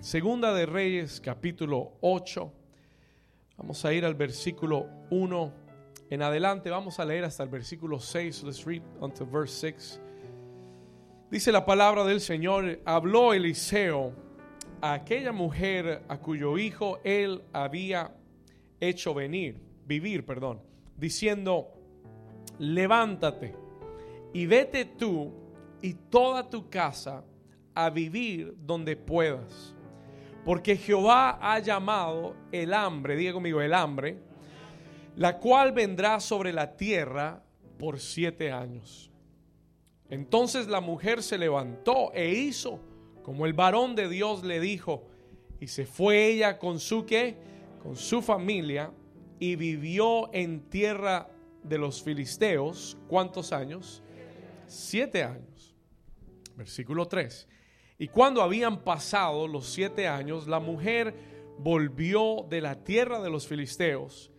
Segunda 0.00 0.54
de 0.54 0.64
Reyes, 0.64 1.20
capítulo 1.20 1.94
8. 2.02 2.52
Vamos 3.56 3.84
a 3.84 3.92
ir 3.92 4.04
al 4.04 4.14
versículo 4.14 4.86
1 5.10 5.52
en 6.08 6.22
adelante. 6.22 6.70
Vamos 6.70 7.00
a 7.00 7.04
leer 7.04 7.24
hasta 7.24 7.42
el 7.42 7.48
versículo 7.48 7.98
6. 7.98 8.44
Let's 8.44 8.64
read 8.64 8.82
until 9.00 9.26
verse 9.26 9.72
6. 9.72 10.00
Dice 11.32 11.50
la 11.50 11.66
palabra 11.66 12.04
del 12.04 12.20
Señor, 12.20 12.80
habló 12.84 13.34
Eliseo 13.34 14.12
a 14.80 14.94
aquella 14.94 15.32
mujer 15.32 16.04
a 16.06 16.18
cuyo 16.18 16.56
hijo 16.58 17.00
él 17.02 17.42
había 17.52 18.14
hecho 18.78 19.12
venir, 19.14 19.60
vivir, 19.84 20.24
perdón, 20.24 20.62
diciendo, 20.96 21.72
levántate 22.60 23.52
y 24.32 24.46
vete 24.46 24.84
tú 24.84 25.32
y 25.82 25.94
toda 25.94 26.48
tu 26.48 26.70
casa 26.70 27.24
a 27.74 27.90
vivir 27.90 28.54
donde 28.64 28.94
puedas. 28.96 29.74
Porque 30.48 30.78
Jehová 30.78 31.38
ha 31.42 31.58
llamado 31.58 32.34
el 32.52 32.72
hambre, 32.72 33.16
diga 33.16 33.34
conmigo, 33.34 33.60
el 33.60 33.74
hambre, 33.74 34.16
la 35.14 35.36
cual 35.36 35.72
vendrá 35.72 36.20
sobre 36.20 36.54
la 36.54 36.74
tierra 36.74 37.42
por 37.78 38.00
siete 38.00 38.50
años. 38.50 39.10
Entonces 40.08 40.66
la 40.66 40.80
mujer 40.80 41.22
se 41.22 41.36
levantó 41.36 42.14
e 42.14 42.30
hizo 42.30 42.80
como 43.22 43.44
el 43.44 43.52
varón 43.52 43.94
de 43.94 44.08
Dios 44.08 44.42
le 44.42 44.58
dijo, 44.58 45.06
y 45.60 45.66
se 45.66 45.84
fue 45.84 46.28
ella 46.28 46.58
con 46.58 46.80
su 46.80 47.04
qué, 47.04 47.36
con 47.82 47.94
su 47.94 48.22
familia, 48.22 48.90
y 49.38 49.54
vivió 49.54 50.32
en 50.32 50.62
tierra 50.70 51.28
de 51.62 51.76
los 51.76 52.02
filisteos, 52.02 52.96
¿cuántos 53.06 53.52
años? 53.52 54.02
Siete 54.66 55.24
años. 55.24 55.76
Versículo 56.56 57.06
3. 57.06 57.46
Y 57.98 58.08
cuando 58.08 58.42
habían 58.42 58.84
pasado 58.84 59.48
los 59.48 59.66
siete 59.66 60.06
años, 60.06 60.46
la 60.46 60.60
mujer 60.60 61.14
volvió 61.58 62.46
de 62.48 62.60
la 62.60 62.76
tierra 62.84 63.20
de 63.20 63.28
los 63.28 63.48
filisteos 63.48 64.30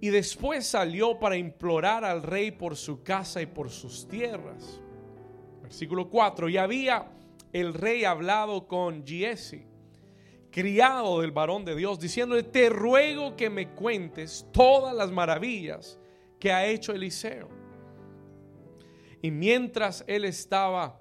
y 0.00 0.10
después 0.10 0.66
salió 0.66 1.18
para 1.18 1.36
implorar 1.36 2.04
al 2.04 2.22
rey 2.22 2.52
por 2.52 2.76
su 2.76 3.02
casa 3.02 3.42
y 3.42 3.46
por 3.46 3.70
sus 3.70 4.06
tierras. 4.06 4.80
Versículo 5.62 6.08
4. 6.08 6.48
Y 6.48 6.58
había 6.58 7.10
el 7.52 7.74
rey 7.74 8.04
hablado 8.04 8.68
con 8.68 9.04
Giesi, 9.04 9.64
criado 10.50 11.22
del 11.22 11.32
varón 11.32 11.64
de 11.64 11.74
Dios, 11.74 11.98
diciéndole, 11.98 12.44
te 12.44 12.68
ruego 12.68 13.34
que 13.34 13.50
me 13.50 13.70
cuentes 13.70 14.46
todas 14.52 14.94
las 14.94 15.10
maravillas 15.10 15.98
que 16.38 16.52
ha 16.52 16.66
hecho 16.66 16.92
Eliseo. 16.92 17.48
Y 19.22 19.30
mientras 19.30 20.04
él 20.06 20.24
estaba 20.24 21.00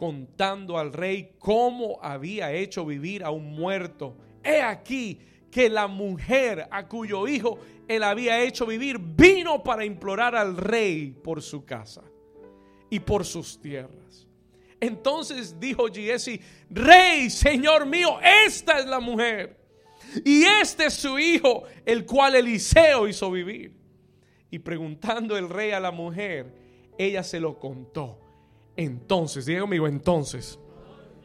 contando 0.00 0.78
al 0.78 0.94
rey 0.94 1.34
cómo 1.38 1.98
había 2.00 2.54
hecho 2.54 2.86
vivir 2.86 3.22
a 3.22 3.28
un 3.28 3.52
muerto, 3.52 4.16
he 4.42 4.62
aquí 4.62 5.20
que 5.50 5.68
la 5.68 5.88
mujer 5.88 6.66
a 6.70 6.88
cuyo 6.88 7.28
hijo 7.28 7.58
él 7.86 8.02
había 8.02 8.40
hecho 8.40 8.64
vivir 8.64 8.98
vino 8.98 9.62
para 9.62 9.84
implorar 9.84 10.34
al 10.34 10.56
rey 10.56 11.10
por 11.22 11.42
su 11.42 11.66
casa 11.66 12.00
y 12.88 12.98
por 12.98 13.26
sus 13.26 13.60
tierras. 13.60 14.26
Entonces 14.80 15.60
dijo 15.60 15.88
Giesi, 15.88 16.40
rey, 16.70 17.28
señor 17.28 17.84
mío, 17.84 18.18
esta 18.46 18.78
es 18.78 18.86
la 18.86 19.00
mujer. 19.00 19.60
Y 20.24 20.44
este 20.44 20.86
es 20.86 20.94
su 20.94 21.18
hijo, 21.18 21.64
el 21.84 22.06
cual 22.06 22.36
Eliseo 22.36 23.06
hizo 23.06 23.30
vivir. 23.30 23.74
Y 24.50 24.60
preguntando 24.60 25.36
el 25.36 25.50
rey 25.50 25.72
a 25.72 25.80
la 25.80 25.90
mujer, 25.90 26.54
ella 26.96 27.22
se 27.22 27.38
lo 27.38 27.58
contó. 27.58 28.19
Entonces, 28.80 29.44
diga 29.44 29.60
conmigo, 29.60 29.86
entonces, 29.86 30.58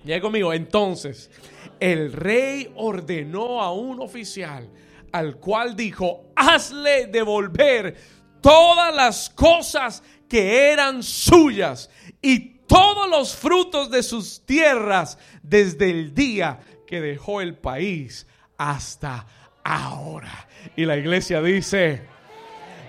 diga 0.03 0.19
conmigo, 0.19 0.51
entonces, 0.51 1.31
el 1.79 2.11
rey 2.11 2.69
ordenó 2.75 3.61
a 3.61 3.71
un 3.71 4.01
oficial 4.01 4.69
al 5.13 5.37
cual 5.37 5.73
dijo, 5.73 6.33
hazle 6.35 7.07
devolver 7.07 7.95
todas 8.41 8.93
las 8.93 9.29
cosas 9.29 10.03
que 10.27 10.69
eran 10.73 11.01
suyas 11.01 11.89
y 12.21 12.57
todos 12.67 13.09
los 13.09 13.33
frutos 13.33 13.89
de 13.89 14.03
sus 14.03 14.45
tierras 14.45 15.17
desde 15.41 15.89
el 15.89 16.13
día 16.13 16.59
que 16.85 16.99
dejó 16.99 17.39
el 17.39 17.55
país 17.57 18.27
hasta 18.57 19.25
ahora. 19.63 20.49
Y 20.75 20.83
la 20.83 20.97
iglesia 20.97 21.41
dice, 21.41 22.01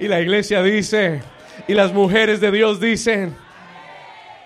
y 0.01 0.09
la 0.09 0.21
iglesia 0.21 0.61
dice, 0.61 1.23
y 1.69 1.75
las 1.75 1.93
mujeres 1.93 2.41
de 2.41 2.51
Dios 2.51 2.81
dicen, 2.81 3.46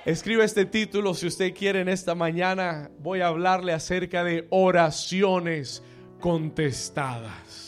escribe 0.05 0.45
este 0.45 0.65
título 0.65 1.15
si 1.15 1.27
usted 1.27 1.55
quiere 1.55 1.81
en 1.81 1.89
esta 1.89 2.15
mañana, 2.15 2.91
voy 2.99 3.21
a 3.21 3.29
hablarle 3.29 3.73
acerca 3.73 4.25
de 4.25 4.47
oraciones 4.51 5.83
contestadas. 6.21 7.61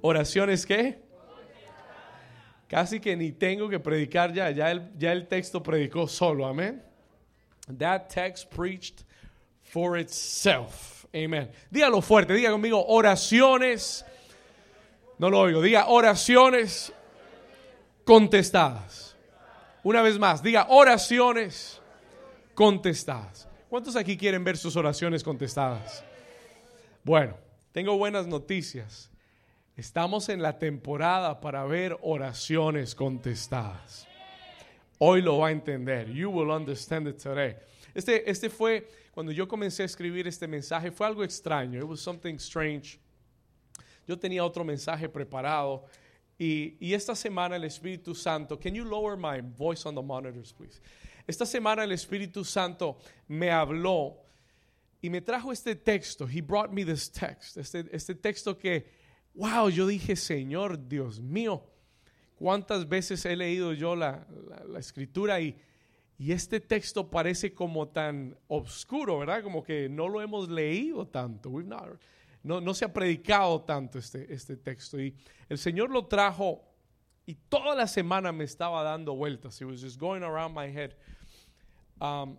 ¿Oraciones 0.00 0.66
qué? 0.66 1.00
Casi 2.68 3.00
que 3.00 3.16
ni 3.16 3.32
tengo 3.32 3.68
que 3.68 3.78
predicar 3.78 4.32
ya, 4.32 4.50
ya 4.50 4.70
el, 4.70 4.90
ya 4.96 5.12
el 5.12 5.28
texto 5.28 5.62
predicó 5.62 6.08
solo, 6.08 6.46
amén. 6.46 6.82
That 7.78 8.08
text 8.08 8.50
preached 8.54 9.04
for 9.62 9.98
itself. 9.98 11.04
Amen. 11.14 11.50
Dígalo 11.70 12.00
fuerte, 12.00 12.32
diga 12.32 12.50
conmigo 12.50 12.84
oraciones. 12.86 14.04
No 15.18 15.28
lo 15.28 15.40
oigo, 15.40 15.60
diga 15.60 15.86
oraciones 15.88 16.92
contestadas. 18.04 19.11
Una 19.84 20.00
vez 20.00 20.18
más, 20.18 20.42
diga 20.42 20.66
oraciones 20.68 21.80
contestadas. 22.54 23.48
¿Cuántos 23.68 23.96
aquí 23.96 24.16
quieren 24.16 24.44
ver 24.44 24.56
sus 24.56 24.76
oraciones 24.76 25.24
contestadas? 25.24 26.04
Bueno, 27.02 27.36
tengo 27.72 27.96
buenas 27.96 28.28
noticias. 28.28 29.10
Estamos 29.76 30.28
en 30.28 30.40
la 30.40 30.58
temporada 30.58 31.40
para 31.40 31.64
ver 31.64 31.98
oraciones 32.02 32.94
contestadas. 32.94 34.06
Hoy 34.98 35.20
lo 35.20 35.38
va 35.38 35.48
a 35.48 35.50
entender. 35.50 36.12
You 36.12 36.30
will 36.30 36.50
understand 36.50 37.08
it 37.08 37.20
today. 37.20 37.56
Este, 37.92 38.30
este 38.30 38.48
fue, 38.50 38.88
cuando 39.12 39.32
yo 39.32 39.48
comencé 39.48 39.82
a 39.82 39.86
escribir 39.86 40.28
este 40.28 40.46
mensaje, 40.46 40.92
fue 40.92 41.08
algo 41.08 41.24
extraño. 41.24 41.80
It 41.80 41.88
was 41.88 42.00
something 42.00 42.34
strange. 42.34 43.00
Yo 44.06 44.16
tenía 44.16 44.44
otro 44.44 44.62
mensaje 44.62 45.08
preparado. 45.08 45.86
Y, 46.44 46.92
esta 46.92 47.14
semana 47.14 47.54
el 47.54 47.62
Espíritu 47.62 48.16
Santo, 48.16 48.58
can 48.58 48.74
you 48.74 48.84
lower 48.84 49.16
my 49.16 49.40
voice 49.40 49.86
on 49.86 49.94
the 49.94 50.02
monitors, 50.02 50.52
please? 50.52 50.80
Esta 51.24 51.46
semana 51.46 51.84
el 51.84 51.92
Espíritu 51.92 52.44
Santo 52.44 52.98
me 53.28 53.48
habló 53.48 54.16
y 55.00 55.08
me 55.08 55.20
trajo 55.20 55.52
este 55.52 55.76
texto. 55.76 56.26
He 56.26 56.40
brought 56.40 56.72
me 56.72 56.84
this 56.84 57.08
text. 57.08 57.56
Este, 57.58 57.84
este 57.92 58.16
texto 58.16 58.58
que 58.58 58.86
wow, 59.34 59.68
yo 59.68 59.86
dije, 59.86 60.16
Señor, 60.16 60.88
Dios 60.88 61.20
mío, 61.20 61.62
cuántas 62.34 62.88
veces 62.88 63.24
he 63.24 63.36
leído 63.36 63.72
yo 63.72 63.94
la, 63.94 64.26
escritura 64.76 65.40
y, 65.40 65.56
este 66.18 66.60
texto 66.60 67.08
parece 67.08 67.52
como 67.52 67.88
tan 67.88 68.36
oscuro, 68.48 69.18
¿verdad? 69.18 69.42
Como 69.42 69.62
que 69.62 69.88
no 69.88 70.08
lo 70.08 70.20
hemos 70.20 70.48
leído 70.48 71.06
tanto. 71.06 71.50
No, 72.42 72.60
no, 72.60 72.74
se 72.74 72.84
ha 72.84 72.92
predicado 72.92 73.62
tanto 73.62 73.98
este, 73.98 74.32
este 74.32 74.56
texto. 74.56 75.00
Y 75.00 75.16
el 75.48 75.58
Señor 75.58 75.90
lo 75.90 76.06
trajo 76.06 76.62
y 77.24 77.34
toda 77.34 77.74
la 77.74 77.86
semana 77.86 78.32
me 78.32 78.44
estaba 78.44 78.82
dando 78.82 79.14
vueltas. 79.14 79.60
It 79.60 79.66
was 79.66 79.80
just 79.80 79.98
going 79.98 80.22
around 80.22 80.54
my 80.54 80.66
head. 80.66 80.94
Um, 82.00 82.36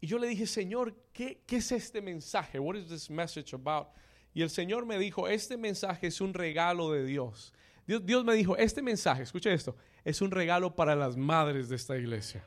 y 0.00 0.06
yo 0.06 0.18
le 0.18 0.26
dije, 0.28 0.46
Señor, 0.46 0.94
¿qué, 1.12 1.42
¿qué 1.46 1.56
es 1.56 1.72
este 1.72 2.00
mensaje? 2.00 2.58
What 2.58 2.76
is 2.76 2.88
this 2.88 3.10
message 3.10 3.54
about? 3.54 3.88
Y 4.34 4.42
el 4.42 4.50
Señor 4.50 4.86
me 4.86 4.98
dijo, 4.98 5.28
este 5.28 5.56
mensaje 5.56 6.06
es 6.06 6.20
un 6.20 6.32
regalo 6.32 6.90
de 6.90 7.04
Dios. 7.04 7.52
Dios, 7.86 8.24
me 8.24 8.34
dijo, 8.34 8.56
este 8.56 8.80
mensaje, 8.80 9.22
escuche 9.22 9.52
esto, 9.52 9.76
es 10.04 10.22
un 10.22 10.30
regalo 10.30 10.74
para 10.74 10.94
las 10.94 11.16
madres 11.16 11.68
de 11.68 11.76
esta 11.76 11.96
iglesia. 11.96 12.44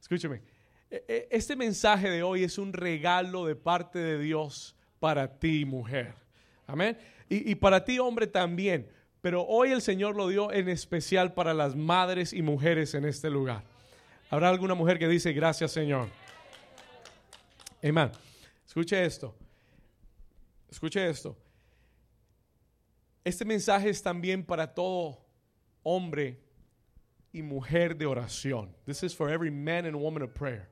Escúcheme, 0.00 0.42
e, 0.90 1.04
e, 1.08 1.28
este 1.30 1.56
mensaje 1.56 2.10
de 2.10 2.22
hoy 2.22 2.44
es 2.44 2.58
un 2.58 2.72
regalo 2.72 3.46
de 3.46 3.56
parte 3.56 3.98
de 3.98 4.18
Dios 4.18 4.76
para 5.04 5.38
ti, 5.38 5.66
mujer. 5.66 6.14
Amén. 6.66 6.96
Y, 7.28 7.50
y 7.50 7.54
para 7.56 7.84
ti, 7.84 7.98
hombre, 7.98 8.26
también. 8.26 8.88
Pero 9.20 9.42
hoy 9.42 9.70
el 9.70 9.82
Señor 9.82 10.16
lo 10.16 10.28
dio 10.28 10.50
en 10.50 10.66
especial 10.70 11.34
para 11.34 11.52
las 11.52 11.76
madres 11.76 12.32
y 12.32 12.40
mujeres 12.40 12.94
en 12.94 13.04
este 13.04 13.28
lugar. 13.28 13.64
¿Habrá 14.30 14.48
alguna 14.48 14.72
mujer 14.72 14.98
que 14.98 15.06
dice, 15.06 15.34
gracias, 15.34 15.72
Señor? 15.72 16.08
Amén. 17.82 18.12
Escuche 18.66 19.04
esto. 19.04 19.34
Escuche 20.70 21.06
esto. 21.06 21.36
Este 23.24 23.44
mensaje 23.44 23.90
es 23.90 24.02
también 24.02 24.42
para 24.42 24.72
todo 24.72 25.18
hombre 25.82 26.40
y 27.30 27.42
mujer 27.42 27.94
de 27.94 28.06
oración. 28.06 28.74
This 28.86 29.02
is 29.02 29.14
for 29.14 29.30
every 29.30 29.50
man 29.50 29.84
and 29.84 29.96
woman 29.96 30.22
of 30.22 30.30
prayer. 30.32 30.70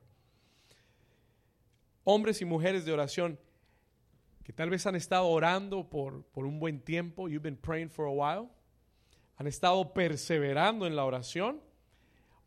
Hombres 2.03 2.41
y 2.41 2.45
mujeres 2.45 2.83
de 2.83 2.93
oración 2.93 3.37
que 4.43 4.53
tal 4.53 4.69
vez 4.69 4.85
han 4.85 4.95
estado 4.95 5.27
orando 5.27 5.89
por, 5.89 6.23
por 6.25 6.45
un 6.45 6.59
buen 6.59 6.81
tiempo. 6.81 7.27
You've 7.27 7.43
been 7.43 7.57
praying 7.57 7.89
for 7.89 8.05
a 8.05 8.11
while. 8.11 8.49
Han 9.37 9.47
estado 9.47 9.93
perseverando 9.93 10.85
en 10.85 10.95
la 10.95 11.05
oración. 11.05 11.61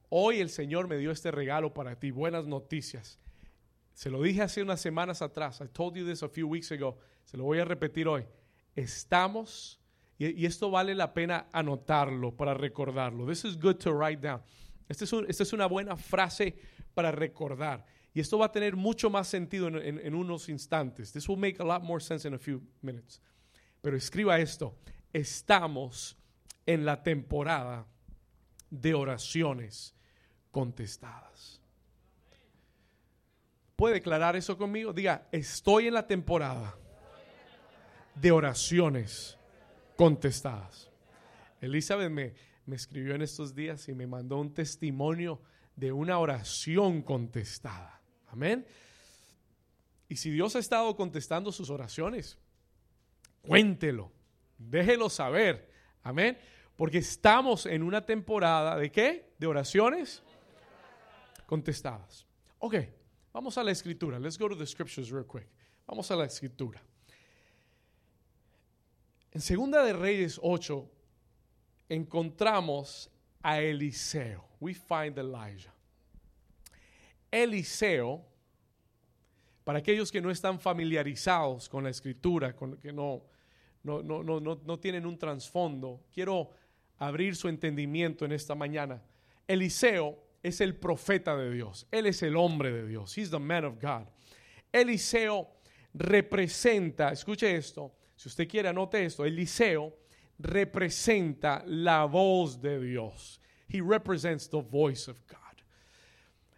Hoy 0.08 0.40
el 0.40 0.50
Señor 0.50 0.88
me 0.88 0.98
dio 0.98 1.10
este 1.10 1.30
regalo 1.30 1.74
para 1.74 1.98
ti. 1.98 2.10
Buenas 2.10 2.46
noticias. 2.46 3.18
Se 3.94 4.10
lo 4.10 4.22
dije 4.22 4.42
hace 4.42 4.62
unas 4.62 4.80
semanas 4.80 5.22
atrás. 5.22 5.60
I 5.60 5.68
told 5.68 5.96
you 5.96 6.06
this 6.06 6.22
a 6.22 6.28
few 6.28 6.46
weeks 6.46 6.70
ago. 6.70 6.98
Se 7.24 7.36
lo 7.36 7.44
voy 7.44 7.58
a 7.58 7.64
repetir 7.64 8.06
hoy. 8.06 8.24
Estamos, 8.74 9.80
y, 10.18 10.44
esto 10.44 10.70
vale 10.70 10.94
la 10.94 11.14
pena 11.14 11.46
anotarlo 11.50 12.36
para 12.36 12.52
recordarlo. 12.52 13.26
This 13.26 13.46
is 13.46 13.58
good 13.58 13.76
to 13.76 13.92
write 13.92 14.20
down. 14.20 14.42
Esta 14.88 15.04
es, 15.04 15.12
esta 15.28 15.42
es 15.42 15.52
una 15.54 15.66
buena 15.66 15.96
frase 15.96 16.56
para 16.94 17.10
recordar. 17.10 17.86
Y 18.16 18.20
esto 18.20 18.38
va 18.38 18.46
a 18.46 18.50
tener 18.50 18.76
mucho 18.76 19.10
más 19.10 19.28
sentido 19.28 19.68
en, 19.68 20.14
unos 20.14 20.48
instantes. 20.48 21.12
This 21.12 21.28
will 21.28 21.36
make 21.36 21.60
a 21.60 21.64
lot 21.66 21.82
more 21.82 22.02
sense 22.02 22.26
in 22.26 22.32
a 22.32 22.38
few 22.38 22.62
minutes. 22.80 23.20
Pero 23.82 23.94
escriba 23.94 24.38
esto. 24.38 24.74
Estamos 25.12 26.16
en 26.64 26.86
la 26.86 27.02
temporada 27.02 27.86
de 28.70 28.94
oraciones 28.94 29.94
contestadas. 30.50 31.60
¿Puede 33.76 33.96
declarar 33.96 34.34
eso 34.34 34.56
conmigo? 34.56 34.94
Diga, 34.94 35.28
estoy 35.30 35.88
en 35.88 35.92
la 35.92 36.06
temporada 36.06 36.74
de 38.14 38.32
oraciones 38.32 39.36
contestadas. 39.94 40.90
Elizabeth 41.60 42.10
me, 42.10 42.32
me 42.64 42.76
escribió 42.76 43.14
en 43.14 43.20
estos 43.20 43.54
días 43.54 43.86
y 43.90 43.92
me 43.92 44.06
mandó 44.06 44.38
un 44.38 44.54
testimonio 44.54 45.42
de 45.74 45.92
una 45.92 46.18
oración 46.18 47.02
contestada. 47.02 47.95
Amén. 48.36 48.66
Y 50.10 50.16
si 50.16 50.30
Dios 50.30 50.54
ha 50.56 50.58
estado 50.58 50.94
contestando 50.94 51.50
sus 51.50 51.70
oraciones, 51.70 52.36
cuéntelo, 53.40 54.12
déjelo 54.58 55.08
saber. 55.08 55.72
Amén. 56.02 56.36
Porque 56.76 56.98
estamos 56.98 57.64
en 57.64 57.82
una 57.82 58.04
temporada 58.04 58.76
de 58.76 58.92
qué? 58.92 59.32
De 59.38 59.46
oraciones 59.46 60.22
contestadas. 61.46 62.26
Ok, 62.58 62.74
vamos 63.32 63.56
a 63.56 63.64
la 63.64 63.70
escritura. 63.70 64.18
Let's 64.18 64.38
go 64.38 64.50
to 64.50 64.56
the 64.56 64.66
scriptures 64.66 65.08
real 65.08 65.26
quick. 65.26 65.48
Vamos 65.86 66.10
a 66.10 66.16
la 66.16 66.26
escritura. 66.26 66.82
En 69.32 69.40
Segunda 69.40 69.82
de 69.82 69.94
Reyes 69.94 70.38
8 70.42 70.90
encontramos 71.88 73.10
a 73.42 73.60
Eliseo. 73.60 74.44
We 74.60 74.74
find 74.74 75.16
Elijah. 75.16 75.75
Eliseo, 77.42 78.24
para 79.64 79.80
aquellos 79.80 80.10
que 80.10 80.20
no 80.20 80.30
están 80.30 80.58
familiarizados 80.58 81.68
con 81.68 81.84
la 81.84 81.90
escritura, 81.90 82.54
con, 82.54 82.76
que 82.78 82.92
no, 82.92 83.24
no, 83.82 84.02
no, 84.02 84.22
no, 84.22 84.40
no 84.40 84.78
tienen 84.78 85.06
un 85.06 85.18
trasfondo, 85.18 86.04
quiero 86.12 86.50
abrir 86.98 87.36
su 87.36 87.48
entendimiento 87.48 88.24
en 88.24 88.32
esta 88.32 88.54
mañana. 88.54 89.02
Eliseo 89.46 90.18
es 90.42 90.60
el 90.60 90.76
profeta 90.76 91.36
de 91.36 91.50
Dios. 91.50 91.86
Él 91.90 92.06
es 92.06 92.22
el 92.22 92.36
hombre 92.36 92.72
de 92.72 92.86
Dios. 92.86 93.16
He's 93.16 93.30
the 93.30 93.38
man 93.38 93.64
of 93.64 93.74
God. 93.80 94.06
Eliseo 94.72 95.48
representa, 95.94 97.12
escuche 97.12 97.56
esto, 97.56 97.94
si 98.14 98.28
usted 98.28 98.48
quiere 98.48 98.68
anote 98.68 99.04
esto, 99.04 99.24
Eliseo 99.24 99.94
representa 100.38 101.62
la 101.66 102.04
voz 102.04 102.60
de 102.60 102.80
Dios. 102.80 103.40
He 103.68 103.80
represents 103.80 104.48
the 104.48 104.62
voice 104.62 105.10
of 105.10 105.18
God. 105.26 105.45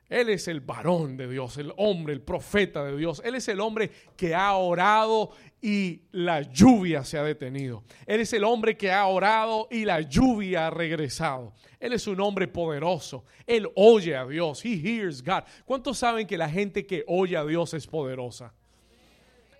Él 0.08 0.30
es 0.30 0.48
el 0.48 0.60
varón 0.60 1.18
de 1.18 1.28
Dios, 1.28 1.58
el 1.58 1.72
hombre, 1.76 2.14
el 2.14 2.22
profeta 2.22 2.82
de 2.82 2.96
Dios. 2.96 3.20
Él 3.24 3.34
es 3.34 3.46
el 3.48 3.60
hombre 3.60 3.90
que 4.16 4.34
ha 4.34 4.54
orado 4.54 5.32
y 5.60 6.02
la 6.12 6.40
lluvia 6.40 7.04
se 7.04 7.18
ha 7.18 7.22
detenido. 7.22 7.84
Él 8.06 8.20
es 8.20 8.32
el 8.32 8.44
hombre 8.44 8.76
que 8.76 8.90
ha 8.90 9.06
orado 9.06 9.68
y 9.70 9.84
la 9.84 10.00
lluvia 10.00 10.68
ha 10.68 10.70
regresado. 10.70 11.52
Él 11.78 11.92
es 11.92 12.06
un 12.06 12.20
hombre 12.20 12.48
poderoso. 12.48 13.24
Él 13.46 13.68
oye 13.74 14.16
a 14.16 14.26
Dios. 14.26 14.64
He 14.64 14.80
hears 14.80 15.22
God. 15.22 15.42
¿Cuántos 15.66 15.98
saben 15.98 16.26
que 16.26 16.38
la 16.38 16.48
gente 16.48 16.86
que 16.86 17.04
oye 17.06 17.36
a 17.36 17.44
Dios 17.44 17.74
es 17.74 17.86
poderosa? 17.86 18.54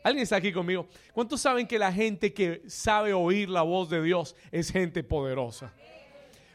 ¿Alguien 0.03 0.23
está 0.23 0.37
aquí 0.37 0.53
conmigo? 0.53 0.89
¿Cuántos 1.13 1.43
saben 1.43 1.67
que 1.67 1.79
la 1.79 1.93
gente 1.93 2.33
que 2.33 2.63
sabe 2.67 3.13
oír 3.13 3.51
la 3.51 3.63
voz 3.63 3.91
de 3.91 4.03
Dios 4.03 4.35
es 4.51 4.71
gente 4.71 5.03
poderosa? 5.03 5.75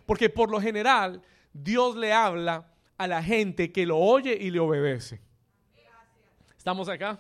Porque 0.07 0.30
por 0.31 0.50
lo 0.50 0.60
general 0.60 1.22
Dios 1.54 1.96
le 1.96 2.12
habla 2.12 2.73
a 3.04 3.08
la 3.08 3.22
gente 3.22 3.72
que 3.72 3.86
lo 3.86 3.98
oye 3.98 4.38
y 4.40 4.50
le 4.50 4.60
obedece. 4.60 5.20
¿Estamos 6.58 6.88
acá? 6.88 7.20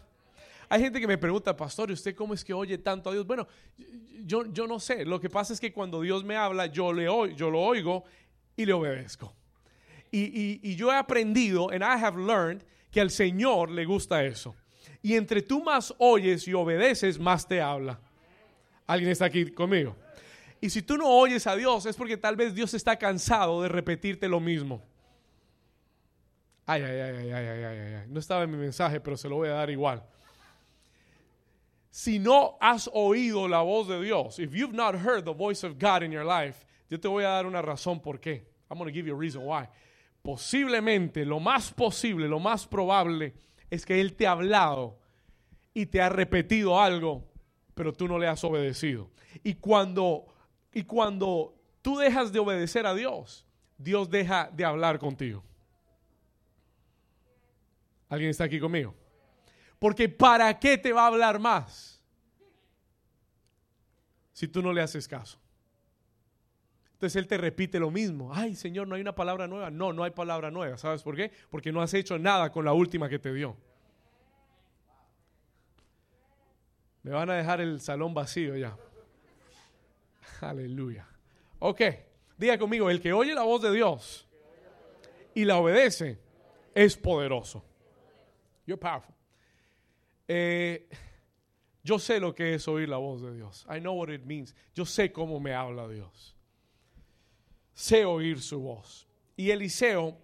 Hay 0.69 0.81
gente 0.81 1.01
que 1.01 1.07
me 1.07 1.17
pregunta, 1.17 1.55
pastor, 1.55 1.89
¿y 1.89 1.93
usted 1.93 2.15
cómo 2.15 2.33
es 2.33 2.43
que 2.43 2.53
oye 2.53 2.77
tanto 2.77 3.09
a 3.09 3.13
Dios? 3.13 3.27
Bueno, 3.27 3.45
yo, 4.23 4.45
yo 4.53 4.65
no 4.65 4.79
sé. 4.79 5.03
Lo 5.03 5.19
que 5.19 5.29
pasa 5.29 5.51
es 5.51 5.59
que 5.59 5.73
cuando 5.73 5.99
Dios 5.99 6.23
me 6.23 6.37
habla, 6.37 6.67
yo, 6.67 6.93
le 6.93 7.05
yo 7.35 7.49
lo 7.49 7.59
oigo 7.59 8.05
y 8.55 8.65
le 8.65 8.71
obedezco. 8.71 9.35
Y, 10.09 10.59
y 10.63 10.75
yo 10.75 10.89
he 10.89 10.95
aprendido, 10.95 11.69
and 11.69 11.83
I 11.83 12.01
have 12.01 12.17
learned, 12.17 12.63
que 12.89 13.01
al 13.01 13.09
Señor 13.09 13.69
le 13.69 13.83
gusta 13.83 14.23
eso. 14.23 14.55
Y 15.01 15.15
entre 15.15 15.41
tú 15.41 15.61
más 15.61 15.93
oyes 15.97 16.47
y 16.47 16.53
obedeces, 16.53 17.19
más 17.19 17.45
te 17.45 17.59
habla. 17.59 17.99
¿Alguien 18.87 19.11
está 19.11 19.25
aquí 19.25 19.51
conmigo? 19.51 19.97
Y 20.61 20.69
si 20.69 20.81
tú 20.81 20.95
no 20.95 21.09
oyes 21.09 21.45
a 21.45 21.57
Dios, 21.57 21.85
es 21.85 21.97
porque 21.97 22.15
tal 22.15 22.37
vez 22.37 22.55
Dios 22.55 22.73
está 22.73 22.97
cansado 22.97 23.61
de 23.61 23.67
repetirte 23.67 24.29
lo 24.29 24.39
mismo. 24.39 24.81
Ay, 26.65 26.81
ay, 26.81 26.99
ay, 26.99 27.15
ay, 27.17 27.33
ay, 27.33 27.63
ay, 27.63 27.93
ay, 27.95 28.03
No 28.07 28.19
estaba 28.19 28.43
en 28.43 28.51
mi 28.51 28.57
mensaje, 28.57 28.99
pero 29.01 29.17
se 29.17 29.27
lo 29.27 29.35
voy 29.35 29.49
a 29.49 29.53
dar 29.53 29.69
igual. 29.69 30.03
Si 31.91 32.19
no 32.19 32.57
has 32.59 32.89
oído 32.93 33.47
la 33.47 33.61
voz 33.61 33.87
de 33.87 34.01
Dios, 34.01 34.39
if 34.39 34.53
you've 34.53 34.73
not 34.73 34.95
heard 34.95 35.25
the 35.25 35.33
voice 35.33 35.63
of 35.63 35.77
God 35.77 36.01
in 36.03 36.11
your 36.11 36.25
life, 36.25 36.65
yo 36.89 36.99
te 36.99 37.07
voy 37.07 37.23
a 37.23 37.29
dar 37.29 37.45
una 37.45 37.61
razón 37.61 38.01
por 38.01 38.19
qué. 38.19 38.45
I'm 38.69 38.77
going 38.77 38.87
to 38.87 38.93
give 38.93 39.05
you 39.05 39.13
a 39.13 39.17
reason 39.17 39.43
why. 39.45 39.67
Posiblemente, 40.23 41.25
lo 41.25 41.39
más 41.39 41.71
posible, 41.71 42.27
lo 42.27 42.39
más 42.39 42.65
probable 42.65 43.33
es 43.69 43.85
que 43.85 43.99
Él 43.99 44.15
te 44.15 44.25
ha 44.25 44.31
hablado 44.31 44.97
y 45.73 45.85
te 45.85 46.01
ha 46.01 46.09
repetido 46.09 46.79
algo, 46.79 47.27
pero 47.75 47.91
tú 47.91 48.07
no 48.07 48.17
le 48.17 48.27
has 48.27 48.43
obedecido. 48.43 49.11
Y 49.43 49.55
cuando, 49.55 50.25
y 50.71 50.83
cuando 50.83 51.55
tú 51.81 51.97
dejas 51.97 52.31
de 52.31 52.39
obedecer 52.39 52.85
a 52.85 52.95
Dios, 52.95 53.45
Dios 53.77 54.09
deja 54.09 54.49
de 54.53 54.63
hablar 54.63 54.97
contigo. 54.97 55.43
¿Alguien 58.13 58.29
está 58.29 58.43
aquí 58.43 58.59
conmigo? 58.59 58.93
Porque 59.79 60.07
¿para 60.07 60.59
qué 60.59 60.77
te 60.77 60.93
va 60.93 61.01
a 61.01 61.07
hablar 61.07 61.39
más 61.39 61.99
si 64.31 64.47
tú 64.47 64.61
no 64.61 64.71
le 64.71 64.81
haces 64.81 65.07
caso? 65.07 65.39
Entonces 66.93 67.15
Él 67.15 67.25
te 67.25 67.39
repite 67.39 67.79
lo 67.79 67.89
mismo. 67.89 68.31
Ay, 68.31 68.53
Señor, 68.53 68.87
no 68.87 68.93
hay 68.93 69.01
una 69.01 69.15
palabra 69.15 69.47
nueva. 69.47 69.71
No, 69.71 69.93
no 69.93 70.03
hay 70.03 70.11
palabra 70.11 70.51
nueva. 70.51 70.77
¿Sabes 70.77 71.01
por 71.01 71.15
qué? 71.15 71.31
Porque 71.49 71.71
no 71.71 71.81
has 71.81 71.91
hecho 71.95 72.19
nada 72.19 72.51
con 72.51 72.63
la 72.63 72.73
última 72.73 73.09
que 73.09 73.17
te 73.17 73.33
dio. 73.33 73.57
Me 77.01 77.09
van 77.09 77.31
a 77.31 77.33
dejar 77.33 77.61
el 77.61 77.81
salón 77.81 78.13
vacío 78.13 78.55
ya. 78.55 78.77
Aleluya. 80.39 81.07
Ok, 81.57 81.81
diga 82.37 82.59
conmigo, 82.59 82.91
el 82.91 83.01
que 83.01 83.11
oye 83.11 83.33
la 83.33 83.41
voz 83.41 83.63
de 83.63 83.71
Dios 83.71 84.27
y 85.33 85.45
la 85.45 85.57
obedece 85.57 86.19
es 86.75 86.95
poderoso. 86.95 87.72
You're 88.65 88.79
powerful. 88.79 89.15
Eh, 90.27 90.87
yo 91.83 91.99
sé 91.99 92.19
lo 92.19 92.33
que 92.33 92.53
es 92.53 92.67
oír 92.67 92.87
la 92.87 92.97
voz 92.97 93.21
de 93.21 93.33
Dios. 93.33 93.65
I 93.69 93.79
know 93.79 93.93
what 93.93 94.09
it 94.09 94.25
means. 94.25 94.55
Yo 94.73 94.85
sé 94.85 95.11
cómo 95.11 95.39
me 95.39 95.53
habla 95.53 95.87
Dios. 95.87 96.35
Sé 97.73 98.05
oír 98.05 98.41
su 98.41 98.61
voz. 98.61 99.07
Y 99.35 99.51
Eliseo 99.51 100.17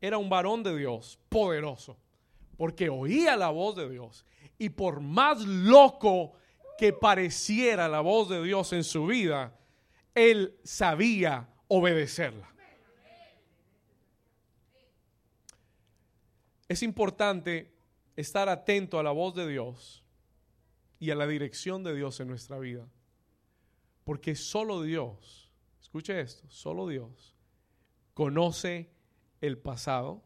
era 0.00 0.18
un 0.18 0.28
varón 0.28 0.62
de 0.62 0.76
Dios, 0.76 1.18
poderoso, 1.28 1.98
porque 2.56 2.88
oía 2.88 3.36
la 3.36 3.50
voz 3.50 3.76
de 3.76 3.88
Dios. 3.88 4.24
Y 4.58 4.68
por 4.68 5.00
más 5.00 5.40
loco 5.44 6.34
que 6.78 6.92
pareciera 6.92 7.88
la 7.88 8.00
voz 8.00 8.28
de 8.28 8.42
Dios 8.42 8.72
en 8.72 8.84
su 8.84 9.06
vida, 9.06 9.58
él 10.14 10.56
sabía 10.62 11.48
obedecerla. 11.68 12.48
Es 16.70 16.84
importante 16.84 17.74
estar 18.14 18.48
atento 18.48 19.00
a 19.00 19.02
la 19.02 19.10
voz 19.10 19.34
de 19.34 19.48
Dios 19.48 20.04
y 21.00 21.10
a 21.10 21.16
la 21.16 21.26
dirección 21.26 21.82
de 21.82 21.96
Dios 21.96 22.20
en 22.20 22.28
nuestra 22.28 22.60
vida. 22.60 22.88
Porque 24.04 24.36
solo 24.36 24.80
Dios, 24.80 25.50
escuche 25.80 26.20
esto, 26.20 26.48
solo 26.48 26.86
Dios 26.86 27.36
conoce 28.14 28.88
el 29.40 29.58
pasado, 29.58 30.22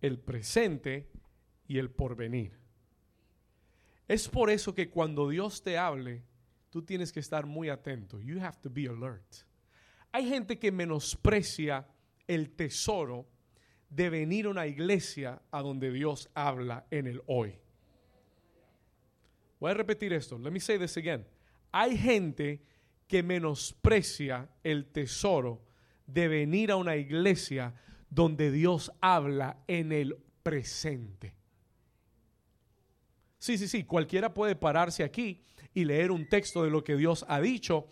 el 0.00 0.18
presente 0.18 1.08
y 1.68 1.78
el 1.78 1.88
porvenir. 1.88 2.58
Es 4.08 4.28
por 4.28 4.50
eso 4.50 4.74
que 4.74 4.90
cuando 4.90 5.28
Dios 5.28 5.62
te 5.62 5.78
hable, 5.78 6.24
tú 6.68 6.82
tienes 6.82 7.12
que 7.12 7.20
estar 7.20 7.46
muy 7.46 7.68
atento. 7.68 8.20
You 8.20 8.40
have 8.40 8.58
to 8.60 8.70
be 8.70 8.88
alert. 8.88 9.36
Hay 10.10 10.28
gente 10.28 10.58
que 10.58 10.72
menosprecia 10.72 11.86
el 12.26 12.50
tesoro 12.50 13.37
de 13.88 14.10
venir 14.10 14.46
a 14.46 14.50
una 14.50 14.66
iglesia 14.66 15.40
a 15.50 15.62
donde 15.62 15.90
Dios 15.90 16.28
habla 16.34 16.86
en 16.90 17.06
el 17.06 17.22
hoy. 17.26 17.54
Voy 19.60 19.70
a 19.70 19.74
repetir 19.74 20.12
esto. 20.12 20.38
Let 20.38 20.50
me 20.50 20.60
say 20.60 20.78
this 20.78 20.96
again. 20.96 21.26
Hay 21.72 21.96
gente 21.96 22.62
que 23.06 23.22
menosprecia 23.22 24.48
el 24.62 24.86
tesoro 24.86 25.62
de 26.06 26.28
venir 26.28 26.70
a 26.70 26.76
una 26.76 26.96
iglesia 26.96 27.74
donde 28.10 28.50
Dios 28.50 28.92
habla 29.00 29.58
en 29.66 29.92
el 29.92 30.16
presente. 30.42 31.34
Sí, 33.38 33.56
sí, 33.56 33.68
sí, 33.68 33.84
cualquiera 33.84 34.32
puede 34.34 34.56
pararse 34.56 35.04
aquí 35.04 35.44
y 35.72 35.84
leer 35.84 36.10
un 36.10 36.28
texto 36.28 36.64
de 36.64 36.70
lo 36.70 36.82
que 36.82 36.96
Dios 36.96 37.24
ha 37.28 37.40
dicho 37.40 37.88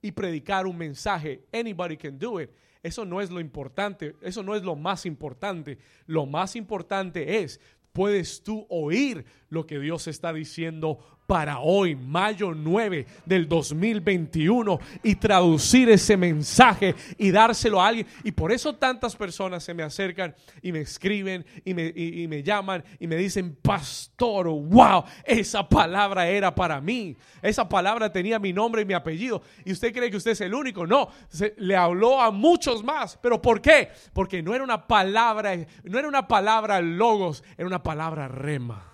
y 0.00 0.12
predicar 0.12 0.66
un 0.66 0.76
mensaje. 0.76 1.46
Anybody 1.52 1.96
can 1.96 2.18
do 2.18 2.40
it. 2.40 2.50
Eso 2.82 3.04
no 3.04 3.20
es 3.20 3.30
lo 3.30 3.40
importante, 3.40 4.16
eso 4.22 4.42
no 4.42 4.54
es 4.54 4.62
lo 4.62 4.74
más 4.74 5.06
importante. 5.06 5.78
Lo 6.06 6.26
más 6.26 6.56
importante 6.56 7.42
es, 7.42 7.60
puedes 7.92 8.42
tú 8.42 8.66
oír 8.68 9.24
lo 9.48 9.66
que 9.66 9.78
Dios 9.78 10.08
está 10.08 10.32
diciendo 10.32 10.98
para 11.32 11.60
hoy, 11.60 11.96
mayo 11.96 12.52
9 12.54 13.06
del 13.24 13.48
2021, 13.48 14.78
y 15.02 15.14
traducir 15.14 15.88
ese 15.88 16.14
mensaje 16.14 16.94
y 17.16 17.30
dárselo 17.30 17.80
a 17.80 17.86
alguien. 17.88 18.06
Y 18.22 18.32
por 18.32 18.52
eso 18.52 18.74
tantas 18.74 19.16
personas 19.16 19.64
se 19.64 19.72
me 19.72 19.82
acercan 19.82 20.34
y 20.60 20.72
me 20.72 20.80
escriben 20.80 21.46
y 21.64 21.72
me, 21.72 21.86
y, 21.86 22.28
me 22.28 22.42
llaman 22.42 22.84
y 23.00 23.06
me 23.06 23.16
dicen, 23.16 23.56
pastor, 23.62 24.46
wow, 24.48 25.04
esa 25.24 25.66
palabra 25.66 26.28
era 26.28 26.54
para 26.54 26.82
mí. 26.82 27.16
Esa 27.40 27.66
palabra 27.66 28.12
tenía 28.12 28.38
mi 28.38 28.52
nombre 28.52 28.82
y 28.82 28.84
mi 28.84 28.92
apellido. 28.92 29.40
¿Y 29.64 29.72
usted 29.72 29.90
cree 29.94 30.10
que 30.10 30.18
usted 30.18 30.32
es 30.32 30.42
el 30.42 30.52
único? 30.52 30.86
No, 30.86 31.08
se, 31.30 31.54
le 31.56 31.74
habló 31.74 32.20
a 32.20 32.30
muchos 32.30 32.84
más. 32.84 33.18
¿Pero 33.22 33.40
por 33.40 33.62
qué? 33.62 33.88
Porque 34.12 34.42
no 34.42 34.54
era 34.54 34.62
una 34.62 34.86
palabra, 34.86 35.56
no 35.84 35.98
era 35.98 36.08
una 36.08 36.28
palabra 36.28 36.82
logos, 36.82 37.42
era 37.56 37.66
una 37.66 37.82
palabra 37.82 38.28
rema. 38.28 38.91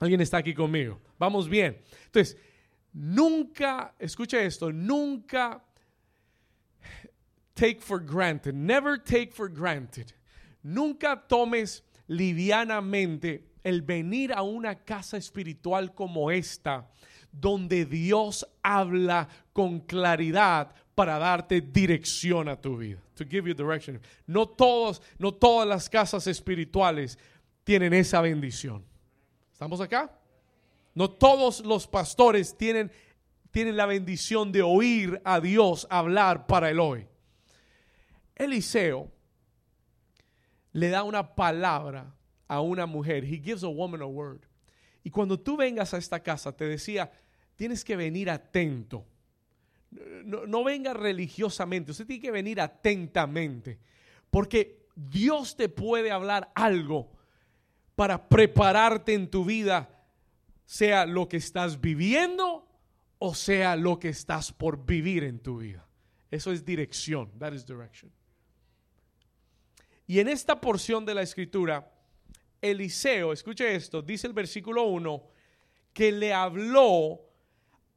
¿Alguien 0.00 0.20
está 0.22 0.38
aquí 0.38 0.54
conmigo? 0.54 0.98
Vamos 1.18 1.48
bien. 1.48 1.78
Entonces, 2.06 2.36
nunca, 2.92 3.94
escucha 3.98 4.42
esto, 4.42 4.72
nunca 4.72 5.62
take 7.54 7.80
for 7.80 8.00
granted, 8.00 8.54
never 8.54 8.98
take 8.98 9.30
for 9.32 9.48
granted. 9.48 10.12
Nunca 10.62 11.22
tomes 11.28 11.82
livianamente 12.08 13.44
el 13.62 13.82
venir 13.82 14.32
a 14.32 14.42
una 14.42 14.74
casa 14.74 15.18
espiritual 15.18 15.94
como 15.94 16.30
esta, 16.30 16.90
donde 17.30 17.84
Dios 17.84 18.46
habla 18.62 19.28
con 19.52 19.80
claridad 19.80 20.74
para 20.94 21.18
darte 21.18 21.60
dirección 21.60 22.48
a 22.48 22.58
tu 22.58 22.78
vida. 22.78 23.00
To 23.16 23.24
give 23.24 23.46
you 23.46 23.54
direction. 23.54 24.00
No 24.26 24.48
todos, 24.48 25.02
no 25.18 25.32
todas 25.32 25.68
las 25.68 25.90
casas 25.90 26.26
espirituales 26.26 27.18
tienen 27.64 27.92
esa 27.92 28.22
bendición. 28.22 28.89
¿Estamos 29.60 29.82
acá? 29.82 30.10
No 30.94 31.10
todos 31.10 31.60
los 31.66 31.86
pastores 31.86 32.56
tienen, 32.56 32.90
tienen 33.50 33.76
la 33.76 33.84
bendición 33.84 34.52
de 34.52 34.62
oír 34.62 35.20
a 35.22 35.38
Dios 35.38 35.86
hablar 35.90 36.46
para 36.46 36.70
el 36.70 36.80
hoy. 36.80 37.06
Eliseo 38.36 39.12
le 40.72 40.88
da 40.88 41.02
una 41.02 41.34
palabra 41.34 42.14
a 42.48 42.62
una 42.62 42.86
mujer. 42.86 43.22
He 43.22 43.36
gives 43.36 43.62
a 43.62 43.68
woman 43.68 44.00
a 44.00 44.06
word. 44.06 44.40
Y 45.04 45.10
cuando 45.10 45.38
tú 45.38 45.58
vengas 45.58 45.92
a 45.92 45.98
esta 45.98 46.20
casa, 46.22 46.56
te 46.56 46.64
decía, 46.64 47.12
tienes 47.54 47.84
que 47.84 47.96
venir 47.96 48.30
atento. 48.30 49.04
No, 50.24 50.46
no 50.46 50.64
venga 50.64 50.94
religiosamente, 50.94 51.90
usted 51.90 52.06
tiene 52.06 52.22
que 52.22 52.30
venir 52.30 52.62
atentamente. 52.62 53.78
Porque 54.30 54.86
Dios 54.96 55.54
te 55.54 55.68
puede 55.68 56.10
hablar 56.10 56.50
algo 56.54 57.19
para 58.00 58.30
prepararte 58.30 59.12
en 59.12 59.28
tu 59.28 59.44
vida, 59.44 59.86
sea 60.64 61.04
lo 61.04 61.28
que 61.28 61.36
estás 61.36 61.78
viviendo 61.78 62.66
o 63.18 63.34
sea 63.34 63.76
lo 63.76 63.98
que 63.98 64.08
estás 64.08 64.52
por 64.52 64.86
vivir 64.86 65.22
en 65.22 65.38
tu 65.38 65.58
vida. 65.58 65.86
Eso 66.30 66.50
es 66.50 66.64
dirección. 66.64 67.30
That 67.38 67.52
is 67.52 67.66
direction. 67.66 68.10
Y 70.06 70.18
en 70.18 70.28
esta 70.28 70.58
porción 70.58 71.04
de 71.04 71.14
la 71.14 71.20
escritura, 71.20 71.92
Eliseo, 72.62 73.34
escuche 73.34 73.74
esto, 73.74 74.00
dice 74.00 74.26
el 74.26 74.32
versículo 74.32 74.84
1, 74.84 75.22
que 75.92 76.10
le 76.10 76.32
habló 76.32 77.20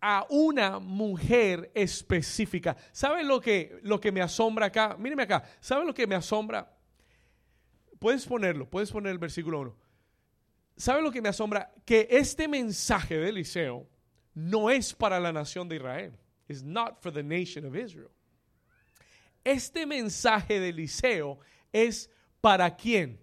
a 0.02 0.28
una 0.30 0.80
mujer 0.80 1.72
específica. 1.74 2.76
¿Sabe 2.92 3.24
lo 3.24 3.40
que, 3.40 3.80
lo 3.84 4.02
que 4.02 4.12
me 4.12 4.22
asombra 4.22 4.66
acá? 4.66 4.98
Míreme 5.00 5.24
acá. 5.24 5.50
¿Sabe 5.62 5.86
lo 5.86 5.94
que 5.94 6.06
me 6.06 6.16
asombra? 6.16 6.76
Puedes 8.00 8.26
ponerlo, 8.26 8.70
puedes 8.70 8.92
poner 8.92 9.14
el 9.14 9.18
versículo 9.18 9.62
1. 9.62 9.83
¿Sabe 10.76 11.02
lo 11.02 11.12
que 11.12 11.22
me 11.22 11.30
asombra? 11.30 11.72
Que 11.86 12.08
este 12.10 12.48
mensaje 12.48 13.18
de 13.18 13.30
Eliseo 13.30 13.88
no 14.34 14.70
es 14.70 14.94
para 14.94 15.20
la 15.20 15.32
nación 15.32 15.68
de 15.70 15.76
Israel. 15.76 16.14
It's 16.48 16.64
not 16.64 17.02
for 17.02 17.12
the 17.12 17.24
nation 17.24 17.66
of 17.66 17.76
Israel. 17.76 18.12
Este 19.44 19.86
mensaje 19.86 20.60
de 20.60 20.70
Eliseo 20.70 21.40
es 21.72 22.10
para 22.42 22.76
quién? 22.76 23.20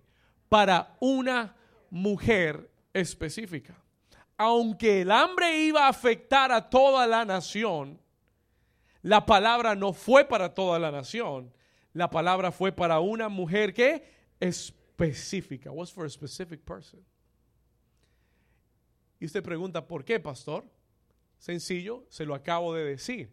Para 0.48 0.96
una 1.00 1.54
mujer 1.90 2.70
específica. 2.92 3.74
Aunque 4.36 5.02
el 5.02 5.10
hambre 5.10 5.58
iba 5.58 5.86
a 5.86 5.88
afectar 5.88 6.50
a 6.52 6.70
toda 6.70 7.06
la 7.06 7.24
nación, 7.24 8.00
la 9.02 9.24
palabra 9.24 9.74
no 9.74 9.92
fue 9.92 10.24
para 10.24 10.54
toda 10.54 10.78
la 10.78 10.90
nación. 10.90 11.52
La 11.92 12.08
palabra 12.08 12.52
fue 12.52 12.72
para 12.72 13.00
una 13.00 13.28
mujer 13.28 13.74
que 13.74 14.02
específica. 14.38 15.70
Was 15.70 15.92
for 15.92 16.06
a 16.06 16.10
specific 16.10 16.60
person. 16.64 17.00
Y 19.20 19.26
usted 19.26 19.42
pregunta, 19.42 19.86
¿por 19.86 20.04
qué, 20.04 20.18
pastor? 20.18 20.64
Sencillo, 21.38 22.04
se 22.08 22.24
lo 22.24 22.34
acabo 22.34 22.74
de 22.74 22.84
decir. 22.84 23.32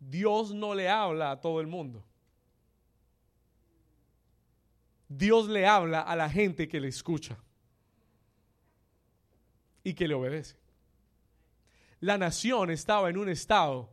Dios 0.00 0.54
no 0.54 0.74
le 0.74 0.88
habla 0.88 1.30
a 1.30 1.40
todo 1.40 1.60
el 1.60 1.66
mundo. 1.66 2.04
Dios 5.08 5.48
le 5.48 5.66
habla 5.66 6.00
a 6.00 6.16
la 6.16 6.28
gente 6.28 6.66
que 6.66 6.80
le 6.80 6.88
escucha 6.88 7.38
y 9.84 9.94
que 9.94 10.08
le 10.08 10.14
obedece. 10.14 10.56
La 12.00 12.16
nación 12.16 12.70
estaba 12.70 13.10
en 13.10 13.18
un 13.18 13.28
estado 13.28 13.90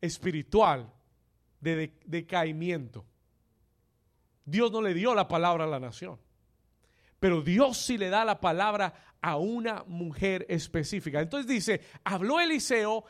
espiritual 0.00 0.92
de 1.60 1.92
decaimiento. 2.04 3.04
Dios 4.44 4.70
no 4.70 4.82
le 4.82 4.94
dio 4.94 5.14
la 5.14 5.28
palabra 5.28 5.64
a 5.64 5.68
la 5.68 5.80
nación. 5.80 6.18
Pero 7.22 7.40
Dios 7.40 7.78
sí 7.78 7.96
le 7.96 8.10
da 8.10 8.24
la 8.24 8.40
palabra 8.40 8.92
a 9.20 9.36
una 9.36 9.84
mujer 9.86 10.44
específica. 10.48 11.20
Entonces 11.20 11.46
dice, 11.46 11.80
habló 12.02 12.40
Eliseo 12.40 13.04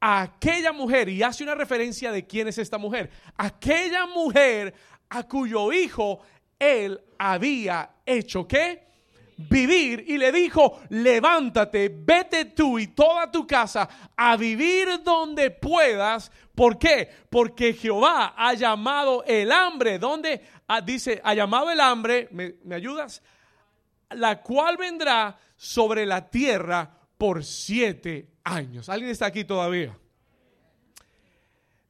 a 0.00 0.22
aquella 0.22 0.70
mujer 0.70 1.08
y 1.08 1.24
hace 1.24 1.42
una 1.42 1.56
referencia 1.56 2.12
de 2.12 2.28
quién 2.28 2.46
es 2.46 2.58
esta 2.58 2.78
mujer. 2.78 3.10
Aquella 3.36 4.06
mujer 4.06 4.72
a 5.08 5.24
cuyo 5.24 5.72
hijo 5.72 6.20
él 6.60 7.00
había 7.18 7.90
hecho 8.06 8.46
qué? 8.46 8.86
Vivir 9.36 10.04
y 10.06 10.16
le 10.16 10.30
dijo, 10.30 10.78
levántate, 10.90 11.88
vete 11.88 12.44
tú 12.44 12.78
y 12.78 12.86
toda 12.86 13.32
tu 13.32 13.48
casa 13.48 14.12
a 14.16 14.36
vivir 14.36 15.02
donde 15.02 15.50
puedas. 15.50 16.30
¿Por 16.54 16.78
qué? 16.78 17.10
Porque 17.28 17.74
Jehová 17.74 18.32
ha 18.36 18.54
llamado 18.54 19.24
el 19.24 19.50
hambre. 19.50 19.98
¿Dónde? 19.98 20.40
Ah, 20.68 20.80
dice, 20.80 21.20
ha 21.24 21.34
llamado 21.34 21.72
el 21.72 21.80
hambre. 21.80 22.28
¿Me, 22.30 22.54
¿Me 22.62 22.76
ayudas? 22.76 23.24
La 24.10 24.42
cual 24.42 24.76
vendrá 24.76 25.38
sobre 25.56 26.06
la 26.06 26.28
tierra 26.30 26.90
por 27.18 27.44
siete 27.44 28.30
años. 28.44 28.88
¿Alguien 28.88 29.10
está 29.10 29.26
aquí 29.26 29.44
todavía? 29.44 29.98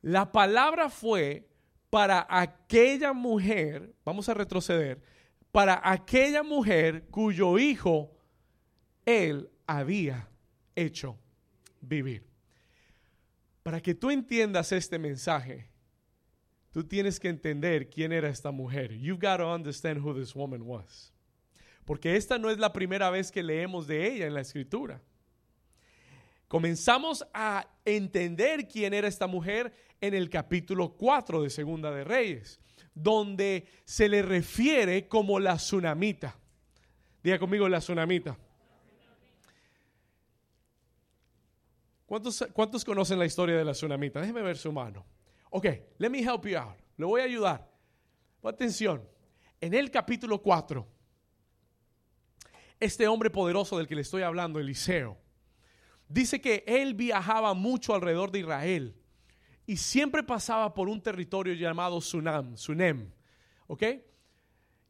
La 0.03 0.31
palabra 0.31 0.89
fue 0.89 1.49
para 1.91 2.27
aquella 2.29 3.13
mujer, 3.13 3.95
vamos 4.05 4.29
a 4.29 4.35
retroceder, 4.35 5.03
para 5.51 5.81
aquella 5.83 6.43
mujer 6.43 7.07
cuyo 7.11 7.59
hijo 7.59 8.13
él 9.05 9.51
había 9.67 10.29
hecho 10.75 11.19
vivir. 11.81 12.27
Para 13.63 13.81
que 13.81 13.95
tú 13.95 14.11
entiendas 14.11 14.71
este 14.71 14.99
mensaje, 14.99 15.69
tú 16.71 16.85
tienes 16.85 17.19
que 17.19 17.29
entender 17.29 17.91
quién 17.91 18.13
era 18.13 18.29
esta 18.29 18.53
mujer. 18.53 18.93
You've 18.93 19.21
got 19.21 19.39
to 19.39 19.53
understand 19.53 19.99
who 19.99 20.15
this 20.15 20.37
woman 20.37 20.63
was 20.65 21.16
porque 21.87 22.17
esta 22.17 22.37
no 22.37 22.51
es 22.51 22.59
la 22.59 22.73
primera 22.73 23.09
vez 23.11 23.31
que 23.31 23.45
leemos 23.45 23.87
de 23.87 24.13
ella 24.13 24.27
en 24.27 24.35
la 24.35 24.41
escritura. 24.41 25.01
Comenzamos 26.49 27.25
a 27.33 27.67
entender 27.85 28.69
quién 28.69 28.93
era 28.93 29.09
esta 29.09 29.29
mujer 29.29 29.73
en 30.01 30.13
el 30.13 30.29
capítulo 30.29 30.97
4 30.97 31.43
de 31.43 31.51
Segunda 31.51 31.93
de 31.93 32.03
Reyes, 32.05 32.61
donde 32.93 33.67
se 33.85 34.09
le 34.09 34.23
refiere 34.23 35.07
como 35.07 35.39
la 35.39 35.57
tsunamita. 35.57 36.37
Diga 37.23 37.39
conmigo 37.39 37.69
la 37.69 37.79
tsunamita. 37.79 38.37
¿Cuántos, 42.05 42.45
¿Cuántos 42.53 42.85
conocen 42.85 43.19
la 43.19 43.27
historia 43.27 43.57
de 43.57 43.65
la 43.65 43.73
tsunamita? 43.73 44.21
Déjeme 44.21 44.43
ver 44.43 44.57
su 44.57 44.73
mano. 44.73 45.07
Ok, 45.51 45.67
let 45.99 46.11
me 46.11 46.19
help 46.21 46.47
you 46.47 46.59
out. 46.59 46.77
Le 46.97 47.05
voy 47.05 47.21
a 47.21 47.25
ayudar. 47.25 47.69
Atención. 48.43 49.09
En 49.61 49.73
el 49.75 49.91
capítulo 49.91 50.43
4 50.43 50.96
este 52.81 53.09
hombre 53.09 53.31
poderoso 53.31 53.79
del 53.79 53.87
que 53.87 53.95
le 53.95 54.03
estoy 54.03 54.23
hablando, 54.23 54.61
Eliseo, 54.61 55.17
dice 56.09 56.41
que 56.41 56.65
él 56.67 56.95
viajaba 56.95 57.55
mucho 57.55 57.95
alrededor 57.95 58.31
de 58.31 58.41
Israel 58.41 58.95
y 59.67 59.77
siempre 59.77 60.23
pasaba 60.23 60.75
por 60.75 60.89
un 60.89 61.03
territorio 61.03 61.55
llamado 61.55 62.01
Sunam, 62.01 62.57
Sunem, 62.57 63.11
¿ok? 63.67 63.83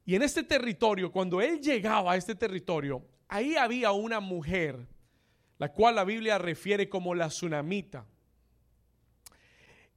Y 0.05 0.15
en 0.15 0.23
este 0.23 0.43
territorio, 0.43 1.11
cuando 1.11 1.41
él 1.41 1.61
llegaba 1.61 2.13
a 2.13 2.17
este 2.17 2.35
territorio, 2.35 3.03
ahí 3.29 3.57
había 3.57 3.93
una 3.93 4.21
mujer, 4.21 4.87
la 5.59 5.73
cual 5.73 5.97
la 5.97 6.05
Biblia 6.05 6.39
refiere 6.39 6.89
como 6.89 7.15
la 7.15 7.29
tsunamita. 7.29 8.07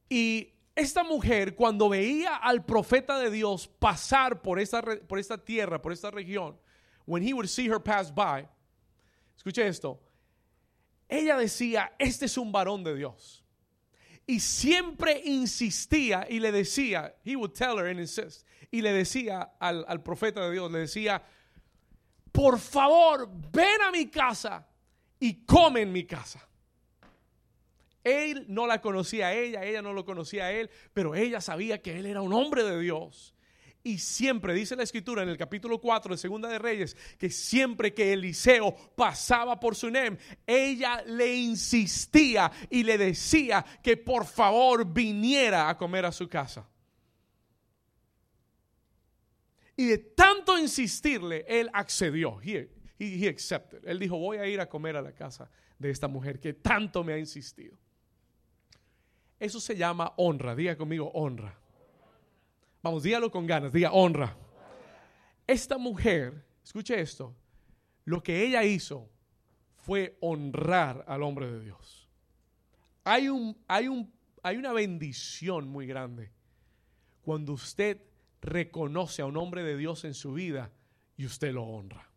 Y 0.08 0.54
esta 0.74 1.04
mujer, 1.04 1.54
cuando 1.54 1.88
veía 1.88 2.36
al 2.36 2.64
profeta 2.64 3.18
de 3.18 3.30
Dios 3.30 3.68
pasar 3.68 4.42
por 4.42 4.58
por 5.06 5.18
esta 5.18 5.44
tierra, 5.44 5.80
por 5.80 5.92
esta 5.92 6.10
región, 6.10 6.58
when 7.06 7.22
he 7.22 7.32
would 7.32 7.48
see 7.48 7.68
her 7.68 7.80
pass 7.80 8.10
by, 8.10 8.46
escuche 9.36 9.66
esto, 9.66 9.98
ella 11.08 11.36
decía, 11.36 11.90
este 11.98 12.26
es 12.26 12.38
un 12.38 12.52
varón 12.52 12.84
de 12.84 12.94
Dios. 12.94 13.42
Y 14.26 14.38
siempre 14.38 15.20
insistía 15.24 16.26
y 16.28 16.38
le 16.38 16.52
decía, 16.52 17.14
he 17.24 17.34
would 17.34 17.52
tell 17.52 17.78
her 17.78 17.86
and 17.86 17.98
insist, 17.98 18.44
y 18.70 18.80
le 18.80 18.92
decía 18.92 19.50
al, 19.60 19.84
al 19.88 20.02
profeta 20.02 20.40
de 20.42 20.52
Dios, 20.52 20.70
le 20.70 20.80
decía, 20.80 21.22
por 22.30 22.58
favor, 22.58 23.28
ven 23.52 23.82
a 23.82 23.90
mi 23.90 24.06
casa 24.06 24.66
y 25.18 25.44
come 25.44 25.82
en 25.82 25.92
mi 25.92 26.04
casa. 26.04 26.46
Él 28.04 28.46
no 28.48 28.66
la 28.66 28.80
conocía 28.80 29.28
a 29.28 29.34
ella, 29.34 29.64
ella 29.64 29.82
no 29.82 29.92
lo 29.92 30.04
conocía 30.04 30.44
a 30.44 30.52
él, 30.52 30.70
pero 30.94 31.14
ella 31.14 31.40
sabía 31.40 31.82
que 31.82 31.98
él 31.98 32.06
era 32.06 32.22
un 32.22 32.32
hombre 32.32 32.62
de 32.62 32.78
Dios. 32.78 33.34
Y 33.82 33.98
siempre, 33.98 34.52
dice 34.52 34.76
la 34.76 34.82
escritura 34.82 35.22
en 35.22 35.30
el 35.30 35.38
capítulo 35.38 35.80
4 35.80 36.14
de 36.14 36.18
Segunda 36.18 36.48
de 36.48 36.58
Reyes, 36.58 36.96
que 37.18 37.30
siempre 37.30 37.94
que 37.94 38.12
Eliseo 38.12 38.74
pasaba 38.94 39.58
por 39.58 39.74
Sunem, 39.74 40.18
ella 40.46 41.02
le 41.06 41.34
insistía 41.34 42.52
y 42.68 42.82
le 42.82 42.98
decía 42.98 43.64
que 43.82 43.96
por 43.96 44.26
favor 44.26 44.84
viniera 44.84 45.70
a 45.70 45.78
comer 45.78 46.04
a 46.04 46.12
su 46.12 46.28
casa. 46.28 46.68
Y 49.76 49.86
de 49.86 49.96
tanto 49.98 50.58
insistirle, 50.58 51.46
él 51.48 51.70
accedió. 51.72 52.38
He, 52.42 52.68
he. 52.98 53.36
Él 53.84 53.98
dijo, 53.98 54.18
voy 54.18 54.36
a 54.36 54.46
ir 54.46 54.60
a 54.60 54.68
comer 54.68 54.94
a 54.96 55.00
la 55.00 55.12
casa 55.12 55.50
de 55.78 55.88
esta 55.88 56.06
mujer 56.06 56.38
que 56.38 56.52
tanto 56.52 57.02
me 57.02 57.14
ha 57.14 57.18
insistido. 57.18 57.78
Eso 59.38 59.58
se 59.58 59.74
llama 59.74 60.12
honra. 60.18 60.54
Diga 60.54 60.76
conmigo, 60.76 61.10
honra. 61.14 61.59
Vamos, 62.82 63.02
dígalo 63.02 63.30
con 63.30 63.46
ganas, 63.46 63.72
diga 63.72 63.92
honra. 63.92 64.36
Esta 65.46 65.78
mujer, 65.78 66.44
escuche 66.64 66.98
esto, 67.00 67.34
lo 68.04 68.22
que 68.22 68.44
ella 68.44 68.64
hizo 68.64 69.10
fue 69.76 70.16
honrar 70.20 71.04
al 71.06 71.22
hombre 71.22 71.50
de 71.50 71.60
Dios. 71.60 72.08
Hay, 73.04 73.28
un, 73.28 73.56
hay, 73.66 73.88
un, 73.88 74.12
hay 74.42 74.56
una 74.56 74.72
bendición 74.72 75.68
muy 75.68 75.86
grande 75.86 76.32
cuando 77.22 77.52
usted 77.52 78.00
reconoce 78.40 79.22
a 79.22 79.26
un 79.26 79.36
hombre 79.36 79.62
de 79.62 79.76
Dios 79.76 80.04
en 80.04 80.14
su 80.14 80.32
vida 80.32 80.70
y 81.16 81.26
usted 81.26 81.52
lo 81.52 81.64
honra. 81.64 82.08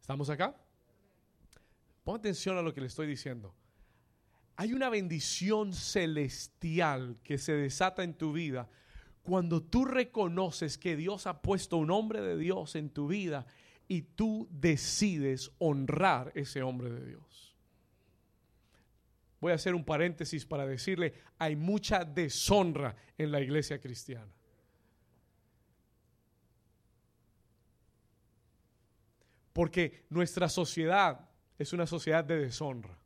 ¿Estamos 0.00 0.28
acá? 0.28 0.54
Pon 2.02 2.18
atención 2.18 2.58
a 2.58 2.62
lo 2.62 2.74
que 2.74 2.80
le 2.80 2.88
estoy 2.88 3.06
diciendo. 3.06 3.54
Hay 4.56 4.72
una 4.72 4.88
bendición 4.88 5.72
celestial 5.72 7.18
que 7.24 7.38
se 7.38 7.52
desata 7.54 8.04
en 8.04 8.14
tu 8.14 8.32
vida 8.32 8.68
cuando 9.22 9.62
tú 9.62 9.84
reconoces 9.84 10.78
que 10.78 10.96
Dios 10.96 11.26
ha 11.26 11.40
puesto 11.40 11.76
un 11.76 11.90
hombre 11.90 12.20
de 12.20 12.36
Dios 12.36 12.76
en 12.76 12.90
tu 12.90 13.08
vida 13.08 13.46
y 13.88 14.02
tú 14.02 14.46
decides 14.50 15.50
honrar 15.58 16.30
ese 16.34 16.62
hombre 16.62 16.90
de 16.90 17.06
Dios. 17.06 17.56
Voy 19.40 19.52
a 19.52 19.56
hacer 19.56 19.74
un 19.74 19.84
paréntesis 19.84 20.46
para 20.46 20.66
decirle, 20.66 21.14
hay 21.38 21.56
mucha 21.56 22.04
deshonra 22.04 22.96
en 23.18 23.32
la 23.32 23.40
iglesia 23.40 23.80
cristiana. 23.80 24.32
Porque 29.52 30.04
nuestra 30.10 30.48
sociedad 30.48 31.28
es 31.58 31.72
una 31.72 31.86
sociedad 31.86 32.24
de 32.24 32.38
deshonra. 32.38 33.03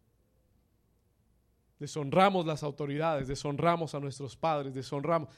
Deshonramos 1.79 2.45
las 2.47 2.62
autoridades, 2.62 3.29
deshonramos 3.29 3.95
a 3.95 4.01
nuestros 4.01 4.37
padres, 4.37 4.75
deshonramos. 4.75 5.29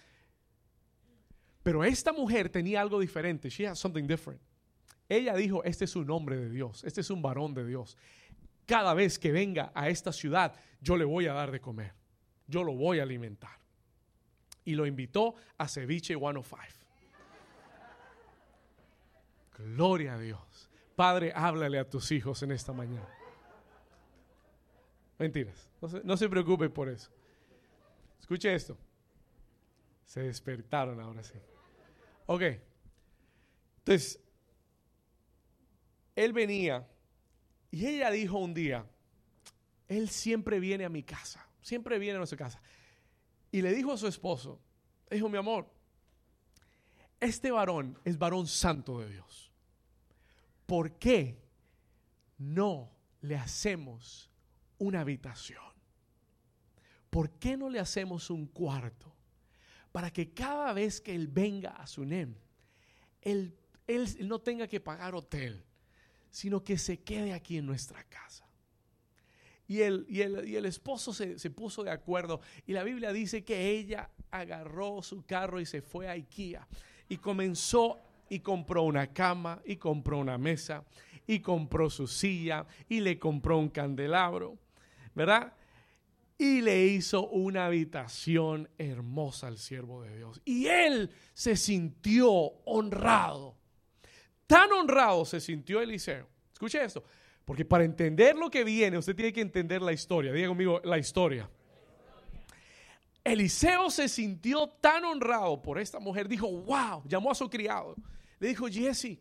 Pero 1.63 1.85
esta 1.85 2.13
mujer 2.13 2.49
tenía 2.49 2.81
algo 2.81 2.99
diferente. 2.99 3.51
She 3.51 3.67
has 3.67 3.79
something 3.79 4.07
different. 4.07 4.41
Ella 5.09 5.35
dijo, 5.35 5.63
este 5.65 5.85
es 5.85 5.97
un 5.97 6.11
hombre 6.11 6.37
de 6.37 6.49
Dios, 6.49 6.85
este 6.85 7.01
es 7.01 7.11
un 7.11 7.21
varón 7.21 7.53
de 7.53 7.67
Dios 7.67 7.97
cada 8.71 8.95
vez 8.95 9.19
que 9.19 9.33
venga 9.33 9.73
a 9.75 9.89
esta 9.89 10.13
ciudad, 10.13 10.55
yo 10.81 10.97
le 10.97 11.05
voy 11.05 11.27
a 11.27 11.33
dar 11.33 11.51
de 11.51 11.61
comer. 11.61 11.93
Yo 12.47 12.63
lo 12.63 12.73
voy 12.73 13.01
a 13.01 13.03
alimentar. 13.03 13.59
Y 14.65 14.77
lo 14.77 14.87
invitó 14.87 15.35
a 15.59 15.67
Ceviche 15.67 16.15
105. 16.15 16.57
Gloria 19.59 20.15
a 20.15 20.19
Dios. 20.21 20.71
Padre, 20.95 21.33
háblale 21.35 21.81
a 21.81 21.91
tus 21.91 22.13
hijos 22.13 22.45
en 22.45 22.53
esta 22.53 22.73
mañana. 22.73 23.09
Mentiras. 25.21 25.69
No 25.83 25.89
se, 25.89 26.03
no 26.03 26.17
se 26.17 26.29
preocupe 26.31 26.71
por 26.71 26.89
eso. 26.89 27.11
Escuche 28.19 28.55
esto. 28.55 28.77
Se 30.07 30.23
despertaron 30.23 30.99
ahora 30.99 31.23
sí. 31.23 31.35
Ok. 32.25 32.43
Entonces, 33.81 34.19
él 36.17 36.33
venía 36.33 36.89
y 37.71 37.87
ella 37.87 38.11
dijo 38.11 38.39
un 38.39 38.55
día, 38.55 38.87
él 39.89 40.09
siempre 40.09 40.59
viene 40.59 40.87
a 40.87 40.89
mi 40.89 41.03
casa, 41.03 41.47
siempre 41.61 41.99
viene 41.99 42.15
a 42.15 42.19
nuestra 42.19 42.39
casa. 42.39 42.63
Y 43.53 43.61
le 43.61 43.75
dijo 43.75 43.93
a 43.93 43.99
su 43.99 44.07
esposo, 44.07 44.59
dijo, 45.11 45.29
mi 45.29 45.37
amor, 45.37 45.69
este 47.21 47.51
varón 47.51 47.99
es 48.07 48.17
varón 48.17 48.47
santo 48.47 49.01
de 49.01 49.11
Dios. 49.11 49.53
¿Por 50.65 50.93
qué 50.93 51.43
no 52.39 52.91
le 53.21 53.37
hacemos 53.37 54.30
una 54.81 55.01
habitación? 55.01 55.63
¿Por 57.09 57.31
qué 57.39 57.57
no 57.57 57.71
le 57.71 57.79
hacemos 57.79 58.29
un 58.29 58.47
cuarto? 58.47 59.15
Para 59.93 60.13
que 60.13 60.35
cada 60.35 60.73
vez 60.73 61.01
que 61.01 61.15
él 61.15 61.29
venga 61.29 61.71
a 61.71 61.87
Sunem, 61.87 62.35
él, 63.23 63.57
él 63.87 64.29
no 64.29 64.41
tenga 64.41 64.67
que 64.67 64.81
pagar 64.81 65.15
hotel 65.15 65.65
sino 66.31 66.63
que 66.63 66.79
se 66.79 67.01
quede 67.01 67.33
aquí 67.33 67.59
en 67.59 67.67
nuestra 67.67 68.03
casa. 68.05 68.47
Y 69.67 69.83
el, 69.83 70.07
y 70.09 70.23
el, 70.23 70.67
esposo 70.67 71.13
se, 71.13 71.39
se, 71.39 71.49
puso 71.51 71.85
de 71.85 71.93
acuerdo 71.93 72.41
y 72.67 72.73
la 72.73 72.83
Biblia 72.83 73.13
dice 73.13 73.45
que 73.45 73.71
ella 73.71 74.11
agarró 74.33 75.01
su 75.01 75.25
carro 75.25 75.61
y 75.61 75.67
se 75.67 75.81
fue 75.81 76.09
a 76.09 76.13
IKEA 76.13 76.67
y 77.09 77.19
comenzó 77.19 77.97
y 78.29 78.41
compró 78.41 78.83
una 78.83 79.13
cama 79.13 79.63
y 79.65 79.77
compró 79.77 80.19
una 80.19 80.39
mesa 80.39 80.85
y 81.25 81.39
compró 81.39 81.89
su 81.89 82.09
silla 82.09 82.67
y 82.89 82.99
le 82.99 83.17
compró 83.21 83.59
un 83.59 83.69
candelabro, 83.69 84.59
¿verdad? 85.15 85.55
Y 86.39 86.63
le 86.63 86.87
hizo 86.87 87.29
una 87.29 87.67
habitación 87.67 88.69
hermosa 88.79 89.49
al 89.49 89.59
siervo 89.59 90.03
de 90.03 90.17
Dios. 90.17 90.41
Y 90.45 90.67
él 90.67 91.11
se 91.35 91.57
sintió 91.57 92.31
honrado 92.65 93.61
Tan 94.51 94.73
honrado 94.73 95.25
se 95.25 95.39
sintió 95.39 95.81
Eliseo. 95.81 96.27
Escuche 96.53 96.83
esto, 96.83 97.05
porque 97.45 97.65
para 97.65 97.85
entender 97.85 98.35
lo 98.35 98.51
que 98.51 98.65
viene, 98.65 98.99
usted 98.99 99.15
tiene 99.15 99.33
que 99.33 99.43
entender 99.43 99.81
la 99.81 99.93
historia. 99.93 100.33
Diga 100.33 100.49
conmigo 100.49 100.81
la 100.83 100.99
historia. 100.99 101.49
Eliseo 103.23 103.89
se 103.91 104.09
sintió 104.09 104.67
tan 104.81 105.05
honrado 105.05 105.63
por 105.63 105.79
esta 105.79 106.01
mujer, 106.01 106.27
dijo, 106.27 106.51
wow, 106.51 107.01
llamó 107.07 107.31
a 107.31 107.37
su 107.37 107.49
criado. 107.49 107.95
Le 108.41 108.49
dijo, 108.49 108.67
Jesse, 108.67 109.21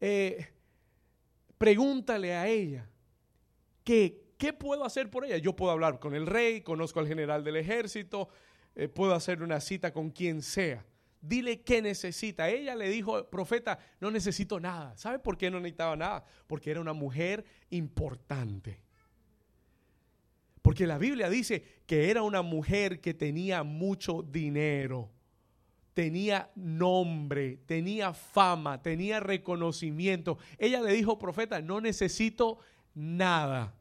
eh, 0.00 0.48
pregúntale 1.56 2.34
a 2.34 2.48
ella, 2.48 2.90
que, 3.84 4.29
¿qué 4.40 4.54
puedo 4.54 4.84
hacer 4.84 5.10
por 5.10 5.26
ella? 5.26 5.36
Yo 5.36 5.54
puedo 5.54 5.70
hablar 5.70 6.00
con 6.00 6.14
el 6.14 6.26
rey, 6.26 6.62
conozco 6.62 6.98
al 6.98 7.06
general 7.06 7.44
del 7.44 7.56
ejército, 7.56 8.30
eh, 8.74 8.88
puedo 8.88 9.14
hacer 9.14 9.42
una 9.42 9.60
cita 9.60 9.92
con 9.92 10.10
quien 10.10 10.40
sea 10.42 10.84
dile 11.20 11.60
qué 11.60 11.82
necesita. 11.82 12.48
Ella 12.48 12.74
le 12.74 12.88
dijo, 12.88 13.28
profeta, 13.28 13.78
no 14.00 14.10
necesito 14.10 14.58
nada. 14.58 14.96
¿Sabe 14.96 15.18
por 15.18 15.36
qué 15.36 15.50
no 15.50 15.60
necesitaba 15.60 15.96
nada? 15.96 16.24
Porque 16.46 16.70
era 16.70 16.80
una 16.80 16.92
mujer 16.92 17.44
importante. 17.68 18.82
Porque 20.62 20.86
la 20.86 20.98
Biblia 20.98 21.28
dice 21.28 21.62
que 21.86 22.10
era 22.10 22.22
una 22.22 22.42
mujer 22.42 23.00
que 23.00 23.14
tenía 23.14 23.62
mucho 23.62 24.22
dinero, 24.22 25.10
tenía 25.94 26.50
nombre, 26.54 27.58
tenía 27.66 28.12
fama, 28.12 28.82
tenía 28.82 29.20
reconocimiento. 29.20 30.38
Ella 30.58 30.80
le 30.80 30.92
dijo, 30.92 31.18
profeta, 31.18 31.60
no 31.60 31.80
necesito 31.80 32.58
nada. 32.94 33.74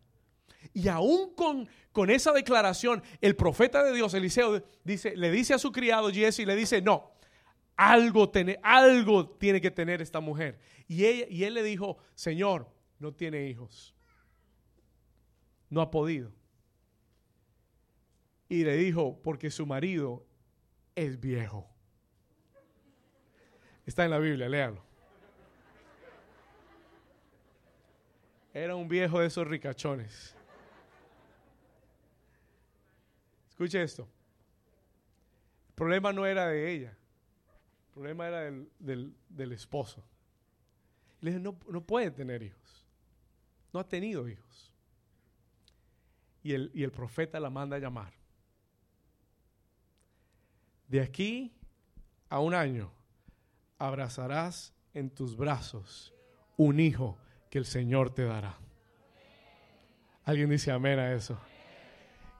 Y 0.73 0.87
aún 0.87 1.33
con, 1.35 1.67
con 1.91 2.09
esa 2.09 2.31
declaración, 2.31 3.01
el 3.21 3.35
profeta 3.35 3.83
de 3.83 3.93
Dios, 3.93 4.13
Eliseo, 4.13 4.63
dice, 4.83 5.15
le 5.15 5.31
dice 5.31 5.53
a 5.53 5.59
su 5.59 5.71
criado 5.71 6.11
Jesse, 6.11 6.39
le 6.39 6.55
dice, 6.55 6.81
no, 6.81 7.11
algo, 7.75 8.29
tiene, 8.29 8.59
algo 8.61 9.29
tiene 9.29 9.61
que 9.61 9.71
tener 9.71 10.01
esta 10.01 10.19
mujer. 10.19 10.59
Y, 10.87 11.05
ella, 11.05 11.25
y 11.29 11.43
él 11.43 11.53
le 11.53 11.63
dijo, 11.63 11.97
Señor, 12.13 12.69
no 12.99 13.13
tiene 13.13 13.47
hijos. 13.47 13.95
No 15.69 15.81
ha 15.81 15.89
podido. 15.91 16.31
Y 18.49 18.63
le 18.63 18.75
dijo, 18.75 19.21
porque 19.21 19.51
su 19.51 19.65
marido 19.65 20.25
es 20.95 21.19
viejo. 21.19 21.69
Está 23.85 24.05
en 24.05 24.11
la 24.11 24.19
Biblia, 24.19 24.49
léalo. 24.49 24.83
Era 28.53 28.75
un 28.75 28.87
viejo 28.87 29.19
de 29.19 29.27
esos 29.27 29.47
ricachones. 29.47 30.35
Escuche 33.59 33.83
esto. 33.83 34.07
El 35.67 35.73
problema 35.75 36.13
no 36.13 36.25
era 36.25 36.47
de 36.47 36.71
ella. 36.71 36.91
El 36.91 37.93
problema 37.93 38.25
era 38.29 38.39
del, 38.79 39.13
del, 39.27 39.51
esposo. 39.51 40.01
Le 41.19 41.31
dije, 41.31 41.43
no, 41.43 41.59
no 41.67 41.81
puede 41.81 42.09
tener 42.09 42.41
hijos. 42.41 42.85
No 43.73 43.81
ha 43.81 43.83
tenido 43.85 44.29
hijos. 44.29 44.71
Y 46.41 46.53
el, 46.53 46.71
y 46.73 46.83
el 46.83 46.91
profeta 46.93 47.37
la 47.41 47.49
manda 47.49 47.75
a 47.75 47.79
llamar. 47.79 48.13
De 50.87 51.01
aquí 51.01 51.53
a 52.29 52.39
un 52.39 52.53
año 52.53 52.93
abrazarás 53.77 54.73
en 54.93 55.09
tus 55.09 55.35
brazos 55.35 56.13
un 56.55 56.79
hijo 56.79 57.17
que 57.49 57.57
el 57.57 57.65
Señor 57.65 58.11
te 58.11 58.23
dará. 58.23 58.57
Alguien 60.23 60.49
dice 60.49 60.71
amén 60.71 60.97
a 60.97 61.11
eso. 61.11 61.37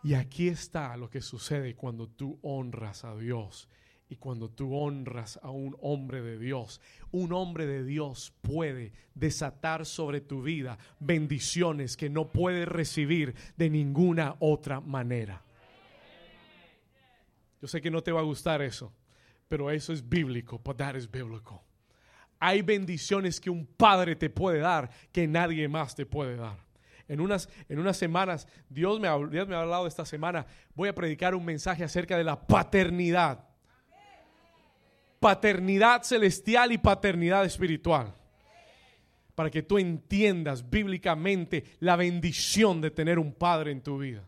Y 0.04 0.14
aquí 0.14 0.48
está 0.48 0.96
lo 0.96 1.10
que 1.10 1.22
sucede 1.22 1.76
cuando 1.76 2.08
tú 2.08 2.40
honras 2.42 3.04
a 3.04 3.16
Dios 3.16 3.68
y 4.10 4.16
cuando 4.16 4.50
tú 4.50 4.76
honras 4.76 5.40
a 5.44 5.52
un 5.52 5.78
hombre 5.82 6.22
de 6.22 6.40
Dios. 6.40 6.82
Un 7.12 7.32
hombre 7.32 7.68
de 7.68 7.84
Dios 7.84 8.34
puede 8.42 8.92
desatar 9.14 9.86
sobre 9.86 10.20
tu 10.20 10.42
vida 10.42 10.80
bendiciones 11.00 11.96
que 11.96 12.10
no 12.10 12.32
puedes 12.32 12.68
recibir 12.68 13.36
de 13.56 13.70
ninguna 13.70 14.36
otra 14.40 14.82
manera. 14.82 15.44
Yo 17.62 17.68
sé 17.68 17.82
que 17.82 17.92
no 17.92 18.02
te 18.02 18.12
va 18.12 18.22
a 18.22 18.24
gustar 18.24 18.62
eso, 18.62 18.94
pero 19.48 19.70
eso 19.70 19.92
es 19.92 20.08
bíblico, 20.08 20.60
but 20.60 20.78
that 20.78 20.96
is. 20.96 21.10
Hay 22.40 22.62
bendiciones 22.62 23.40
que 23.40 23.50
un 23.50 23.66
padre 23.66 24.16
te 24.16 24.30
puede 24.30 24.60
dar 24.60 24.90
que 25.12 25.28
nadie 25.28 25.68
más 25.68 25.94
te 25.94 26.06
puede 26.06 26.38
dar. 26.38 26.69
En 27.10 27.20
unas, 27.20 27.50
en 27.68 27.80
unas 27.80 27.98
semanas, 27.98 28.48
Dios 28.70 29.00
me, 29.00 29.08
ha, 29.08 29.18
Dios 29.18 29.48
me 29.48 29.56
ha 29.56 29.62
hablado 29.62 29.88
esta 29.88 30.06
semana, 30.06 30.46
voy 30.76 30.90
a 30.90 30.96
predicar 30.96 31.34
un 31.34 31.44
mensaje 31.44 31.84
acerca 31.84 32.16
de 32.16 32.24
la 32.24 32.40
paternidad. 32.48 33.46
Paternidad 35.20 36.04
celestial 36.04 36.72
y 36.72 36.78
paternidad 36.78 37.44
espiritual. 37.44 38.14
Para 39.34 39.50
que 39.50 39.64
tú 39.64 39.80
entiendas 39.80 40.70
bíblicamente 40.70 41.64
la 41.80 41.96
bendición 41.96 42.80
de 42.80 42.92
tener 42.92 43.18
un 43.18 43.34
padre 43.34 43.72
en 43.72 43.82
tu 43.82 43.98
vida. 43.98 44.24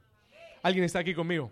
¿Alguien 0.64 0.84
está 0.84 1.00
aquí 1.00 1.14
conmigo? 1.14 1.52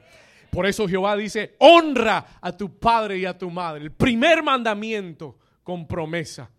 Por 0.50 0.65
eso 0.65 0.88
Jehová 0.88 1.15
dice, 1.15 1.56
honra 1.60 2.39
a 2.42 2.58
tu 2.58 2.80
padre 2.80 3.20
y 3.20 3.26
a 3.26 3.38
tu 3.38 3.52
madre. 3.52 3.84
El 3.84 3.92
primer 3.92 4.42
mandamiento 4.42 5.38
con 5.63 5.88
promesa. 5.88 6.50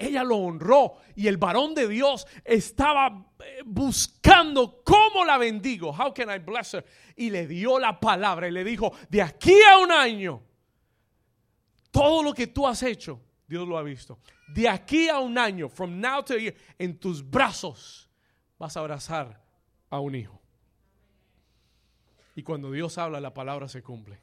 Ella 0.00 0.24
lo 0.24 0.36
honró 0.36 0.96
y 1.14 1.28
el 1.28 1.36
varón 1.36 1.74
de 1.74 1.86
Dios 1.86 2.26
estaba 2.42 3.26
eh, 3.38 3.60
buscando 3.66 4.82
cómo 4.82 5.26
la 5.26 5.36
bendigo. 5.36 5.90
How 5.90 6.14
can 6.14 6.30
I 6.34 6.38
bless 6.38 6.72
her? 6.72 6.86
Y 7.16 7.28
le 7.28 7.46
dio 7.46 7.78
la 7.78 8.00
palabra 8.00 8.48
y 8.48 8.50
le 8.50 8.64
dijo, 8.64 8.94
de 9.10 9.20
aquí 9.20 9.60
a 9.70 9.76
un 9.76 9.92
año, 9.92 10.42
todo 11.90 12.22
lo 12.22 12.32
que 12.32 12.46
tú 12.46 12.66
has 12.66 12.82
hecho, 12.82 13.20
Dios 13.46 13.68
lo 13.68 13.76
ha 13.76 13.82
visto. 13.82 14.18
De 14.48 14.66
aquí 14.66 15.10
a 15.10 15.18
un 15.18 15.36
año, 15.36 15.68
from 15.68 16.00
now 16.00 16.22
to 16.24 16.38
year, 16.38 16.54
en 16.78 16.98
tus 16.98 17.22
brazos 17.22 18.08
vas 18.58 18.78
a 18.78 18.80
abrazar 18.80 19.38
a 19.90 20.00
un 20.00 20.14
hijo. 20.14 20.40
Y 22.34 22.42
cuando 22.42 22.70
Dios 22.70 22.96
habla, 22.96 23.20
la 23.20 23.34
palabra 23.34 23.68
se 23.68 23.82
cumple. 23.82 24.18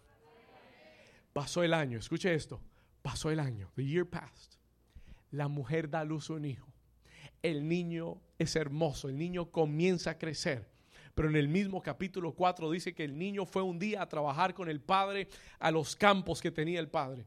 Pasó 1.34 1.62
el 1.62 1.76
año, 1.76 2.00
escuche 2.00 2.34
esto, 2.34 2.60
pasó 3.04 3.30
el 3.30 3.40
año, 3.40 3.70
the 3.76 3.86
year 3.86 4.10
passed. 4.10 4.57
La 5.32 5.48
mujer 5.48 5.90
da 5.90 6.04
luz 6.04 6.30
a 6.30 6.34
un 6.34 6.46
hijo. 6.46 6.68
El 7.42 7.68
niño 7.68 8.22
es 8.40 8.56
hermoso, 8.56 9.10
el 9.10 9.18
niño 9.18 9.52
comienza 9.52 10.12
a 10.12 10.18
crecer. 10.18 10.68
Pero 11.14 11.30
en 11.30 11.36
el 11.36 11.48
mismo 11.48 11.82
capítulo 11.82 12.34
4 12.34 12.70
dice 12.70 12.94
que 12.94 13.04
el 13.04 13.18
niño 13.18 13.46
fue 13.46 13.64
un 13.64 13.80
día 13.80 14.04
a 14.04 14.10
trabajar 14.10 14.54
con 14.54 14.70
el 14.70 14.80
padre 14.80 15.28
a 15.58 15.72
los 15.72 15.96
campos 15.96 16.42
que 16.42 16.52
tenía 16.52 16.80
el 16.80 16.90
padre. 16.90 17.26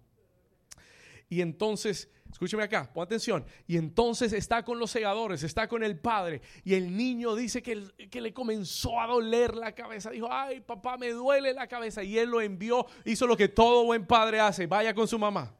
Y 1.28 1.40
entonces, 1.40 2.08
escúcheme 2.30 2.64
acá, 2.64 2.92
pon 2.92 3.04
atención. 3.04 3.44
Y 3.66 3.76
entonces 3.76 4.32
está 4.32 4.64
con 4.64 4.78
los 4.78 4.90
segadores, 4.90 5.42
está 5.44 5.68
con 5.68 5.82
el 5.84 5.98
padre. 5.98 6.40
Y 6.64 6.74
el 6.74 6.96
niño 6.96 7.36
dice 7.36 7.62
que, 7.62 7.84
que, 8.10 8.20
le 8.20 8.32
comenzó 8.32 9.00
a 9.00 9.06
doler 9.06 9.54
la 9.54 9.72
cabeza. 9.72 10.10
Dijo, 10.10 10.28
ay, 10.30 10.60
papá, 10.60 10.96
me 10.96 11.10
duele 11.10 11.52
la 11.52 11.68
cabeza. 11.68 12.02
Y 12.02 12.18
él 12.18 12.30
lo 12.30 12.40
envió, 12.40 12.86
hizo 13.04 13.28
lo 13.28 13.36
que 13.36 13.48
todo 13.48 13.84
buen 13.84 14.06
padre 14.06 14.40
hace. 14.40 14.66
Vaya 14.66 14.92
con 14.92 15.06
su 15.06 15.18
mamá. 15.20 15.54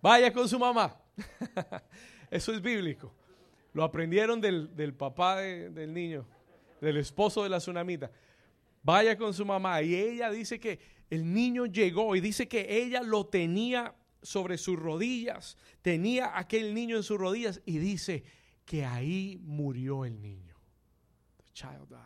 Vaya 0.00 0.32
con 0.32 0.48
su 0.48 0.58
mamá. 0.58 0.96
Eso 2.30 2.52
es 2.52 2.62
bíblico. 2.62 3.12
Lo 3.72 3.84
aprendieron 3.84 4.40
del, 4.40 4.94
papá 4.94 5.36
del 5.36 5.92
niño, 5.92 6.26
del 6.80 6.96
esposo 6.96 7.42
de 7.42 7.48
la 7.48 7.58
tsunamita. 7.58 8.10
Vaya 8.82 9.16
con 9.16 9.34
su 9.34 9.44
mamá. 9.44 9.82
Y 9.82 9.94
ella 9.94 10.30
dice 10.30 10.58
que 10.58 10.78
el 11.10 11.32
niño 11.32 11.66
llegó 11.66 12.14
y 12.16 12.20
dice 12.20 12.48
que 12.48 12.82
ella 12.82 13.02
lo 13.02 13.26
tenía 13.26 13.94
sobre 14.22 14.58
sus 14.58 14.78
rodillas, 14.78 15.56
tenía 15.80 16.36
aquel 16.36 16.74
niño 16.74 16.96
en 16.96 17.02
sus 17.02 17.18
rodillas 17.18 17.60
y 17.64 17.78
dice 17.78 18.24
que 18.64 18.84
ahí 18.84 19.38
murió 19.42 20.04
el 20.04 20.20
niño. 20.20 20.56
The 21.38 21.52
child 21.52 21.88
died. 21.88 21.98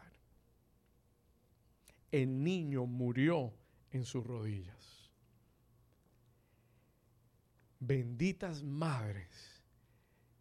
El 2.12 2.44
niño 2.44 2.86
murió 2.86 3.52
en 3.90 4.04
sus 4.04 4.24
rodillas. 4.24 5.01
Benditas 7.84 8.62
madres 8.62 9.60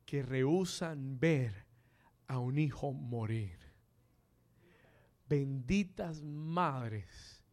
que 0.06 0.22
rehusan 0.22 1.20
ver 1.20 1.66
a 2.28 2.38
un 2.38 2.60
hijo 2.60 2.94
morir. 2.94 3.58
Benditas 5.28 6.22
madres 6.22 7.44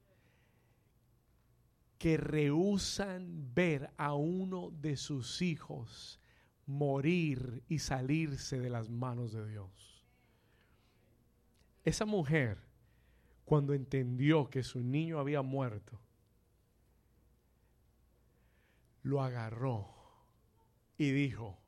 que 1.97 2.19
rehusan 2.19 3.55
ver 3.55 3.91
a 3.97 4.13
uno 4.13 4.71
de 4.73 4.99
sus 4.99 5.41
hijos 5.41 6.21
morir 6.67 7.63
y 7.67 7.79
salirse 7.79 8.61
de 8.61 8.69
las 8.69 8.91
manos 8.91 9.33
de 9.33 9.49
Dios. 9.49 10.05
Esa 11.83 12.05
mujer, 12.05 12.59
cuando 13.47 13.73
entendió 13.73 14.51
que 14.51 14.63
su 14.63 14.81
niño 14.81 15.19
había 15.19 15.41
muerto, 15.41 15.99
lo 19.09 19.23
agarró 19.23 19.89
y 20.99 21.11
dijo, 21.11 21.59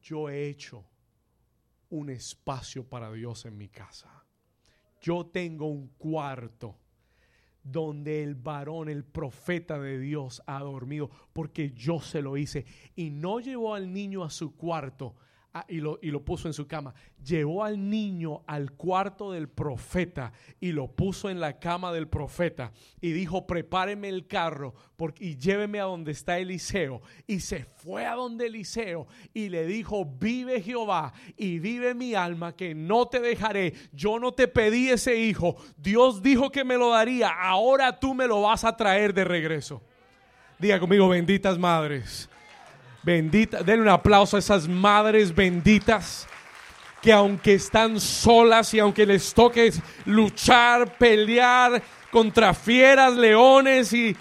yo 0.00 0.30
he 0.30 0.48
hecho 0.48 0.84
un 1.90 2.08
espacio 2.08 2.88
para 2.88 3.12
Dios 3.12 3.44
en 3.44 3.58
mi 3.58 3.68
casa. 3.68 4.24
Yo 5.02 5.26
tengo 5.26 5.66
un 5.66 5.88
cuarto 5.98 6.78
donde 7.62 8.22
el 8.22 8.34
varón, 8.34 8.88
el 8.88 9.04
profeta 9.04 9.78
de 9.78 9.98
Dios, 9.98 10.42
ha 10.46 10.60
dormido, 10.60 11.10
porque 11.34 11.72
yo 11.72 12.00
se 12.00 12.22
lo 12.22 12.38
hice. 12.38 12.64
Y 12.96 13.10
no 13.10 13.40
llevó 13.40 13.74
al 13.74 13.92
niño 13.92 14.24
a 14.24 14.30
su 14.30 14.56
cuarto 14.56 15.16
y, 15.68 15.80
lo, 15.80 15.98
y, 16.02 16.10
lo, 16.10 16.24
puso 16.24 16.48
en 16.48 16.54
su 16.54 16.66
cama. 16.66 16.94
Llevó 17.24 17.62
al 17.64 17.88
niño 17.88 18.42
al 18.46 18.72
cuarto 18.72 19.30
del 19.30 19.48
profeta 19.48 20.32
y 20.60 20.72
lo 20.72 20.88
puso 20.88 21.30
en 21.30 21.38
la 21.38 21.58
cama 21.58 21.92
del 21.92 22.08
profeta. 22.08 22.72
Y 23.00 23.12
dijo, 23.12 23.46
prepáreme 23.46 24.08
el 24.08 24.26
carro 24.26 24.74
y 25.18 25.36
lléveme 25.36 25.80
a 25.80 25.84
donde 25.84 26.12
está 26.12 26.38
Eliseo. 26.38 27.02
Y 27.26 27.40
se 27.40 27.64
fue 27.64 28.04
a 28.06 28.14
donde 28.14 28.46
Eliseo 28.46 29.06
y 29.32 29.48
le 29.48 29.66
dijo, 29.66 30.04
vive 30.04 30.60
Jehová 30.60 31.12
y 31.36 31.60
vive 31.60 31.94
mi 31.94 32.14
alma 32.14 32.56
que 32.56 32.74
no 32.74 33.06
te 33.06 33.20
dejaré. 33.20 33.74
Yo 33.92 34.18
no 34.18 34.32
te 34.32 34.48
pedí 34.48 34.90
ese 34.90 35.16
hijo. 35.16 35.56
Dios 35.76 36.22
dijo 36.22 36.50
que 36.50 36.64
me 36.64 36.76
lo 36.76 36.90
daría. 36.90 37.28
Ahora 37.28 37.98
tú 37.98 38.14
me 38.14 38.26
lo 38.26 38.42
vas 38.42 38.64
a 38.64 38.76
traer 38.76 39.14
de 39.14 39.24
regreso. 39.24 39.82
Diga 40.58 40.80
conmigo, 40.80 41.08
benditas 41.08 41.58
madres. 41.58 42.28
Bendita, 43.04 43.62
denle 43.62 43.82
un 43.82 43.88
aplauso 43.88 44.36
a 44.36 44.38
esas 44.38 44.66
madres 44.66 45.34
benditas 45.34 46.26
que 47.02 47.12
aunque 47.12 47.54
están 47.54 48.00
solas 48.00 48.72
y 48.72 48.78
aunque 48.78 49.04
les 49.04 49.34
toque 49.34 49.70
luchar, 50.06 50.96
pelear 50.96 51.82
contra 52.10 52.54
fieras, 52.54 53.14
leones 53.14 53.92
y 53.92 54.16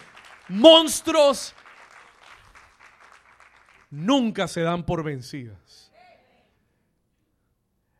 monstruos, 0.49 1.55
nunca 3.89 4.49
se 4.49 4.61
dan 4.61 4.83
por 4.83 5.01
vencidas. 5.01 5.91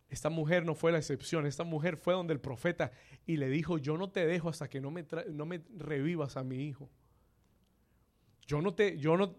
Esta 0.10 0.30
mujer 0.30 0.66
no 0.66 0.76
fue 0.76 0.92
la 0.92 0.98
excepción, 0.98 1.46
esta 1.46 1.64
mujer 1.64 1.96
fue 1.96 2.14
donde 2.14 2.34
el 2.34 2.40
profeta 2.40 2.92
y 3.26 3.38
le 3.38 3.50
dijo, 3.50 3.78
yo 3.78 3.98
no 3.98 4.10
te 4.10 4.28
dejo 4.28 4.50
hasta 4.50 4.70
que 4.70 4.82
no 4.82 4.92
me, 4.92 5.06
revivas 5.78 6.36
a 6.36 6.44
mi 6.44 6.68
hijo. 6.68 6.90
Yo 8.46 8.62
no 8.62 8.74
te, 8.74 8.98
yo 8.98 9.16
no, 9.16 9.34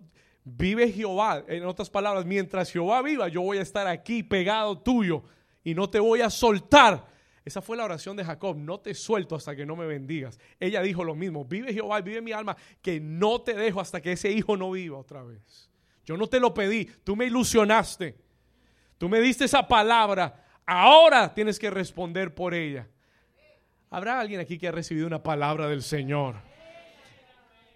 Vive 0.45 0.93
Jehová, 0.93 1.43
en 1.49 1.65
otras 1.65 1.89
palabras, 1.89 2.27
mientras 2.27 2.71
Jehová 2.71 3.01
viva, 3.01 3.29
yo 3.29 3.41
voy 3.41 3.57
a 3.57 3.63
estar 3.63 3.87
aquí 3.87 4.23
pegado 4.23 4.79
tuyo 4.79 5.25
y 5.65 5.75
no 5.75 5.89
te 5.89 5.99
voy 5.99 6.21
a 6.21 6.29
soltar 6.29 7.09
Esa 7.47 7.63
fue 7.63 7.79
la 7.79 7.85
oración 7.85 8.17
de 8.17 8.25
Jacob, 8.25 8.57
no 8.57 8.79
te 8.81 8.95
suelto 8.95 9.37
hasta 9.37 9.57
que 9.57 9.67
no 9.67 9.75
me 9.77 9.87
bendigas. 9.87 10.39
Ella 10.61 10.81
dijo 10.83 11.03
lo 11.03 11.15
mismo, 11.15 11.45
vive 11.45 11.73
Jehová, 11.73 12.01
vive 12.01 12.21
mi 12.21 12.33
alma, 12.33 12.57
que 12.81 13.01
no 13.01 13.41
te 13.41 13.55
dejo 13.55 13.81
hasta 13.81 14.01
que 14.01 14.13
ese 14.13 14.31
hijo 14.31 14.57
no 14.57 14.71
viva 14.71 14.99
otra 14.99 15.23
vez. 15.23 15.71
Yo 16.05 16.17
no 16.17 16.27
te 16.27 16.41
lo 16.41 16.53
pedí, 16.53 16.87
tú 17.05 17.17
me 17.17 17.27
ilusionaste, 17.27 18.17
tú 18.99 19.09
me 19.09 19.21
diste 19.21 19.45
esa 19.45 19.67
palabra, 19.67 20.45
ahora 20.67 21.33
tienes 21.35 21.59
que 21.59 21.71
responder 21.71 22.35
por 22.35 22.55
ella. 22.55 22.89
¿Habrá 23.91 24.21
alguien 24.21 24.41
aquí 24.41 24.59
que 24.59 24.69
ha 24.69 24.73
recibido 24.73 25.07
una 25.07 25.23
palabra 25.23 25.69
del 25.69 25.83
Señor? 25.83 26.37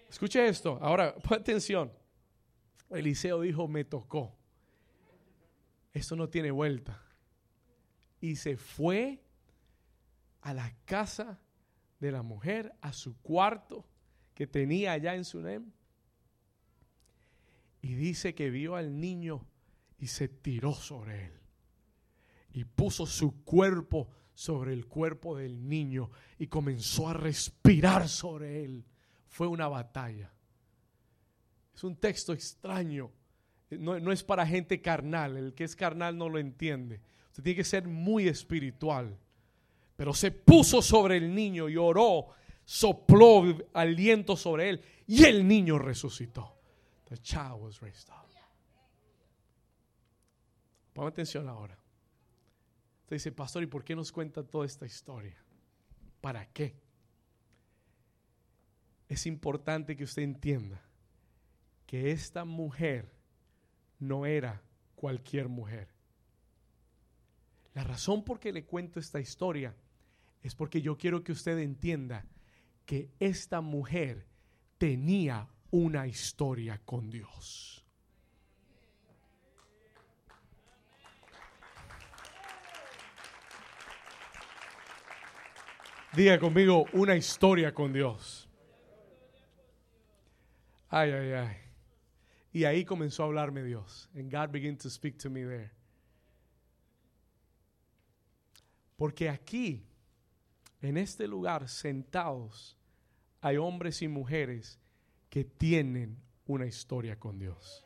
Escuche 0.09 0.47
esto, 0.47 0.77
ahora 0.81 1.15
pon 1.23 1.39
atención. 1.39 1.98
Eliseo 2.89 3.41
dijo, 3.41 3.67
me 3.67 3.83
tocó. 3.83 4.35
Esto 5.93 6.15
no 6.15 6.29
tiene 6.29 6.51
vuelta. 6.51 7.01
Y 8.21 8.35
se 8.35 8.57
fue 8.57 9.21
a 10.41 10.53
la 10.53 10.73
casa 10.85 11.39
de 11.99 12.11
la 12.11 12.21
mujer, 12.21 12.73
a 12.81 12.93
su 12.93 13.19
cuarto 13.21 13.85
que 14.33 14.47
tenía 14.47 14.93
allá 14.93 15.15
en 15.15 15.25
Sunem. 15.25 15.71
Y 17.81 17.93
dice 17.93 18.35
que 18.35 18.49
vio 18.49 18.75
al 18.75 18.99
niño 18.99 19.45
y 19.97 20.07
se 20.07 20.27
tiró 20.27 20.73
sobre 20.73 21.27
él. 21.27 21.33
Y 22.51 22.65
puso 22.65 23.05
su 23.05 23.43
cuerpo 23.43 24.09
sobre 24.33 24.73
el 24.73 24.87
cuerpo 24.87 25.37
del 25.37 25.67
niño 25.67 26.11
y 26.37 26.47
comenzó 26.47 27.09
a 27.09 27.13
respirar 27.13 28.07
sobre 28.07 28.63
él. 28.63 28.85
Fue 29.27 29.47
una 29.47 29.67
batalla. 29.67 30.33
Es 31.79 31.85
un 31.85 31.95
texto 31.95 32.33
extraño. 32.33 33.09
No, 33.69 33.97
no, 34.01 34.11
es 34.11 34.21
para 34.21 34.45
gente 34.45 34.81
carnal. 34.81 35.37
El 35.37 35.53
que 35.53 35.63
es 35.63 35.77
carnal 35.77 36.17
no 36.17 36.27
lo 36.27 36.37
entiende. 36.37 36.99
Usted 37.29 37.41
tiene 37.41 37.55
que 37.55 37.63
ser 37.63 37.87
muy 37.87 38.27
espiritual. 38.27 39.17
Pero 39.95 40.13
se 40.13 40.29
puso 40.29 40.81
sobre 40.81 41.15
el 41.15 41.33
niño 41.33 41.69
y 41.69 41.77
oró, 41.77 42.31
sopló 42.65 43.43
aliento 43.71 44.35
sobre 44.35 44.71
él 44.71 44.81
y 45.07 45.23
el 45.23 45.47
niño 45.47 45.79
resucitó. 45.79 46.59
The 47.07 47.17
child 47.19 47.61
was 47.61 47.79
raised 47.79 48.09
up. 48.09 48.27
Atención 51.07 51.47
ahora. 51.47 51.79
Usted 53.03 53.15
dice, 53.15 53.31
pastor, 53.31 53.63
¿y 53.63 53.67
por 53.67 53.85
qué 53.85 53.95
nos 53.95 54.11
cuenta 54.11 54.43
toda 54.43 54.65
esta 54.65 54.85
historia? 54.85 55.41
¿Para 56.19 56.45
qué? 56.51 56.75
Es 59.07 59.25
importante 59.25 59.95
que 59.95 60.03
usted 60.03 60.23
entienda 60.23 60.88
que 61.89 62.11
esta 62.11 62.45
mujer 62.45 63.11
no 63.97 64.27
era 64.27 64.61
cualquier 64.93 65.49
mujer. 65.49 65.87
La 67.73 67.83
razón 67.83 68.23
por 68.23 68.39
qué 68.39 68.53
le 68.53 68.63
cuento 68.63 68.99
esta 68.99 69.19
historia 69.19 69.75
es 70.43 70.53
porque 70.53 70.83
yo 70.83 70.99
quiero 70.99 71.23
que 71.23 71.31
usted 71.31 71.57
entienda 71.57 72.27
que 72.85 73.09
esta 73.19 73.61
mujer 73.61 74.27
tenía 74.77 75.49
una 75.71 76.05
historia 76.05 76.79
con 76.85 77.09
Dios. 77.09 77.83
Diga 86.13 86.37
conmigo 86.37 86.85
una 86.93 87.15
historia 87.15 87.73
con 87.73 87.91
Dios. 87.91 88.47
Ay, 90.91 91.09
ay, 91.13 91.31
ay. 91.31 91.68
Y 92.51 92.63
ahí 92.63 92.83
comenzó 92.83 93.23
a 93.23 93.25
hablarme 93.27 93.63
Dios. 93.63 94.09
And 94.15 94.31
God 94.31 94.51
began 94.51 94.77
to 94.77 94.89
speak 94.89 95.17
to 95.19 95.29
me 95.29 95.43
there. 95.43 95.71
Porque 98.97 99.29
aquí 99.29 99.85
en 100.81 100.97
este 100.97 101.27
lugar 101.27 101.69
sentados 101.69 102.77
hay 103.41 103.57
hombres 103.57 104.01
y 104.01 104.07
mujeres 104.07 104.79
que 105.29 105.45
tienen 105.45 106.17
una 106.47 106.65
historia 106.65 107.17
con 107.17 107.39
Dios. 107.39 107.85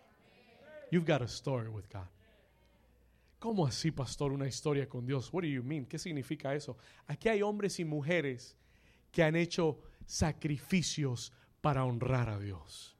You've 0.91 1.05
got 1.05 1.21
a 1.21 1.27
story 1.27 1.69
with 1.69 1.85
God. 1.91 2.07
¿Cómo 3.39 3.67
así, 3.67 3.91
pastor, 3.91 4.31
una 4.31 4.47
historia 4.47 4.87
con 4.87 5.05
Dios? 5.05 5.31
What 5.33 5.41
do 5.41 5.49
you 5.49 5.63
mean? 5.63 5.85
¿Qué 5.85 5.99
significa 5.99 6.55
eso? 6.55 6.77
Aquí 7.07 7.27
hay 7.27 7.41
hombres 7.41 7.77
y 7.79 7.83
mujeres 7.83 8.55
que 9.11 9.21
han 9.21 9.35
hecho 9.35 9.81
sacrificios 10.05 11.33
para 11.59 11.83
honrar 11.83 12.29
a 12.29 12.39
Dios. 12.39 12.92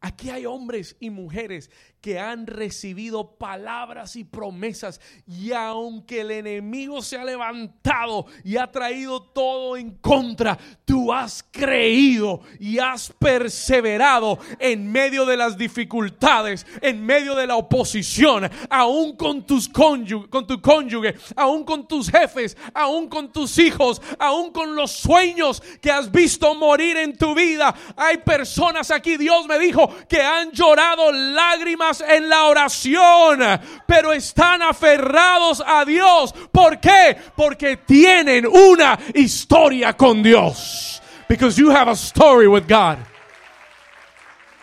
Aquí 0.00 0.30
hay 0.30 0.46
hombres 0.46 0.96
y 1.00 1.10
mujeres 1.10 1.70
que 2.00 2.20
han 2.20 2.46
recibido 2.46 3.36
palabras 3.36 4.14
y 4.14 4.22
promesas 4.22 5.00
y 5.26 5.50
aunque 5.52 6.20
el 6.20 6.30
enemigo 6.30 7.02
se 7.02 7.18
ha 7.18 7.24
levantado 7.24 8.26
y 8.44 8.56
ha 8.56 8.70
traído 8.70 9.20
todo 9.20 9.76
en 9.76 9.96
contra, 9.96 10.56
tú 10.84 11.12
has 11.12 11.44
creído 11.50 12.42
y 12.60 12.78
has 12.78 13.12
perseverado 13.18 14.38
en 14.60 14.90
medio 14.90 15.26
de 15.26 15.36
las 15.36 15.58
dificultades, 15.58 16.64
en 16.80 17.04
medio 17.04 17.34
de 17.34 17.48
la 17.48 17.56
oposición, 17.56 18.48
aún 18.70 19.16
con 19.16 19.44
tus 19.44 19.68
cónyuge, 19.68 20.30
con 20.30 20.46
tu 20.46 20.62
cónyuge, 20.62 21.16
aún 21.34 21.64
con 21.64 21.88
tus 21.88 22.08
jefes, 22.08 22.56
aún 22.72 23.08
con 23.08 23.32
tus 23.32 23.58
hijos, 23.58 24.00
aún 24.20 24.52
con 24.52 24.76
los 24.76 24.92
sueños 24.92 25.60
que 25.80 25.90
has 25.90 26.12
visto 26.12 26.54
morir 26.54 26.96
en 26.98 27.18
tu 27.18 27.34
vida. 27.34 27.74
Hay 27.96 28.18
personas 28.18 28.92
aquí, 28.92 29.16
Dios 29.16 29.48
me 29.48 29.58
dijo, 29.58 29.87
que 30.08 30.20
han 30.20 30.50
llorado 30.52 31.12
lágrimas 31.12 32.00
en 32.00 32.28
la 32.28 32.44
oración, 32.44 33.40
pero 33.86 34.12
están 34.12 34.62
aferrados 34.62 35.62
a 35.66 35.84
Dios. 35.84 36.32
¿Por 36.52 36.80
qué? 36.80 37.16
Porque 37.36 37.78
tienen 37.78 38.46
una 38.46 38.98
historia 39.14 39.96
con 39.96 40.22
Dios. 40.22 41.02
Because 41.28 41.60
you 41.60 41.70
have 41.70 41.88
a 41.88 41.96
story 41.96 42.46
with 42.46 42.66
God. 42.66 42.98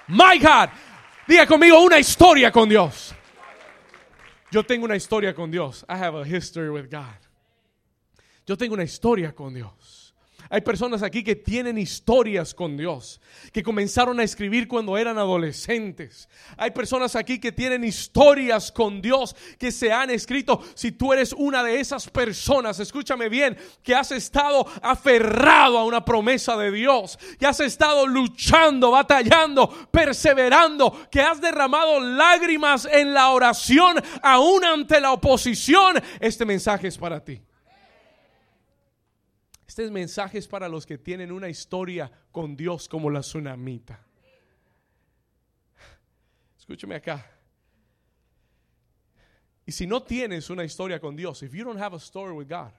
My 0.08 0.38
God. 0.40 0.70
Diga 1.28 1.46
conmigo 1.48 1.82
una 1.82 2.00
historia 2.00 2.52
con 2.52 2.70
Dios. 2.70 3.14
Yo 4.52 4.64
tengo 4.64 4.86
una 4.86 4.96
historia 4.96 5.34
con 5.34 5.52
Dios. 5.52 5.84
I 5.90 5.98
have 5.98 6.16
a 6.16 6.24
history 6.24 6.70
with 6.70 6.90
God. 6.90 7.18
Yo 8.46 8.56
tengo 8.56 8.76
una 8.76 8.84
historia 8.84 9.34
con 9.34 9.54
Dios. 9.54 9.72
Hay 10.50 10.62
personas 10.62 11.04
aquí 11.04 11.24
que 11.24 11.36
tienen 11.36 11.78
historias 11.78 12.54
con 12.54 12.78
Dios, 12.78 13.20
que 13.52 13.64
comenzaron 13.64 14.20
a 14.20 14.24
escribir 14.24 14.68
cuando 14.68 14.98
eran 14.98 15.18
adolescentes. 15.18 16.30
Hay 16.58 16.72
personas 16.72 17.16
aquí 17.16 17.40
que 17.40 17.52
tienen 17.52 17.84
historias 17.84 18.72
con 18.72 19.02
Dios 19.02 19.36
que 19.58 19.72
se 19.72 19.92
han 19.92 20.10
escrito. 20.10 20.62
Si 20.76 20.92
tú 20.92 21.14
eres 21.14 21.34
una 21.34 21.64
de 21.64 21.80
esas 21.80 22.10
personas, 22.10 22.80
escúchame 22.80 23.30
bien, 23.30 23.58
que 23.84 23.96
has 23.96 24.12
estado 24.12 24.66
aferrado 24.82 25.78
a 25.78 25.86
una 25.86 26.06
promesa 26.06 26.56
de 26.58 26.72
Dios, 26.72 27.18
que 27.40 27.48
has 27.48 27.60
estado 27.60 28.06
luchando, 28.06 28.92
batallando, 28.92 29.68
perseverando, 29.92 31.08
que 31.10 31.22
has 31.22 31.42
derramado 31.42 32.00
lágrimas 32.00 32.88
en 32.92 33.14
la 33.14 33.30
oración 33.30 33.96
aún 34.22 34.64
ante 34.64 35.00
la 35.00 35.12
oposición, 35.12 36.02
este 36.20 36.46
mensaje 36.46 36.88
es 36.88 36.98
para 36.98 37.24
ti. 37.24 37.42
Este 39.68 39.90
mensaje 39.90 40.38
es 40.38 40.48
para 40.48 40.70
los 40.70 40.86
que 40.86 40.98
tienen 40.98 41.32
una 41.32 41.50
historia 41.50 42.12
con 42.32 42.56
Dios 42.56 42.88
como 42.88 43.10
la 43.10 43.22
tsunamita. 43.22 44.00
Escúchame 46.58 46.96
acá. 46.96 47.26
Y 49.66 49.72
si 49.72 49.88
no 49.88 50.04
tienes 50.04 50.50
una 50.50 50.64
historia 50.64 51.00
con 51.00 51.16
Dios, 51.16 51.42
if 51.42 51.54
you 51.54 51.64
don't 51.64 51.80
have 51.80 51.96
a 51.96 52.00
story 52.00 52.34
with 52.34 52.48
God, 52.48 52.72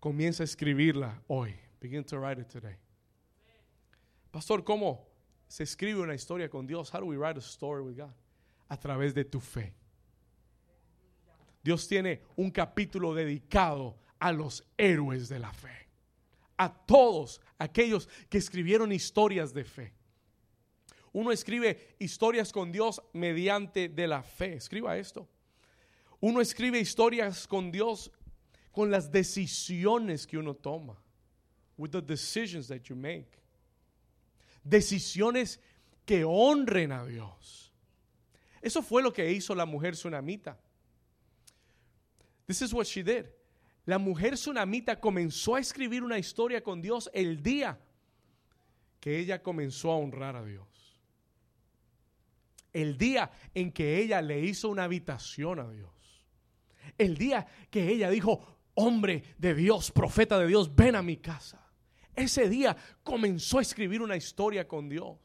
comienza 0.00 0.42
a 0.42 0.44
escribirla 0.44 1.22
hoy. 1.28 1.54
Begin 1.80 2.04
to 2.04 2.18
write 2.18 2.40
it 2.40 2.48
today. 2.48 2.76
Pastor, 4.30 4.62
¿cómo 4.62 5.06
se 5.48 5.64
escribe 5.64 6.00
una 6.00 6.14
historia 6.14 6.50
con 6.50 6.66
Dios? 6.66 6.90
How 6.92 7.00
do 7.00 7.06
we 7.06 7.16
write 7.16 7.38
a 7.38 7.42
story 7.42 7.82
with 7.82 7.96
God? 7.96 8.12
A 8.68 8.76
través 8.78 9.14
de 9.14 9.24
tu 9.24 9.40
fe. 9.40 9.72
Dios 11.62 11.88
tiene 11.88 12.20
un 12.36 12.50
capítulo 12.50 13.14
dedicado 13.14 13.96
a 14.24 14.32
los 14.32 14.64
héroes 14.78 15.28
de 15.28 15.38
la 15.38 15.52
fe, 15.52 15.86
a 16.56 16.72
todos 16.72 17.42
aquellos 17.58 18.08
que 18.30 18.38
escribieron 18.38 18.90
historias 18.90 19.52
de 19.52 19.64
fe. 19.64 19.92
Uno 21.12 21.30
escribe 21.30 21.94
historias 21.98 22.50
con 22.50 22.72
Dios 22.72 23.02
mediante 23.12 23.90
de 23.90 24.06
la 24.06 24.22
fe. 24.22 24.54
Escriba 24.54 24.96
esto. 24.96 25.28
Uno 26.20 26.40
escribe 26.40 26.80
historias 26.80 27.46
con 27.46 27.70
Dios 27.70 28.10
con 28.72 28.90
las 28.90 29.12
decisiones 29.12 30.26
que 30.26 30.38
uno 30.38 30.54
toma. 30.54 30.96
With 31.76 31.90
the 31.90 32.00
decisions 32.00 32.66
that 32.68 32.84
you 32.84 32.96
make. 32.96 33.28
Decisiones 34.64 35.60
que 36.06 36.24
honren 36.24 36.92
a 36.92 37.04
Dios. 37.04 37.70
Eso 38.62 38.80
fue 38.80 39.02
lo 39.02 39.12
que 39.12 39.30
hizo 39.30 39.54
la 39.54 39.66
mujer 39.66 39.92
tsunamita. 39.92 40.56
This 42.46 42.62
is 42.62 42.72
what 42.72 42.86
she 42.86 43.02
did. 43.02 43.26
La 43.86 43.98
mujer 43.98 44.34
tsunamita 44.34 44.98
comenzó 44.98 45.56
a 45.56 45.60
escribir 45.60 46.02
una 46.02 46.18
historia 46.18 46.62
con 46.62 46.80
Dios 46.80 47.10
el 47.12 47.42
día 47.42 47.78
que 48.98 49.18
ella 49.18 49.42
comenzó 49.42 49.92
a 49.92 49.96
honrar 49.96 50.36
a 50.36 50.44
Dios. 50.44 50.66
El 52.72 52.96
día 52.96 53.30
en 53.52 53.70
que 53.70 53.98
ella 53.98 54.22
le 54.22 54.40
hizo 54.40 54.68
una 54.70 54.84
habitación 54.84 55.60
a 55.60 55.70
Dios. 55.70 55.92
El 56.96 57.16
día 57.16 57.46
que 57.70 57.88
ella 57.88 58.08
dijo, 58.08 58.58
hombre 58.74 59.22
de 59.38 59.54
Dios, 59.54 59.90
profeta 59.90 60.38
de 60.38 60.46
Dios, 60.46 60.74
ven 60.74 60.96
a 60.96 61.02
mi 61.02 61.18
casa. 61.18 61.70
Ese 62.14 62.48
día 62.48 62.76
comenzó 63.02 63.58
a 63.58 63.62
escribir 63.62 64.00
una 64.00 64.16
historia 64.16 64.66
con 64.66 64.88
Dios. 64.88 65.18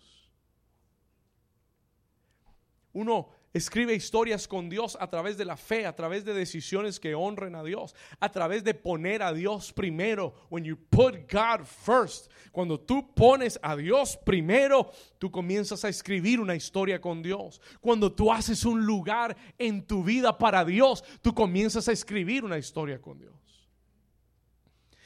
Uno 2.93 3.29
escribe 3.53 3.95
historias 3.95 4.47
con 4.47 4.69
Dios 4.69 4.97
a 4.99 5.09
través 5.09 5.38
de 5.38 5.45
la 5.45 5.57
fe, 5.57 5.85
a 5.85 5.95
través 5.95 6.23
de 6.23 6.33
decisiones 6.33 6.99
que 6.99 7.15
honren 7.15 7.55
a 7.55 7.63
Dios, 7.63 7.95
a 8.19 8.31
través 8.31 8.63
de 8.63 8.73
poner 8.73 9.23
a 9.23 9.33
Dios 9.33 9.73
primero. 9.73 10.33
When 10.49 10.63
you 10.63 10.77
put 10.77 11.31
God 11.31 11.65
first, 11.65 12.31
cuando 12.51 12.79
tú 12.79 13.13
pones 13.15 13.59
a 13.62 13.75
Dios 13.75 14.17
primero, 14.17 14.91
tú 15.17 15.31
comienzas 15.31 15.83
a 15.83 15.89
escribir 15.89 16.39
una 16.39 16.55
historia 16.55 17.01
con 17.01 17.21
Dios. 17.21 17.59
Cuando 17.81 18.12
tú 18.12 18.31
haces 18.31 18.65
un 18.65 18.85
lugar 18.85 19.35
en 19.57 19.85
tu 19.85 20.03
vida 20.03 20.38
para 20.38 20.63
Dios, 20.63 21.03
tú 21.21 21.33
comienzas 21.33 21.88
a 21.88 21.91
escribir 21.91 22.43
una 22.43 22.57
historia 22.57 23.01
con 23.01 23.19
Dios. 23.19 23.33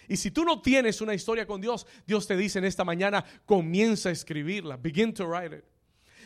Y 0.07 0.17
si 0.17 0.31
tú 0.31 0.43
no 0.43 0.61
tienes 0.61 0.99
una 0.99 1.13
historia 1.13 1.47
con 1.47 1.61
Dios, 1.61 1.87
Dios 2.05 2.27
te 2.27 2.35
dice 2.35 2.59
en 2.59 2.65
esta 2.65 2.83
mañana, 2.83 3.23
comienza 3.45 4.09
a 4.09 4.11
escribirla. 4.11 4.75
Begin 4.75 5.13
to 5.13 5.25
write 5.25 5.55
it. 5.55 5.72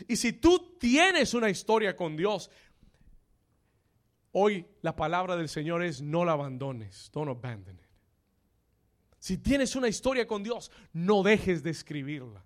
Y 0.07 0.15
si 0.15 0.33
tú 0.33 0.77
tienes 0.79 1.33
una 1.33 1.49
historia 1.49 1.95
con 1.95 2.17
Dios, 2.17 2.49
hoy 4.31 4.65
la 4.81 4.95
palabra 4.95 5.36
del 5.36 5.49
Señor 5.49 5.83
es 5.83 6.01
no 6.01 6.25
la 6.25 6.33
abandones. 6.33 7.10
Don't 7.13 7.29
abandon 7.29 7.75
it. 7.75 7.88
Si 9.19 9.38
tienes 9.38 9.75
una 9.75 9.88
historia 9.88 10.27
con 10.27 10.43
Dios, 10.43 10.71
no 10.93 11.23
dejes 11.23 11.63
de 11.63 11.71
escribirla. 11.71 12.43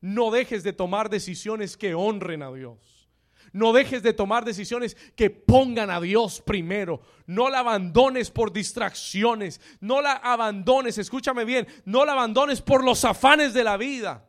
No 0.00 0.30
dejes 0.30 0.62
de 0.62 0.72
tomar 0.72 1.08
decisiones 1.08 1.76
que 1.76 1.94
honren 1.94 2.42
a 2.42 2.52
Dios. 2.52 3.08
No 3.52 3.72
dejes 3.72 4.02
de 4.02 4.12
tomar 4.12 4.44
decisiones 4.44 4.96
que 5.14 5.30
pongan 5.30 5.88
a 5.90 6.00
Dios 6.00 6.42
primero. 6.42 7.00
No 7.26 7.48
la 7.48 7.60
abandones 7.60 8.30
por 8.30 8.52
distracciones. 8.52 9.60
No 9.80 10.02
la 10.02 10.12
abandones, 10.12 10.98
escúchame 10.98 11.44
bien, 11.44 11.66
no 11.84 12.04
la 12.04 12.12
abandones 12.12 12.60
por 12.60 12.84
los 12.84 13.04
afanes 13.04 13.54
de 13.54 13.64
la 13.64 13.76
vida. 13.76 14.28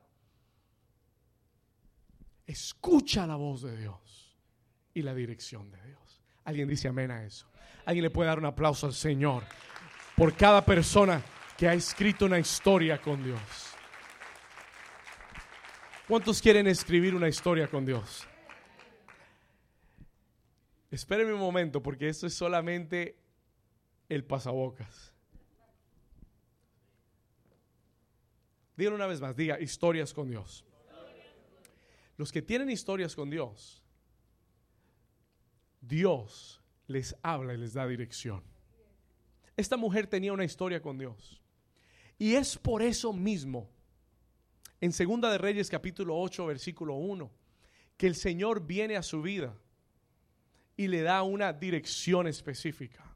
Escucha 2.46 3.26
la 3.26 3.36
voz 3.36 3.64
de 3.64 3.76
Dios 3.76 4.38
y 4.94 5.02
la 5.02 5.14
dirección 5.14 5.72
de 5.72 5.82
Dios. 5.84 6.22
Alguien 6.44 6.68
dice 6.68 6.88
amén 6.88 7.12
a 7.12 7.24
eso. 7.26 7.48
Alguien 7.86 8.04
le 8.04 8.10
puede 8.10 8.30
dar 8.30 8.40
un 8.40 8.46
aplauso 8.46 8.86
al 8.86 8.94
Señor 8.94 9.44
por 10.16 10.36
cada 10.36 10.64
persona 10.64 11.22
que 11.58 11.68
ha 11.68 11.74
escrito 11.74 12.26
una 12.26 12.40
historia 12.40 13.02
con 13.02 13.24
Dios. 13.24 13.40
¿Cuántos 16.08 16.42
quieren 16.42 16.68
escribir 16.68 17.16
una 17.16 17.28
historia 17.28 17.68
con 17.68 17.86
Dios? 17.86 18.28
Espérenme 20.92 21.34
un 21.34 21.40
momento 21.40 21.82
porque 21.82 22.08
esto 22.08 22.28
es 22.28 22.36
solamente 22.36 23.18
el 24.08 24.24
pasabocas. 24.24 25.14
Díganlo 28.78 28.98
una 28.98 29.08
vez 29.08 29.20
más, 29.20 29.36
diga 29.36 29.60
historias 29.60 30.14
con 30.14 30.30
Dios. 30.30 30.64
Los 32.18 32.32
que 32.32 32.42
tienen 32.42 32.70
historias 32.70 33.16
con 33.16 33.30
Dios, 33.30 33.84
Dios 35.82 36.62
les 36.88 37.16
habla 37.22 37.54
y 37.54 37.58
les 37.58 37.74
da 37.74 37.86
dirección. 37.88 38.44
Esta 39.58 39.78
mujer 39.78 40.08
tenía 40.08 40.34
una 40.34 40.46
historia 40.46 40.82
con 40.82 40.98
Dios. 40.98 41.42
Y 42.18 42.36
es 42.36 42.58
por 42.58 42.82
eso 42.82 43.12
mismo, 43.12 43.70
en 44.80 44.92
Segunda 44.92 45.30
de 45.30 45.38
Reyes 45.38 45.70
capítulo 45.70 46.18
8, 46.18 46.46
versículo 46.46 46.96
1, 46.96 47.32
que 47.98 48.08
el 48.08 48.16
Señor 48.16 48.66
viene 48.66 48.96
a 48.96 49.04
su 49.04 49.22
vida 49.22 49.56
y 50.78 50.88
le 50.88 51.02
da 51.02 51.24
una 51.24 51.54
dirección 51.54 52.28
específica. 52.28 53.16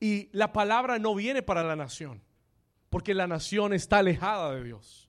Y 0.00 0.28
la 0.32 0.52
palabra 0.52 0.98
no 0.98 1.14
viene 1.14 1.42
para 1.42 1.62
la 1.62 1.76
nación, 1.76 2.22
porque 2.90 3.14
la 3.14 3.26
nación 3.26 3.72
está 3.72 3.98
alejada 3.98 4.54
de 4.54 4.64
Dios. 4.64 5.08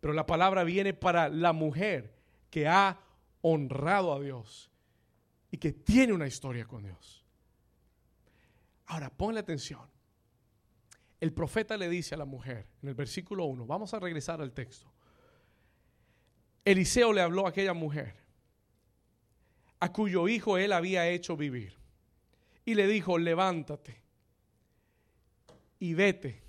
Pero 0.00 0.12
la 0.12 0.26
palabra 0.26 0.64
viene 0.64 0.94
para 0.94 1.28
la 1.28 1.52
mujer 1.52 2.13
que 2.54 2.68
ha 2.68 3.00
honrado 3.40 4.12
a 4.12 4.20
Dios 4.20 4.70
y 5.50 5.58
que 5.58 5.72
tiene 5.72 6.12
una 6.12 6.28
historia 6.28 6.64
con 6.66 6.84
Dios. 6.84 7.24
Ahora, 8.86 9.10
ponle 9.10 9.40
atención. 9.40 9.80
El 11.18 11.32
profeta 11.32 11.76
le 11.76 11.88
dice 11.88 12.14
a 12.14 12.18
la 12.18 12.26
mujer 12.26 12.68
en 12.80 12.90
el 12.90 12.94
versículo 12.94 13.46
1, 13.46 13.66
vamos 13.66 13.92
a 13.92 13.98
regresar 13.98 14.40
al 14.40 14.52
texto. 14.52 14.86
Eliseo 16.64 17.12
le 17.12 17.22
habló 17.22 17.46
a 17.46 17.48
aquella 17.48 17.74
mujer 17.74 18.14
a 19.80 19.92
cuyo 19.92 20.28
hijo 20.28 20.56
él 20.56 20.72
había 20.72 21.08
hecho 21.08 21.36
vivir. 21.36 21.76
Y 22.64 22.76
le 22.76 22.86
dijo, 22.86 23.18
levántate 23.18 24.00
y 25.80 25.94
vete 25.94 26.40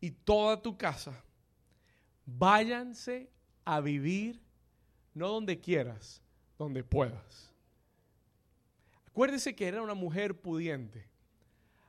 y 0.00 0.10
toda 0.10 0.60
tu 0.60 0.76
casa, 0.76 1.22
váyanse 2.26 3.30
a 3.64 3.80
vivir, 3.80 4.47
no 5.18 5.28
donde 5.28 5.60
quieras, 5.60 6.22
donde 6.56 6.84
puedas. 6.84 7.52
Acuérdese 9.06 9.54
que 9.54 9.66
era 9.66 9.82
una 9.82 9.94
mujer 9.94 10.40
pudiente. 10.40 11.08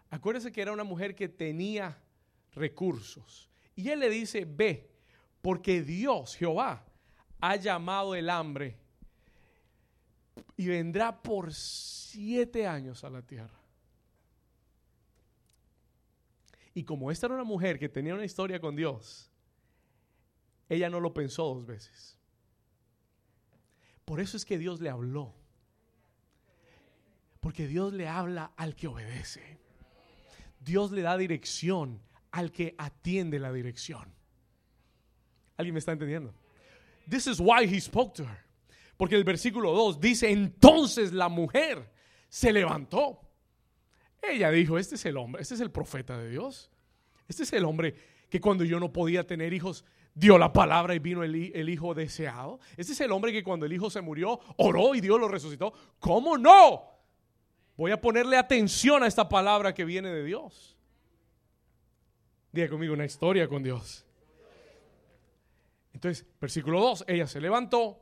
Acuérdese 0.09 0.51
que 0.51 0.61
era 0.61 0.73
una 0.73 0.83
mujer 0.83 1.15
que 1.15 1.29
tenía 1.29 2.01
recursos. 2.53 3.49
Y 3.75 3.89
él 3.89 3.99
le 3.99 4.09
dice, 4.09 4.45
ve, 4.45 4.89
porque 5.41 5.81
Dios, 5.83 6.35
Jehová, 6.35 6.83
ha 7.39 7.55
llamado 7.55 8.15
el 8.15 8.29
hambre 8.29 8.77
y 10.57 10.67
vendrá 10.67 11.21
por 11.21 11.53
siete 11.53 12.67
años 12.67 13.03
a 13.03 13.09
la 13.09 13.21
tierra. 13.21 13.57
Y 16.73 16.83
como 16.83 17.11
esta 17.11 17.27
era 17.27 17.35
una 17.35 17.43
mujer 17.43 17.79
que 17.79 17.89
tenía 17.89 18.13
una 18.13 18.25
historia 18.25 18.59
con 18.59 18.75
Dios, 18.75 19.31
ella 20.67 20.89
no 20.89 20.99
lo 20.99 21.13
pensó 21.13 21.45
dos 21.45 21.65
veces. 21.65 22.18
Por 24.09 24.19
eso 24.19 24.37
es 24.37 24.43
que 24.43 24.57
Dios 24.57 24.81
le 24.81 24.89
habló. 24.89 25.35
Porque 27.41 27.67
Dios 27.67 27.93
le 27.93 28.07
habla 28.07 28.53
al 28.57 28.75
que 28.75 28.87
obedece. 28.87 29.59
Dios 30.59 30.89
le 30.89 31.03
da 31.03 31.15
dirección 31.15 32.01
al 32.31 32.51
que 32.51 32.73
atiende 32.79 33.37
la 33.37 33.53
dirección. 33.53 34.11
¿Alguien 35.57 35.75
me 35.75 35.79
está 35.79 35.91
entendiendo? 35.91 36.33
This 37.07 37.27
is 37.27 37.39
why 37.39 37.65
he 37.65 37.79
spoke 37.79 38.15
to 38.15 38.23
her. 38.23 38.39
Porque 38.97 39.13
el 39.13 39.23
versículo 39.23 39.73
2 39.73 39.99
dice, 39.99 40.31
entonces 40.31 41.13
la 41.13 41.29
mujer 41.29 41.91
se 42.29 42.51
levantó. 42.51 43.21
Ella 44.23 44.49
dijo, 44.49 44.79
este 44.79 44.95
es 44.95 45.05
el 45.05 45.17
hombre, 45.17 45.43
este 45.43 45.53
es 45.53 45.61
el 45.61 45.69
profeta 45.69 46.17
de 46.17 46.31
Dios. 46.31 46.71
Este 47.27 47.43
es 47.43 47.53
el 47.53 47.63
hombre 47.63 47.93
que 48.27 48.41
cuando 48.41 48.63
yo 48.63 48.79
no 48.79 48.91
podía 48.91 49.27
tener 49.27 49.53
hijos, 49.53 49.85
dio 50.19 50.37
la 50.37 50.51
palabra 50.51 50.93
y 50.93 50.99
vino 50.99 51.23
el, 51.23 51.51
el, 51.55 51.69
hijo 51.69 51.93
deseado. 51.93 52.59
Este 52.75 52.91
es 52.91 53.01
el 53.01 53.11
hombre 53.11 53.31
que 53.31 53.43
cuando 53.43 53.65
el 53.65 53.73
hijo 53.73 53.89
se 53.89 54.01
murió, 54.01 54.39
oró 54.57 54.93
y 54.93 55.01
Dios 55.01 55.19
lo 55.19 55.29
resucitó. 55.29 55.73
¿Cómo 55.99 56.37
no? 56.37 56.83
Voy 57.77 57.91
a 57.91 58.01
ponerle 58.01 58.35
atención 58.35 59.01
a 59.03 59.07
esta 59.07 59.29
palabra 59.29 59.73
que 59.73 59.85
viene 59.85 60.09
de 60.09 60.23
Dios. 60.23 60.77
Diga 62.51 62.67
conmigo 62.67 62.93
una 62.93 63.05
historia 63.05 63.47
con 63.47 63.63
Dios. 63.63 64.05
Entonces, 65.93 66.25
versículo 66.39 66.81
2, 66.81 67.05
ella 67.07 67.27
se 67.27 67.39
levantó, 67.39 68.01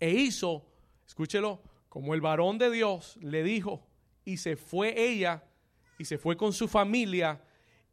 e 0.00 0.10
hizo, 0.10 0.66
escúchelo, 1.06 1.62
como 1.88 2.14
el 2.14 2.20
varón 2.20 2.58
de 2.58 2.70
Dios 2.70 3.16
le 3.20 3.42
dijo, 3.42 3.86
y 4.24 4.38
se 4.38 4.56
fue 4.56 5.00
ella, 5.00 5.44
y 5.98 6.04
se 6.04 6.18
fue 6.18 6.36
con 6.36 6.52
su 6.52 6.66
familia, 6.66 7.40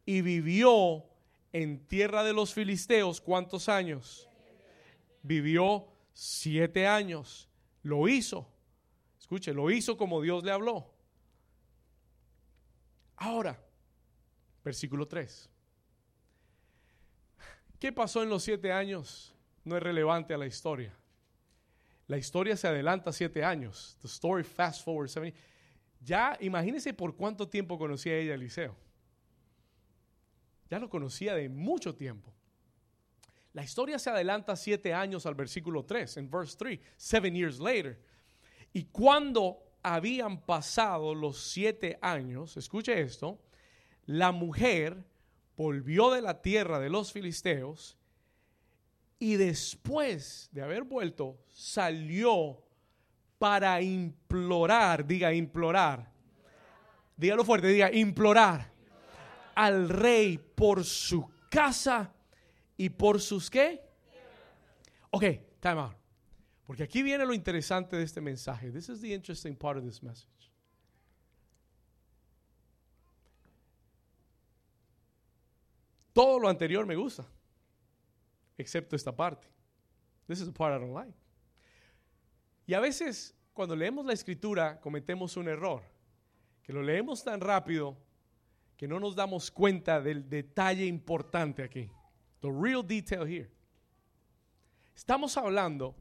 y 0.04 0.22
vivió 0.22 1.09
en 1.52 1.86
tierra 1.86 2.22
de 2.22 2.32
los 2.32 2.54
filisteos, 2.54 3.20
¿cuántos 3.20 3.68
años? 3.68 4.28
Vivió 5.22 5.86
siete 6.12 6.86
años. 6.86 7.48
Lo 7.82 8.08
hizo. 8.08 8.48
Escuche, 9.18 9.52
lo 9.52 9.70
hizo 9.70 9.96
como 9.96 10.20
Dios 10.20 10.44
le 10.44 10.52
habló. 10.52 10.92
Ahora, 13.16 13.58
versículo 14.64 15.06
3. 15.06 15.48
¿Qué 17.78 17.92
pasó 17.92 18.22
en 18.22 18.28
los 18.28 18.42
siete 18.42 18.72
años? 18.72 19.34
No 19.64 19.76
es 19.76 19.82
relevante 19.82 20.34
a 20.34 20.38
la 20.38 20.46
historia. 20.46 20.94
La 22.06 22.18
historia 22.18 22.56
se 22.56 22.66
adelanta 22.66 23.12
siete 23.12 23.44
años. 23.44 23.96
The 24.02 24.08
story 24.08 24.42
fast 24.42 24.84
forward 24.84 25.08
seven. 25.08 25.32
Ya 26.00 26.36
imagínense 26.40 26.92
por 26.92 27.14
cuánto 27.14 27.48
tiempo 27.48 27.78
conocía 27.78 28.16
ella 28.16 28.32
a 28.32 28.34
Eliseo. 28.34 28.76
Ya 30.70 30.78
lo 30.78 30.88
conocía 30.88 31.34
de 31.34 31.48
mucho 31.48 31.96
tiempo. 31.96 32.32
La 33.52 33.64
historia 33.64 33.98
se 33.98 34.08
adelanta 34.08 34.54
siete 34.54 34.94
años 34.94 35.26
al 35.26 35.34
versículo 35.34 35.84
3, 35.84 36.18
en 36.18 36.30
verse 36.30 36.56
3, 36.56 36.78
seven 36.96 37.34
years 37.34 37.58
later. 37.58 38.00
Y 38.72 38.84
cuando 38.84 39.58
habían 39.82 40.40
pasado 40.40 41.12
los 41.12 41.50
siete 41.50 41.98
años, 42.00 42.56
escuche 42.56 43.00
esto, 43.00 43.40
la 44.06 44.30
mujer 44.30 45.04
volvió 45.56 46.12
de 46.12 46.22
la 46.22 46.40
tierra 46.40 46.78
de 46.78 46.88
los 46.88 47.12
filisteos 47.12 47.98
y 49.18 49.34
después 49.34 50.48
de 50.52 50.62
haber 50.62 50.84
vuelto, 50.84 51.36
salió 51.48 52.62
para 53.38 53.82
implorar, 53.82 55.04
diga 55.04 55.34
implorar, 55.34 56.12
dígalo 57.16 57.44
fuerte, 57.44 57.66
diga 57.66 57.92
implorar 57.92 58.70
al 59.54 59.88
rey 59.88 60.38
por 60.38 60.84
su 60.84 61.28
casa 61.50 62.12
y 62.76 62.88
por 62.88 63.20
sus 63.20 63.50
qué. 63.50 63.82
Ok, 65.10 65.24
time 65.60 65.80
out. 65.80 65.96
Porque 66.66 66.84
aquí 66.84 67.02
viene 67.02 67.26
lo 67.26 67.34
interesante 67.34 67.96
de 67.96 68.04
este 68.04 68.20
mensaje. 68.20 68.70
This 68.70 68.88
is 68.88 69.00
the 69.00 69.12
interesting 69.12 69.56
part 69.56 69.76
of 69.76 69.84
this 69.84 70.02
message. 70.02 70.28
Todo 76.12 76.38
lo 76.38 76.48
anterior 76.48 76.86
me 76.86 76.96
gusta, 76.96 77.24
excepto 78.56 78.94
esta 78.96 79.14
parte. 79.14 79.48
This 80.26 80.40
is 80.40 80.46
the 80.46 80.52
part 80.52 80.76
I 80.76 80.78
don't 80.78 80.94
like. 80.94 81.14
Y 82.66 82.74
a 82.74 82.80
veces 82.80 83.34
cuando 83.52 83.74
leemos 83.74 84.06
la 84.06 84.12
escritura 84.12 84.80
cometemos 84.80 85.36
un 85.36 85.48
error, 85.48 85.82
que 86.62 86.72
lo 86.72 86.82
leemos 86.82 87.24
tan 87.24 87.40
rápido 87.40 87.96
que 88.80 88.88
no 88.88 88.98
nos 88.98 89.14
damos 89.14 89.50
cuenta 89.50 90.00
del 90.00 90.26
detalle 90.30 90.86
importante 90.86 91.62
aquí. 91.62 91.90
The 92.40 92.48
real 92.50 92.82
detail 92.82 93.28
here. 93.28 93.50
Estamos 94.96 95.36
hablando 95.36 95.94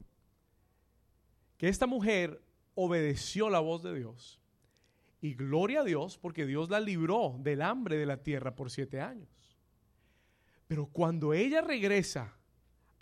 que 1.58 1.68
esta 1.68 1.88
mujer 1.88 2.42
obedeció 2.76 3.50
la 3.50 3.60
voz 3.60 3.84
de 3.84 3.94
Dios. 3.94 4.40
Y 5.20 5.34
gloria 5.34 5.82
a 5.82 5.84
Dios 5.84 6.18
porque 6.18 6.46
Dios 6.46 6.70
la 6.70 6.80
libró 6.80 7.36
del 7.40 7.64
hambre 7.64 7.98
de 7.98 8.06
la 8.06 8.24
tierra 8.24 8.56
por 8.56 8.72
siete 8.72 9.02
años. 9.02 9.28
Pero 10.70 10.86
cuando 10.86 11.34
ella 11.34 11.60
regresa, 11.60 12.34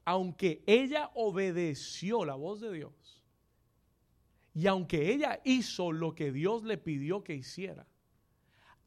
aunque 0.05 0.63
ella 0.65 1.11
obedeció 1.13 2.25
la 2.25 2.33
voz 2.33 2.61
de 2.61 2.71
Dios, 2.71 3.23
y 4.55 4.65
aunque 4.65 5.13
ella 5.13 5.39
hizo 5.43 5.91
lo 5.91 6.15
que 6.15 6.31
Dios 6.31 6.63
le 6.63 6.79
pidió 6.79 7.23
que 7.23 7.35
hiciera, 7.35 7.85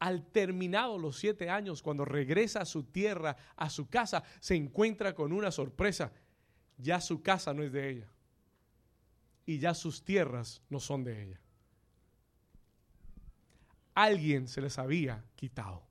al 0.01 0.25
terminado 0.25 0.97
los 0.97 1.17
siete 1.17 1.47
años, 1.47 1.83
cuando 1.83 2.05
regresa 2.05 2.61
a 2.61 2.65
su 2.65 2.85
tierra, 2.85 3.37
a 3.55 3.69
su 3.69 3.87
casa, 3.87 4.23
se 4.39 4.55
encuentra 4.55 5.13
con 5.13 5.31
una 5.31 5.51
sorpresa. 5.51 6.11
Ya 6.79 6.99
su 6.99 7.21
casa 7.21 7.53
no 7.53 7.61
es 7.61 7.71
de 7.71 7.87
ella. 7.87 8.09
Y 9.45 9.59
ya 9.59 9.75
sus 9.75 10.03
tierras 10.03 10.63
no 10.69 10.79
son 10.79 11.03
de 11.03 11.21
ella. 11.21 11.39
Alguien 13.93 14.47
se 14.47 14.61
les 14.61 14.79
había 14.79 15.23
quitado. 15.35 15.83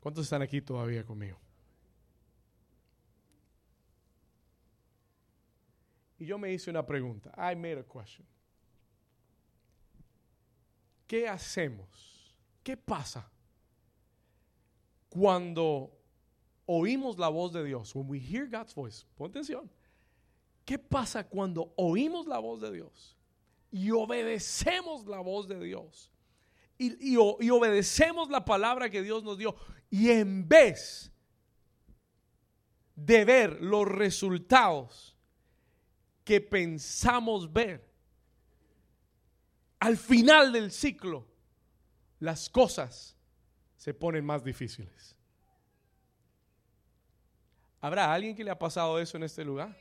¿Cuántos 0.00 0.24
están 0.24 0.40
aquí 0.40 0.62
todavía 0.62 1.04
conmigo? 1.04 1.38
Y 6.18 6.24
yo 6.24 6.38
me 6.38 6.50
hice 6.50 6.70
una 6.70 6.86
pregunta. 6.86 7.30
I 7.36 7.54
made 7.54 7.80
a 7.80 7.84
question. 7.84 8.26
¿Qué 11.06 11.28
hacemos? 11.28 12.36
¿Qué 12.62 12.76
pasa 12.76 13.30
cuando 15.08 15.92
oímos 16.66 17.18
la 17.18 17.28
voz 17.28 17.52
de 17.52 17.64
Dios? 17.64 17.94
When 17.94 18.08
we 18.08 18.18
hear 18.18 18.46
God's 18.46 18.74
voice, 18.74 19.04
pon 19.16 19.30
atención. 19.30 19.70
¿Qué 20.64 20.78
pasa 20.78 21.24
cuando 21.24 21.72
oímos 21.76 22.26
la 22.26 22.38
voz 22.38 22.60
de 22.60 22.72
Dios 22.72 23.16
y 23.70 23.90
obedecemos 23.92 25.06
la 25.06 25.20
voz 25.20 25.46
de 25.46 25.60
Dios? 25.60 26.10
Y, 26.76 27.14
y, 27.14 27.14
y, 27.14 27.50
obedecemos 27.50 28.28
la 28.28 28.44
palabra 28.44 28.90
que 28.90 29.00
Dios 29.00 29.22
nos 29.22 29.38
dio. 29.38 29.54
Y 29.88 30.10
en 30.10 30.46
vez 30.46 31.10
de 32.96 33.24
ver 33.24 33.62
los 33.62 33.86
resultados 33.86 35.16
que 36.24 36.40
pensamos 36.40 37.50
ver, 37.52 37.85
al 39.78 39.96
final 39.96 40.52
del 40.52 40.70
ciclo, 40.70 41.26
las 42.20 42.48
cosas 42.48 43.16
se 43.76 43.94
ponen 43.94 44.24
más 44.24 44.42
difíciles. 44.42 45.16
¿Habrá 47.80 48.12
alguien 48.12 48.34
que 48.34 48.42
le 48.42 48.50
ha 48.50 48.58
pasado 48.58 48.98
eso 48.98 49.16
en 49.16 49.22
este 49.22 49.44
lugar? 49.44 49.76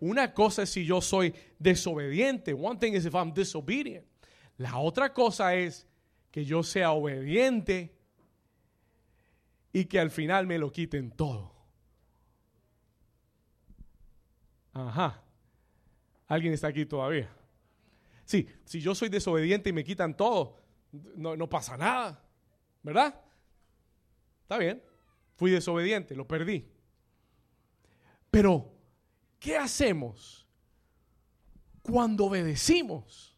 Una 0.00 0.34
cosa 0.34 0.62
es 0.62 0.70
si 0.70 0.84
yo 0.84 1.00
soy 1.00 1.34
desobediente. 1.58 2.52
One 2.52 2.78
thing 2.78 2.92
is 2.92 3.06
if 3.06 3.14
I'm 3.14 3.32
disobedient. 3.32 4.04
La 4.58 4.78
otra 4.78 5.12
cosa 5.12 5.54
es 5.54 5.86
que 6.30 6.44
yo 6.44 6.62
sea 6.62 6.92
obediente 6.92 7.94
y 9.72 9.84
que 9.86 9.98
al 10.00 10.10
final 10.10 10.46
me 10.46 10.58
lo 10.58 10.70
quiten 10.70 11.10
todo. 11.10 11.54
Ajá. 14.72 15.22
¿Alguien 16.26 16.52
está 16.52 16.68
aquí 16.68 16.86
todavía? 16.86 17.30
Sí, 18.24 18.48
si 18.64 18.80
yo 18.80 18.94
soy 18.94 19.08
desobediente 19.08 19.70
y 19.70 19.72
me 19.72 19.84
quitan 19.84 20.16
todo, 20.16 20.60
no, 21.14 21.36
no 21.36 21.48
pasa 21.48 21.76
nada, 21.76 22.24
¿verdad? 22.82 23.20
Está 24.42 24.58
bien, 24.58 24.82
fui 25.36 25.50
desobediente, 25.50 26.14
lo 26.16 26.26
perdí. 26.26 26.68
Pero, 28.30 28.72
¿qué 29.38 29.56
hacemos 29.56 30.46
cuando 31.82 32.26
obedecimos? 32.26 33.36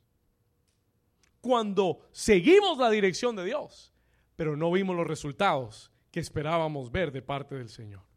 Cuando 1.40 2.08
seguimos 2.10 2.78
la 2.78 2.90
dirección 2.90 3.36
de 3.36 3.44
Dios, 3.44 3.92
pero 4.36 4.56
no 4.56 4.72
vimos 4.72 4.96
los 4.96 5.06
resultados 5.06 5.92
que 6.10 6.20
esperábamos 6.20 6.90
ver 6.90 7.12
de 7.12 7.22
parte 7.22 7.54
del 7.54 7.68
Señor. 7.68 8.07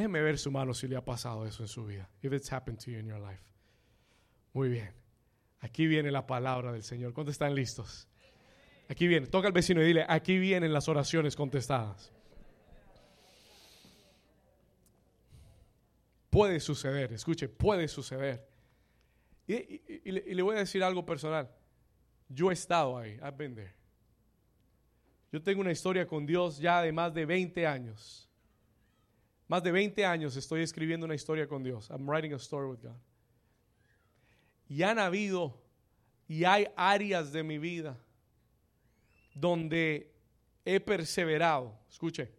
Déjeme 0.00 0.22
ver 0.22 0.38
su 0.38 0.50
mano 0.50 0.72
si 0.72 0.88
le 0.88 0.96
ha 0.96 1.04
pasado 1.04 1.44
eso 1.44 1.62
en 1.62 1.68
su 1.68 1.84
vida. 1.84 2.08
If 2.22 2.32
it's 2.32 2.50
happened 2.50 2.82
to 2.82 2.90
you 2.90 2.98
in 3.00 3.06
your 3.06 3.20
life. 3.20 3.42
Muy 4.54 4.70
bien. 4.70 4.94
Aquí 5.60 5.86
viene 5.86 6.10
la 6.10 6.26
palabra 6.26 6.72
del 6.72 6.82
Señor. 6.82 7.12
¿Cuántos 7.12 7.34
están 7.34 7.54
listos? 7.54 8.08
Aquí 8.88 9.06
viene. 9.06 9.26
Toca 9.26 9.48
al 9.48 9.52
vecino 9.52 9.82
y 9.82 9.84
dile, 9.84 10.06
aquí 10.08 10.38
vienen 10.38 10.72
las 10.72 10.88
oraciones 10.88 11.36
contestadas. 11.36 12.10
Puede 16.30 16.60
suceder, 16.60 17.12
escuche, 17.12 17.50
puede 17.50 17.86
suceder. 17.86 18.48
Y, 19.46 20.12
le, 20.12 20.40
voy 20.40 20.56
a 20.56 20.60
decir 20.60 20.82
algo 20.82 21.04
personal. 21.04 21.50
Yo 22.26 22.48
he 22.50 22.54
estado 22.54 22.96
ahí, 22.96 23.18
I've 23.22 23.32
been. 23.36 23.70
Yo 25.30 25.42
tengo 25.42 25.60
una 25.60 25.72
historia 25.72 26.06
con 26.06 26.24
Dios 26.24 26.58
ya 26.58 26.80
de 26.80 26.90
más 26.90 27.12
de 27.12 27.26
20 27.26 27.66
años. 27.66 28.29
Más 29.50 29.64
de 29.64 29.72
20 29.72 30.04
años 30.04 30.36
estoy 30.36 30.62
escribiendo 30.62 31.06
una 31.06 31.16
historia 31.16 31.48
con 31.48 31.64
Dios. 31.64 31.90
I'm 31.90 32.08
writing 32.08 32.32
a 32.32 32.36
story 32.36 32.68
with 32.68 32.78
God. 32.80 32.94
Y 34.68 34.84
han 34.84 35.00
habido 35.00 35.60
y 36.28 36.44
hay 36.44 36.68
áreas 36.76 37.32
de 37.32 37.42
mi 37.42 37.58
vida 37.58 37.98
donde 39.34 40.14
he 40.64 40.78
perseverado, 40.78 41.76
escuche, 41.90 42.30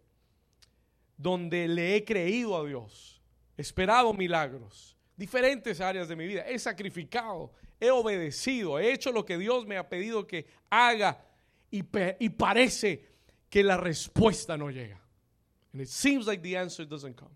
donde 1.17 1.67
le 1.67 1.97
he 1.97 2.05
creído 2.05 2.55
a 2.55 2.65
Dios, 2.65 3.21
esperado 3.57 4.13
milagros, 4.13 4.95
diferentes 5.17 5.81
áreas 5.81 6.07
de 6.07 6.15
mi 6.15 6.25
vida, 6.25 6.47
he 6.47 6.57
sacrificado, 6.57 7.51
he 7.77 7.91
obedecido, 7.91 8.79
he 8.79 8.93
hecho 8.93 9.11
lo 9.11 9.25
que 9.25 9.37
Dios 9.37 9.67
me 9.67 9.75
ha 9.75 9.89
pedido 9.89 10.25
que 10.25 10.45
haga 10.69 11.21
y, 11.69 11.83
y 12.19 12.29
parece 12.29 13.05
que 13.49 13.65
la 13.65 13.75
respuesta 13.75 14.55
no 14.55 14.71
llega. 14.71 15.00
And 15.73 15.81
it 15.81 15.89
seems 15.89 16.27
like 16.27 16.41
the 16.41 16.57
answer 16.57 16.85
doesn't 16.85 17.15
come. 17.15 17.31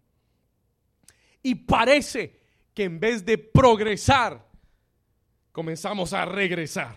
Y 1.43 1.55
parece 1.55 2.33
que 2.73 2.83
en 2.83 2.99
vez 2.99 3.23
de 3.23 3.37
progresar, 3.37 4.43
comenzamos 5.51 6.11
a 6.13 6.25
regresar. 6.25 6.95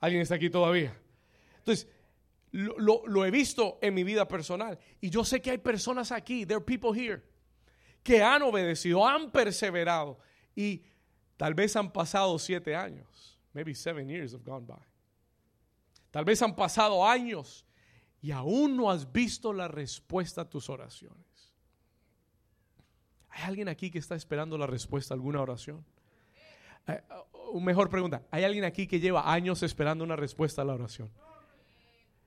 ¿Alguien 0.00 0.20
está 0.20 0.34
aquí 0.34 0.50
todavía? 0.50 0.94
Entonces, 1.58 1.88
lo, 2.50 3.06
lo, 3.06 3.24
he 3.24 3.30
visto 3.30 3.78
en 3.80 3.94
mi 3.94 4.04
vida 4.04 4.28
personal. 4.28 4.78
Y 5.00 5.08
yo 5.08 5.24
sé 5.24 5.40
que 5.40 5.50
hay 5.50 5.58
personas 5.58 6.12
aquí, 6.12 6.44
there 6.44 6.56
are 6.56 6.64
people 6.64 6.92
here, 6.92 7.22
que 8.02 8.22
han 8.22 8.42
obedecido, 8.42 9.06
han 9.06 9.30
perseverado. 9.30 10.18
Y 10.54 10.82
tal 11.36 11.54
vez 11.54 11.74
han 11.74 11.90
pasado 11.90 12.38
siete 12.38 12.76
años. 12.76 13.40
Maybe 13.54 13.74
seven 13.74 14.08
years 14.08 14.34
have 14.34 14.44
gone 14.44 14.66
by. 14.66 14.82
Tal 16.10 16.24
vez 16.24 16.42
han 16.42 16.54
pasado 16.54 17.04
años 17.04 17.64
y 18.24 18.32
aún 18.32 18.74
no 18.74 18.90
has 18.90 19.12
visto 19.12 19.52
la 19.52 19.68
respuesta 19.68 20.40
a 20.40 20.48
tus 20.48 20.70
oraciones. 20.70 21.52
¿Hay 23.28 23.42
alguien 23.42 23.68
aquí 23.68 23.90
que 23.90 23.98
está 23.98 24.14
esperando 24.14 24.56
la 24.56 24.66
respuesta 24.66 25.12
a 25.12 25.16
alguna 25.16 25.42
oración? 25.42 25.84
Eh, 26.86 27.02
uh, 27.52 27.60
mejor 27.60 27.90
pregunta, 27.90 28.22
¿hay 28.30 28.44
alguien 28.44 28.64
aquí 28.64 28.86
que 28.86 28.98
lleva 28.98 29.30
años 29.30 29.62
esperando 29.62 30.04
una 30.04 30.16
respuesta 30.16 30.62
a 30.62 30.64
la 30.64 30.72
oración? 30.72 31.10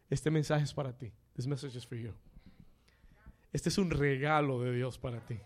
Este 0.07 0.29
mensaje 0.29 0.65
es 0.65 0.73
para 0.75 0.95
ti. 0.95 1.11
This 1.35 1.47
message 1.47 1.75
is 1.75 1.87
for 1.87 1.97
you. 1.97 2.13
Este 3.51 3.69
es 3.69 3.79
un 3.79 3.89
regalo 3.89 4.61
de 4.61 4.73
Dios 4.73 4.99
para 4.99 5.19
ti. 5.25 5.39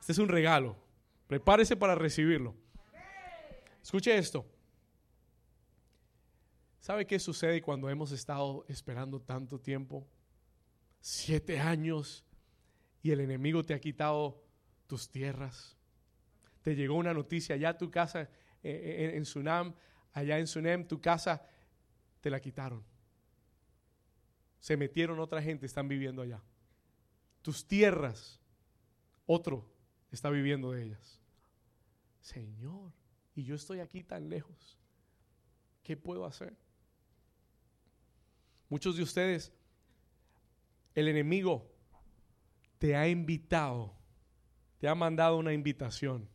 Este 0.00 0.12
es 0.12 0.18
un 0.18 0.30
regalo. 0.30 0.76
Prepárese 1.26 1.76
para 1.76 1.94
recibirlo. 1.94 2.54
Escuche 3.82 4.16
esto. 4.16 4.46
¿Sabe 6.80 7.06
qué 7.06 7.18
sucede 7.18 7.60
cuando 7.60 7.90
hemos 7.90 8.12
estado 8.12 8.64
esperando 8.68 9.20
tanto 9.20 9.60
tiempo? 9.60 10.06
Siete 11.00 11.60
años 11.60 12.24
y 13.02 13.10
el 13.10 13.20
enemigo 13.20 13.64
te 13.64 13.74
ha 13.74 13.80
quitado 13.80 14.42
tus 14.86 15.08
tierras. 15.10 15.76
Te 16.62 16.74
llegó 16.74 16.94
una 16.94 17.14
noticia, 17.14 17.56
ya 17.56 17.76
tu 17.76 17.90
casa 17.90 18.28
en, 18.62 19.10
en 19.16 19.24
Sunam, 19.24 19.74
allá 20.12 20.38
en 20.38 20.46
Sunem, 20.46 20.86
tu 20.86 21.00
casa, 21.00 21.42
te 22.20 22.30
la 22.30 22.40
quitaron. 22.40 22.84
Se 24.60 24.76
metieron 24.76 25.20
otra 25.20 25.40
gente, 25.40 25.66
están 25.66 25.88
viviendo 25.88 26.22
allá. 26.22 26.42
Tus 27.42 27.66
tierras, 27.66 28.40
otro 29.26 29.70
está 30.10 30.30
viviendo 30.30 30.72
de 30.72 30.84
ellas. 30.84 31.20
Señor, 32.20 32.92
y 33.34 33.44
yo 33.44 33.54
estoy 33.54 33.80
aquí 33.80 34.02
tan 34.02 34.28
lejos. 34.28 34.78
¿Qué 35.82 35.96
puedo 35.96 36.26
hacer? 36.26 36.56
Muchos 38.68 38.96
de 38.96 39.02
ustedes, 39.02 39.52
el 40.94 41.08
enemigo 41.08 41.70
te 42.78 42.96
ha 42.96 43.08
invitado, 43.08 43.94
te 44.78 44.88
ha 44.88 44.94
mandado 44.94 45.36
una 45.36 45.52
invitación 45.52 46.28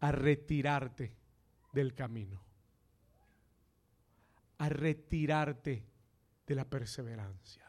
a 0.00 0.12
retirarte 0.12 1.14
del 1.72 1.94
camino, 1.94 2.42
a 4.58 4.68
retirarte 4.68 5.84
de 6.46 6.54
la 6.54 6.68
perseverancia. 6.68 7.64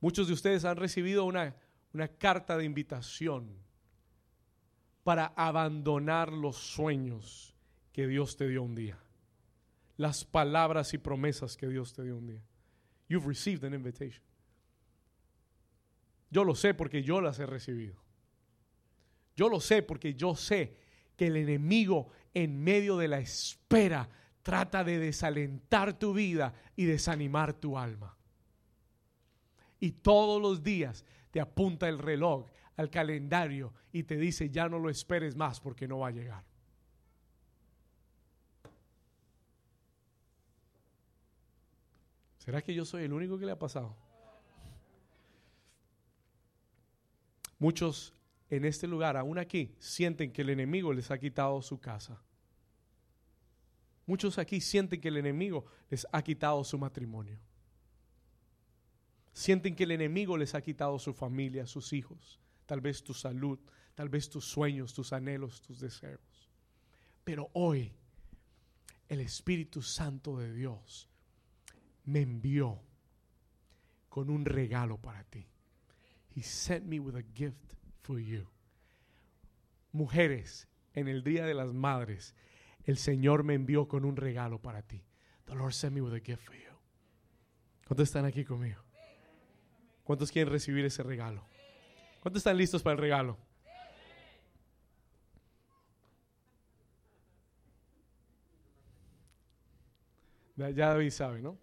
Muchos 0.00 0.26
de 0.26 0.34
ustedes 0.34 0.64
han 0.64 0.76
recibido 0.76 1.24
una, 1.24 1.54
una 1.92 2.08
carta 2.08 2.56
de 2.56 2.64
invitación 2.64 3.56
para 5.04 5.26
abandonar 5.36 6.32
los 6.32 6.56
sueños 6.56 7.54
que 7.92 8.06
Dios 8.06 8.36
te 8.36 8.48
dio 8.48 8.62
un 8.62 8.74
día. 8.74 8.98
Las 10.00 10.24
palabras 10.24 10.94
y 10.94 10.98
promesas 10.98 11.58
que 11.58 11.68
Dios 11.68 11.92
te 11.92 12.02
dio 12.02 12.16
un 12.16 12.26
día. 12.26 12.42
You've 13.06 13.28
received 13.28 13.66
an 13.66 13.74
invitation. 13.74 14.22
Yo 16.30 16.42
lo 16.42 16.54
sé 16.54 16.72
porque 16.72 17.02
yo 17.02 17.20
las 17.20 17.38
he 17.38 17.44
recibido. 17.44 18.02
Yo 19.36 19.50
lo 19.50 19.60
sé 19.60 19.82
porque 19.82 20.14
yo 20.14 20.34
sé 20.34 20.74
que 21.16 21.26
el 21.26 21.36
enemigo 21.36 22.08
en 22.32 22.64
medio 22.64 22.96
de 22.96 23.08
la 23.08 23.18
espera 23.18 24.08
trata 24.42 24.84
de 24.84 24.98
desalentar 24.98 25.98
tu 25.98 26.14
vida 26.14 26.54
y 26.76 26.86
desanimar 26.86 27.52
tu 27.52 27.76
alma. 27.76 28.16
Y 29.80 29.92
todos 29.92 30.40
los 30.40 30.62
días 30.62 31.04
te 31.30 31.42
apunta 31.42 31.90
el 31.90 31.98
reloj 31.98 32.46
al 32.76 32.88
calendario 32.88 33.74
y 33.92 34.04
te 34.04 34.16
dice, 34.16 34.48
ya 34.48 34.66
no 34.66 34.78
lo 34.78 34.88
esperes 34.88 35.36
más 35.36 35.60
porque 35.60 35.86
no 35.86 35.98
va 35.98 36.08
a 36.08 36.12
llegar. 36.12 36.49
¿Será 42.40 42.62
que 42.62 42.74
yo 42.74 42.86
soy 42.86 43.04
el 43.04 43.12
único 43.12 43.38
que 43.38 43.44
le 43.44 43.52
ha 43.52 43.58
pasado? 43.58 43.94
Muchos 47.58 48.14
en 48.48 48.64
este 48.64 48.86
lugar, 48.86 49.18
aún 49.18 49.38
aquí, 49.38 49.74
sienten 49.78 50.32
que 50.32 50.40
el 50.40 50.48
enemigo 50.48 50.94
les 50.94 51.10
ha 51.10 51.18
quitado 51.18 51.60
su 51.60 51.78
casa. 51.78 52.20
Muchos 54.06 54.38
aquí 54.38 54.60
sienten 54.62 55.02
que 55.02 55.08
el 55.08 55.18
enemigo 55.18 55.66
les 55.90 56.06
ha 56.10 56.22
quitado 56.22 56.64
su 56.64 56.78
matrimonio. 56.78 57.38
Sienten 59.34 59.76
que 59.76 59.84
el 59.84 59.90
enemigo 59.90 60.38
les 60.38 60.54
ha 60.54 60.62
quitado 60.62 60.98
su 60.98 61.12
familia, 61.12 61.66
sus 61.66 61.92
hijos, 61.92 62.40
tal 62.64 62.80
vez 62.80 63.04
tu 63.04 63.12
salud, 63.12 63.58
tal 63.94 64.08
vez 64.08 64.30
tus 64.30 64.46
sueños, 64.46 64.94
tus 64.94 65.12
anhelos, 65.12 65.60
tus 65.60 65.78
deseos. 65.78 66.48
Pero 67.22 67.50
hoy 67.52 67.92
el 69.10 69.20
Espíritu 69.20 69.82
Santo 69.82 70.38
de 70.38 70.54
Dios 70.54 71.09
me 72.04 72.22
envió 72.22 72.80
con 74.08 74.30
un 74.30 74.44
regalo 74.44 74.98
para 74.98 75.24
ti. 75.24 75.46
He 76.34 76.42
sent 76.42 76.86
me 76.86 77.00
with 77.00 77.16
a 77.16 77.24
gift 77.34 77.74
for 78.02 78.18
you. 78.18 78.46
Mujeres, 79.92 80.68
en 80.94 81.08
el 81.08 81.22
Día 81.22 81.44
de 81.44 81.54
las 81.54 81.72
Madres, 81.72 82.34
el 82.84 82.96
Señor 82.96 83.44
me 83.44 83.54
envió 83.54 83.88
con 83.88 84.04
un 84.04 84.16
regalo 84.16 84.60
para 84.60 84.82
ti. 84.82 85.04
The 85.46 85.54
Lord 85.54 85.72
sent 85.72 85.94
me 85.94 86.00
with 86.00 86.14
a 86.14 86.20
gift 86.20 86.42
for 86.42 86.54
you. 86.54 86.70
¿Cuántos 87.86 88.08
están 88.08 88.24
aquí 88.24 88.44
conmigo? 88.44 88.82
¿Cuántos 90.04 90.30
quieren 90.30 90.52
recibir 90.52 90.84
ese 90.84 91.02
regalo? 91.02 91.44
¿Cuántos 92.20 92.40
están 92.40 92.56
listos 92.56 92.82
para 92.82 92.94
el 92.94 93.00
regalo? 93.00 93.38
Ya 100.56 100.70
David 100.70 101.10
sabe, 101.10 101.40
¿no? 101.40 101.56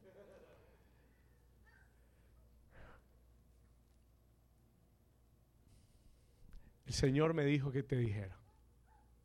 El 6.87 6.93
Señor 6.93 7.33
me 7.33 7.43
dijo 7.43 7.69
que 7.69 7.83
te 7.83 7.97
dijera. 7.97 8.39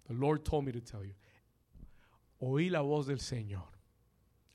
The 0.09 0.15
Lord 0.15 0.43
told 0.43 0.67
me 0.67 0.73
to 0.73 0.83
tell 0.83 1.05
you. 1.07 1.15
Oí 2.41 2.69
la 2.69 2.81
voz 2.81 3.07
del 3.07 3.21
Señor, 3.21 3.69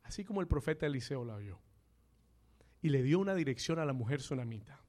así 0.04 0.26
como 0.26 0.42
el 0.42 0.48
profeta 0.48 0.86
Eliseo 0.86 1.24
la 1.24 1.36
oyó. 1.36 1.58
Y 2.82 2.90
le 2.90 3.02
dio 3.02 3.20
una 3.20 3.34
dirección 3.34 3.80
a 3.80 3.86
la 3.86 3.94
mujer 3.94 4.22
sunamita. 4.22 4.84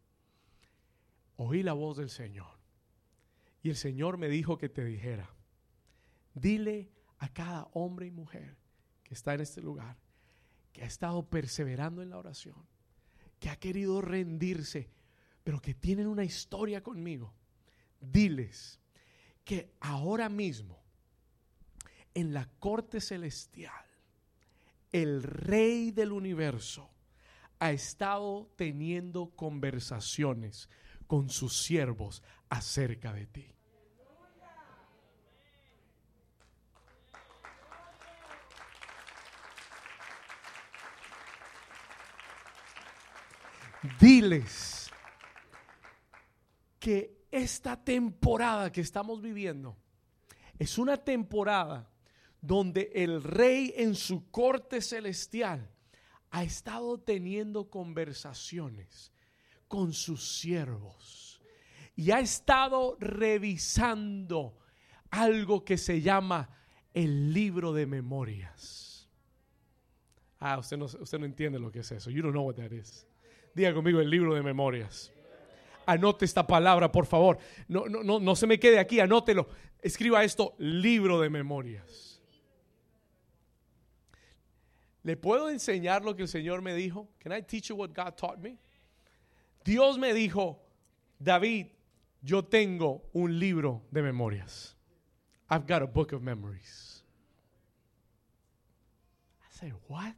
Oí 1.36 1.62
la 1.62 1.74
voz 1.74 1.96
del 1.96 2.10
Señor. 2.10 2.58
Y 3.62 3.70
el 3.70 3.76
Señor 3.76 4.18
me 4.18 4.28
dijo 4.28 4.58
que 4.58 4.68
te 4.68 4.84
dijera, 4.84 5.32
dile 6.34 6.90
a 7.18 7.32
cada 7.32 7.68
hombre 7.72 8.06
y 8.06 8.10
mujer 8.10 8.56
que 9.04 9.14
está 9.14 9.34
en 9.34 9.42
este 9.42 9.62
lugar, 9.62 9.96
que 10.72 10.82
ha 10.82 10.86
estado 10.86 11.30
perseverando 11.30 12.02
en 12.02 12.10
la 12.10 12.18
oración, 12.18 12.66
que 13.38 13.48
ha 13.48 13.56
querido 13.56 14.00
rendirse, 14.00 14.90
pero 15.44 15.60
que 15.60 15.72
tienen 15.72 16.08
una 16.08 16.24
historia 16.24 16.82
conmigo 16.82 17.37
diles 18.00 18.80
que 19.44 19.72
ahora 19.80 20.28
mismo 20.28 20.78
en 22.14 22.32
la 22.32 22.48
corte 22.58 23.00
celestial 23.00 23.84
el 24.92 25.22
rey 25.22 25.90
del 25.90 26.12
universo 26.12 26.90
ha 27.58 27.72
estado 27.72 28.50
teniendo 28.56 29.30
conversaciones 29.30 30.68
con 31.06 31.30
sus 31.30 31.62
siervos 31.62 32.22
acerca 32.48 33.12
de 33.12 33.26
ti. 33.26 33.54
Diles 44.00 44.90
que 46.78 47.17
esta 47.30 47.82
temporada 47.82 48.72
que 48.72 48.80
estamos 48.80 49.20
viviendo 49.20 49.76
es 50.58 50.78
una 50.78 50.96
temporada 50.96 51.90
donde 52.40 52.90
el 52.94 53.22
rey 53.22 53.72
en 53.76 53.94
su 53.94 54.30
corte 54.30 54.80
celestial 54.80 55.70
ha 56.30 56.42
estado 56.42 56.98
teniendo 56.98 57.68
conversaciones 57.70 59.12
con 59.66 59.92
sus 59.92 60.38
siervos 60.38 61.40
y 61.96 62.10
ha 62.10 62.20
estado 62.20 62.96
revisando 63.00 64.58
algo 65.10 65.64
que 65.64 65.78
se 65.78 66.00
llama 66.00 66.48
el 66.94 67.32
libro 67.32 67.72
de 67.72 67.86
memorias. 67.86 69.08
Ah, 70.38 70.58
usted 70.58 70.76
no, 70.76 70.84
usted 70.84 71.18
no 71.18 71.26
entiende 71.26 71.58
lo 71.58 71.72
que 71.72 71.80
es 71.80 71.90
eso. 71.90 72.10
You 72.10 72.22
don't 72.22 72.32
know 72.32 72.44
what 72.44 72.54
that 72.54 72.70
is. 72.70 73.06
Diga 73.54 73.74
conmigo 73.74 74.00
el 74.00 74.08
libro 74.08 74.34
de 74.34 74.42
memorias 74.42 75.12
anote 75.88 76.26
esta 76.26 76.46
palabra, 76.46 76.92
por 76.92 77.06
favor. 77.06 77.38
No, 77.66 77.86
no, 77.86 78.02
no, 78.02 78.20
no 78.20 78.36
se 78.36 78.46
me 78.46 78.60
quede 78.60 78.78
aquí, 78.78 79.00
anótelo. 79.00 79.48
Escriba 79.80 80.22
esto, 80.22 80.54
libro 80.58 81.18
de 81.18 81.30
memorias. 81.30 82.20
¿Le 85.02 85.16
puedo 85.16 85.48
enseñar 85.48 86.04
lo 86.04 86.14
que 86.14 86.22
el 86.22 86.28
Señor 86.28 86.60
me 86.60 86.74
dijo? 86.74 87.08
Can 87.18 87.32
I 87.32 87.40
teach 87.42 87.70
you 87.70 87.76
what 87.76 87.94
God 87.94 88.16
taught 88.16 88.38
me? 88.38 88.58
Dios 89.64 89.96
me 89.96 90.12
dijo, 90.12 90.60
David, 91.18 91.68
yo 92.22 92.42
tengo 92.42 93.08
un 93.14 93.38
libro 93.38 93.82
de 93.90 94.02
memorias. 94.02 94.76
I've 95.48 95.66
got 95.66 95.80
a 95.82 95.86
book 95.86 96.12
of 96.12 96.22
memories. 96.22 97.02
I 99.40 99.46
said, 99.58 99.72
what? 99.86 100.14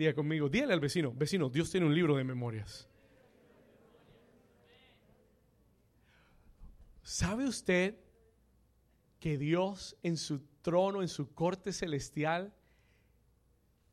Diga 0.00 0.14
conmigo, 0.14 0.48
dígale 0.48 0.72
al 0.72 0.80
vecino, 0.80 1.12
vecino, 1.12 1.50
Dios 1.50 1.70
tiene 1.70 1.84
un 1.84 1.94
libro 1.94 2.16
de 2.16 2.24
memorias. 2.24 2.88
¿Sabe 7.02 7.46
usted 7.46 7.98
que 9.18 9.36
Dios 9.36 9.98
en 10.02 10.16
su 10.16 10.40
trono, 10.62 11.02
en 11.02 11.08
su 11.08 11.34
corte 11.34 11.70
celestial, 11.70 12.50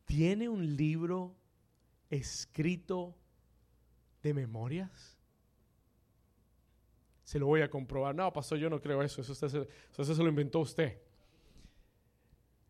tiene 0.06 0.48
un 0.48 0.76
libro 0.76 1.36
escrito 2.08 3.14
de 4.22 4.32
memorias? 4.32 5.18
Se 7.22 7.38
lo 7.38 7.44
voy 7.44 7.60
a 7.60 7.68
comprobar. 7.68 8.14
No, 8.14 8.32
pastor, 8.32 8.56
yo 8.56 8.70
no 8.70 8.80
creo 8.80 9.02
eso. 9.02 9.20
Eso, 9.20 9.34
eso 9.34 10.14
se 10.14 10.22
lo 10.22 10.30
inventó 10.30 10.60
usted. 10.60 11.02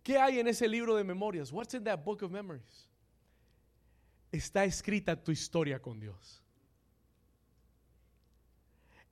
¿Qué 0.02 0.18
hay 0.18 0.40
en 0.40 0.48
ese 0.48 0.66
libro 0.66 0.96
de 0.96 1.04
memorias? 1.04 1.52
What's 1.52 1.74
in 1.74 1.84
that 1.84 2.02
book 2.02 2.24
of 2.24 2.32
memories? 2.32 2.87
Está 4.30 4.64
escrita 4.64 5.16
tu 5.16 5.32
historia 5.32 5.80
con 5.80 5.98
Dios. 5.98 6.42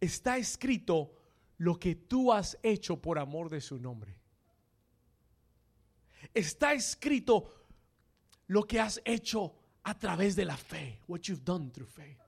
está 0.01 0.37
escrito 0.37 1.13
lo 1.59 1.79
que 1.79 1.95
tú 1.95 2.33
has 2.33 2.59
hecho 2.63 3.01
por 3.01 3.19
amor 3.19 3.49
de 3.49 3.61
su 3.61 3.79
nombre. 3.79 4.19
Está 6.35 6.75
escrito 6.75 7.67
lo 8.49 8.65
que 8.65 8.81
has 8.81 9.01
hecho 9.05 9.55
a 9.85 9.99
través 9.99 10.37
de 10.37 10.45
la 10.45 10.57
fe, 10.57 11.01
what 11.07 11.21
you've 11.23 11.45
done 11.45 11.71
through 11.71 11.89
faith. 11.89 12.19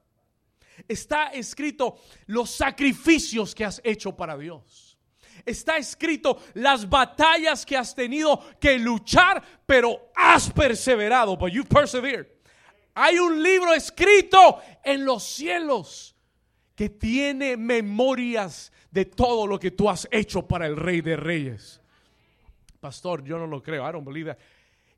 Está 0.86 1.32
escrito 1.32 1.98
los 2.26 2.50
sacrificios 2.50 3.54
que 3.54 3.64
has 3.64 3.80
hecho 3.84 4.16
para 4.16 4.36
Dios. 4.38 4.96
Está 5.44 5.76
escrito 5.76 6.40
las 6.54 6.88
batallas 6.88 7.66
que 7.66 7.76
has 7.76 7.94
tenido 7.94 8.42
que 8.60 8.78
luchar, 8.78 9.42
pero 9.66 10.10
has 10.14 10.50
perseverado, 10.50 11.36
but 11.36 11.52
you 11.52 11.64
persevered. 11.64 12.37
Hay 13.00 13.16
un 13.20 13.40
libro 13.40 13.72
escrito 13.74 14.60
en 14.82 15.04
los 15.04 15.22
cielos 15.22 16.16
que 16.74 16.88
tiene 16.88 17.56
memorias 17.56 18.72
de 18.90 19.04
todo 19.04 19.46
lo 19.46 19.56
que 19.56 19.70
tú 19.70 19.88
has 19.88 20.08
hecho 20.10 20.48
para 20.48 20.66
el 20.66 20.74
Rey 20.74 21.00
de 21.00 21.14
Reyes. 21.14 21.80
Pastor, 22.80 23.22
yo 23.22 23.38
no 23.38 23.46
lo 23.46 23.62
creo. 23.62 23.88
I 23.88 23.92
don't 23.92 24.04
believe 24.04 24.28
that. 24.28 24.38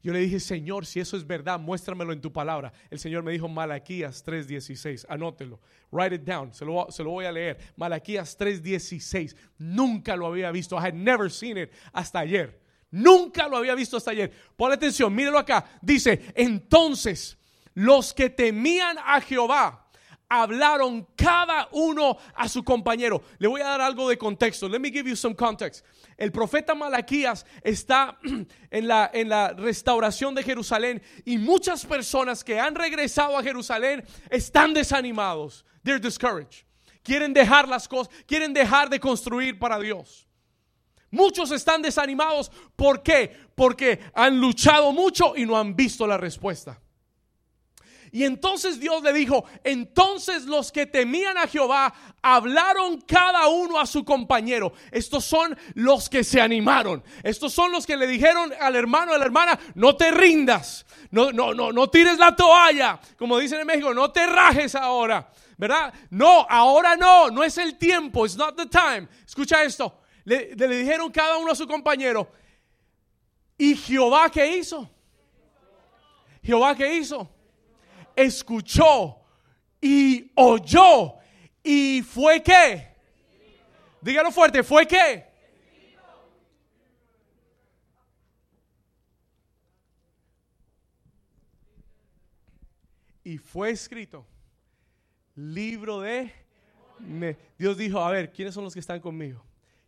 Yo 0.03 0.14
le 0.14 0.20
dije, 0.20 0.40
Señor, 0.40 0.86
si 0.86 0.98
eso 0.98 1.14
es 1.14 1.26
verdad, 1.26 1.61
muéstramelo 1.61 2.14
en 2.14 2.22
tu 2.22 2.32
palabra. 2.32 2.72
El 2.88 2.98
Señor 2.98 3.22
me 3.22 3.32
dijo 3.32 3.48
Malaquías 3.48 4.24
3:16. 4.24 5.05
Anótelo. 5.07 5.61
Write 5.90 6.14
it 6.14 6.22
down. 6.22 6.55
Se 6.55 6.64
lo, 6.64 6.88
lo 6.88 7.11
voy 7.11 7.26
a 7.26 7.32
leer. 7.32 7.59
Malaquías 7.76 8.34
3:16. 8.38 9.36
Nunca 9.59 10.16
lo 10.16 10.26
había 10.26 10.51
visto. 10.51 10.74
I 10.74 10.86
had 10.86 10.94
never 10.94 11.30
seen 11.30 11.59
it 11.59 11.70
hasta 11.92 12.20
ayer. 12.20 12.59
Nunca 12.90 13.46
lo 13.46 13.59
había 13.59 13.74
visto 13.74 13.98
hasta 13.98 14.12
ayer. 14.12 14.32
Pon 14.57 14.72
atención, 14.72 15.14
mírelo 15.14 15.38
acá. 15.38 15.66
Dice, 15.82 16.32
entonces 16.34 17.36
los 17.75 18.12
que 18.12 18.31
temían 18.31 18.99
a 18.99 19.21
Jehová 19.21 19.91
hablaron 20.31 21.09
cada 21.16 21.68
uno 21.73 22.16
a 22.35 22.49
su 22.49 22.62
compañero. 22.62 23.23
Le 23.39 23.49
voy 23.49 23.61
a 23.61 23.64
dar 23.64 23.81
algo 23.81 24.09
de 24.09 24.16
contexto. 24.16 24.68
Let 24.68 24.79
me 24.79 24.91
give 24.91 25.11
you 25.11 25.16
some 25.16 25.35
context. 25.35 25.85
El 26.16 26.31
profeta 26.31 26.75
Malaquías 26.75 27.45
está 27.64 28.16
en 28.71 28.89
la, 28.89 29.11
en 29.12 29.29
la 29.29 29.53
restauración 29.53 30.35
de 30.35 30.45
Jerusalén 30.45 31.03
y 31.25 31.37
muchas 31.37 31.85
personas 31.85 32.45
que 32.45 32.61
han 32.61 32.77
regresado 32.77 33.37
a 33.37 33.43
Jerusalén 33.43 34.05
están 34.31 34.73
desanimados. 34.73 35.64
They're 35.83 36.01
discouraged. 36.01 36.64
Quieren 37.03 37.33
dejar 37.33 37.66
las 37.66 37.89
cosas, 37.89 38.14
quieren 38.27 38.53
dejar 38.53 38.89
de 38.89 39.01
construir 39.01 39.59
para 39.59 39.81
Dios. 39.81 40.29
Muchos 41.11 41.51
están 41.51 41.83
desanimados. 41.83 42.53
¿Por 42.77 43.03
qué? 43.03 43.35
Porque 43.57 43.99
han 44.14 44.39
luchado 44.41 44.93
mucho 44.93 45.35
y 45.35 45.45
no 45.45 45.59
han 45.59 45.75
visto 45.75 46.07
la 46.07 46.18
respuesta. 46.18 46.81
Y 48.13 48.25
entonces 48.25 48.81
Dios 48.81 49.03
le 49.03 49.13
dijo, 49.13 49.45
entonces 49.63 50.45
los 50.45 50.73
que 50.73 50.87
temían 50.87 51.39
a 51.39 51.47
Jehová 51.47 51.95
hablaron 52.23 53.01
cada 53.03 53.47
uno 53.49 53.79
a 53.79 53.87
su 53.87 54.05
compañero. 54.05 54.73
Estos 54.91 55.25
son 55.25 55.57
los 55.75 56.09
que 56.09 56.25
se 56.25 56.41
animaron. 56.41 57.05
Estos 57.23 57.53
son 57.53 57.71
los 57.71 57.87
que 57.87 57.97
le 57.97 58.09
dijeron 58.09 58.53
al 58.61 58.75
hermano, 58.75 59.13
a 59.13 59.19
la 59.19 59.25
hermana, 59.25 59.59
no 59.75 59.97
te 59.97 60.11
rindas. 60.11 60.87
No, 61.13 61.31
no, 61.31 61.55
no, 61.55 61.73
no 61.73 61.89
tires 61.89 62.19
la 62.19 62.35
toalla. 62.35 62.99
Como 63.17 63.39
dicen 63.39 63.61
en 63.61 63.67
México, 63.67 63.95
no 63.95 64.11
te 64.11 64.27
rajes 64.27 64.75
ahora. 64.75 65.31
¿Verdad? 65.57 65.93
No, 66.11 66.47
ahora 66.49 66.97
no, 66.97 67.31
no 67.31 67.45
es 67.45 67.59
el 67.59 67.79
tiempo. 67.79 68.27
It's 68.27 68.37
not 68.37 68.57
the 68.57 68.67
time. 68.67 69.07
Escucha 69.25 69.63
esto. 69.63 70.01
Le, 70.25 70.55
le 70.57 70.69
dijeron 70.69 71.13
cada 71.13 71.37
uno 71.37 71.53
a 71.53 71.55
su 71.55 71.67
compañero. 71.67 72.33
¿Y 73.57 73.77
Jehová 73.77 74.31
qué 74.31 74.57
hizo? 74.57 74.91
Jehová 76.43 76.75
qué 76.75 76.97
hizo? 76.97 77.29
Escuchó 78.23 79.21
y 79.81 80.31
oyó. 80.35 81.14
¿Y 81.62 82.03
fue 82.03 82.43
qué? 82.43 82.95
Dígalo 84.01 84.31
fuerte, 84.31 84.62
¿fue 84.62 84.87
qué? 84.87 85.29
Y 93.23 93.39
fue 93.39 93.71
escrito 93.71 94.27
libro 95.41 96.01
de... 96.01 96.33
Dios 97.59 97.79
dijo, 97.79 98.01
a 98.01 98.11
ver, 98.11 98.33
¿quiénes 98.33 98.55
son 98.55 98.64
los 98.64 98.75
que 98.75 98.81
están 98.81 99.01
conmigo? 99.01 99.43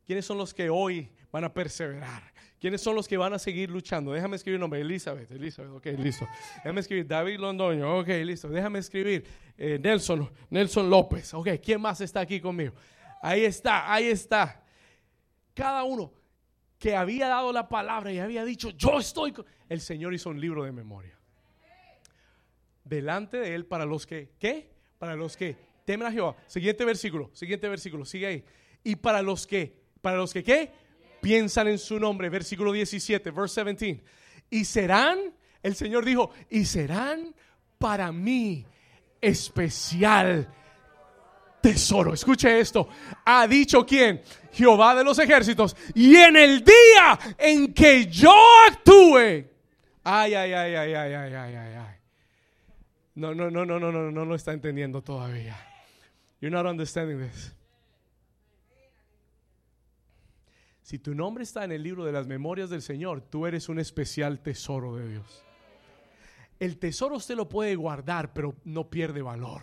¿Quiénes 0.07 0.25
son 0.25 0.39
los 0.39 0.55
que 0.55 0.71
hoy 0.71 1.11
van 1.31 1.45
a 1.45 1.53
perseverar? 1.53 2.32
¿Quiénes 2.63 2.81
son 2.81 2.95
los 2.95 3.09
que 3.09 3.17
van 3.17 3.33
a 3.33 3.41
seguir 3.41 3.69
luchando? 3.71 4.13
Déjame 4.13 4.37
escribir 4.37 4.55
el 4.55 4.61
nombre. 4.61 4.81
Elizabeth, 4.81 5.29
Elizabeth, 5.33 5.73
ok, 5.73 5.87
listo. 5.99 6.29
Déjame 6.59 6.81
escribir 6.81 7.09
David 7.09 7.41
Londoño, 7.41 7.99
ok, 7.99 8.07
listo. 8.25 8.49
Déjame 8.49 8.79
escribir 8.79 9.25
eh, 9.59 9.81
Nelson, 9.83 10.31
Nelson 10.49 10.89
López, 10.89 11.35
ok. 11.35 11.49
¿Quién 11.61 11.81
más 11.81 12.01
está 12.01 12.21
aquí 12.21 12.41
conmigo? 12.41 12.73
Ahí 13.21 13.45
está, 13.45 13.93
ahí 13.93 14.07
está. 14.07 14.63
Cada 15.53 15.83
uno 15.83 16.13
que 16.79 16.95
había 16.95 17.27
dado 17.27 17.53
la 17.53 17.69
palabra 17.69 18.13
y 18.13 18.21
había 18.21 18.45
dicho, 18.45 18.71
yo 18.71 19.01
estoy 19.01 19.33
con... 19.33 19.45
El 19.69 19.81
Señor 19.81 20.15
hizo 20.15 20.31
un 20.31 20.41
libro 20.41 20.63
de 20.63 20.71
memoria. 20.71 21.19
Delante 22.85 23.39
de 23.39 23.57
él 23.57 23.67
para 23.67 23.85
los 23.85 24.07
que, 24.07 24.35
¿qué? 24.39 24.71
Para 25.01 25.17
los 25.17 25.37
que 25.37 25.57
temen 25.85 26.07
a 26.07 26.13
Jehová. 26.13 26.37
Siguiente 26.47 26.85
versículo, 26.85 27.29
siguiente 27.33 27.69
versículo, 27.69 28.05
sigue 28.05 28.27
ahí. 28.29 28.45
Y 28.85 28.95
para 28.95 29.21
los 29.21 29.49
que, 29.49 29.83
para 30.01 30.17
los 30.17 30.33
que, 30.33 30.45
¿qué? 30.45 30.71
Piensan 31.23 31.69
en 31.69 31.79
su 31.79 31.99
nombre. 31.99 32.29
Versículo 32.29 32.73
17, 32.73 33.31
verse 33.31 33.65
17. 33.65 34.05
Y 34.51 34.67
serán, 34.67 35.19
el 35.63 35.75
Señor 35.75 36.05
dijo, 36.05 36.31
y 36.51 36.67
serán 36.67 37.35
para 37.79 38.13
mí 38.13 38.67
especial 39.21 40.53
tesoro. 41.63 42.13
Escuche 42.13 42.61
esto. 42.61 42.89
Ha 43.25 43.47
dicho 43.47 43.87
quién? 43.87 44.21
Jehová 44.53 44.95
de 44.95 45.05
los 45.05 45.19
ejércitos. 45.19 45.75
Y 45.95 46.17
en 46.17 46.37
el 46.37 46.63
día 46.63 47.19
en 47.39 47.73
que 47.73 48.07
yo 48.07 48.35
actúe. 48.69 49.47
Ay, 50.05 50.35
ay, 50.35 50.53
ay, 50.53 50.75
ay, 50.75 50.95
ay, 50.95 51.15
ay, 51.15 51.35
ay, 51.35 51.55
ay, 51.55 51.75
ay. 51.77 51.97
No, 53.15 53.35
no, 53.35 53.51
no, 53.51 53.65
no, 53.65 53.79
no, 53.79 53.93
no, 53.93 54.11
no 54.11 54.25
lo 54.25 54.35
está 54.35 54.53
entendiendo 54.53 55.03
todavía. 55.03 55.57
You're 56.41 56.51
not 56.51 56.67
understanding 56.67 57.19
this. 57.19 57.55
Si 60.93 60.99
tu 60.99 61.15
nombre 61.15 61.43
está 61.43 61.65
en 61.65 61.73
el 61.73 61.83
libro 61.83 62.05
de 62.05 62.13
las 62.13 62.27
memorias 62.27 62.69
del 62.69 62.83
Señor, 62.83 63.23
tú 63.23 63.47
eres 63.47 63.71
un 63.71 63.79
especial 63.79 64.43
tesoro 64.43 64.95
de 64.95 65.09
Dios. 65.09 65.43
El 66.61 66.79
tesoro 66.79 67.17
usted 67.17 67.35
lo 67.35 67.49
puede 67.49 67.75
guardar, 67.77 68.35
pero 68.35 68.57
no 68.65 68.91
pierde 68.91 69.23
valor. 69.23 69.63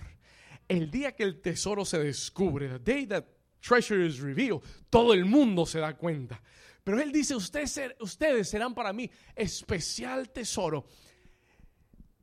El 0.68 0.90
día 0.90 1.16
que 1.16 1.22
el 1.22 1.40
tesoro 1.40 1.86
se 1.86 2.00
descubre, 2.00 2.68
the 2.68 2.80
day 2.80 3.06
that 3.06 3.26
treasure 3.62 4.04
is 4.04 4.20
revealed, 4.20 4.64
todo 4.90 5.14
el 5.14 5.24
mundo 5.24 5.68
se 5.68 5.78
da 5.78 5.96
cuenta. 5.96 6.42
Pero 6.84 7.00
él 7.00 7.12
dice, 7.12 7.36
ustedes, 7.36 7.80
ustedes 8.00 8.50
serán 8.50 8.74
para 8.74 8.92
mí 8.92 9.08
especial 9.36 10.32
tesoro 10.32 10.88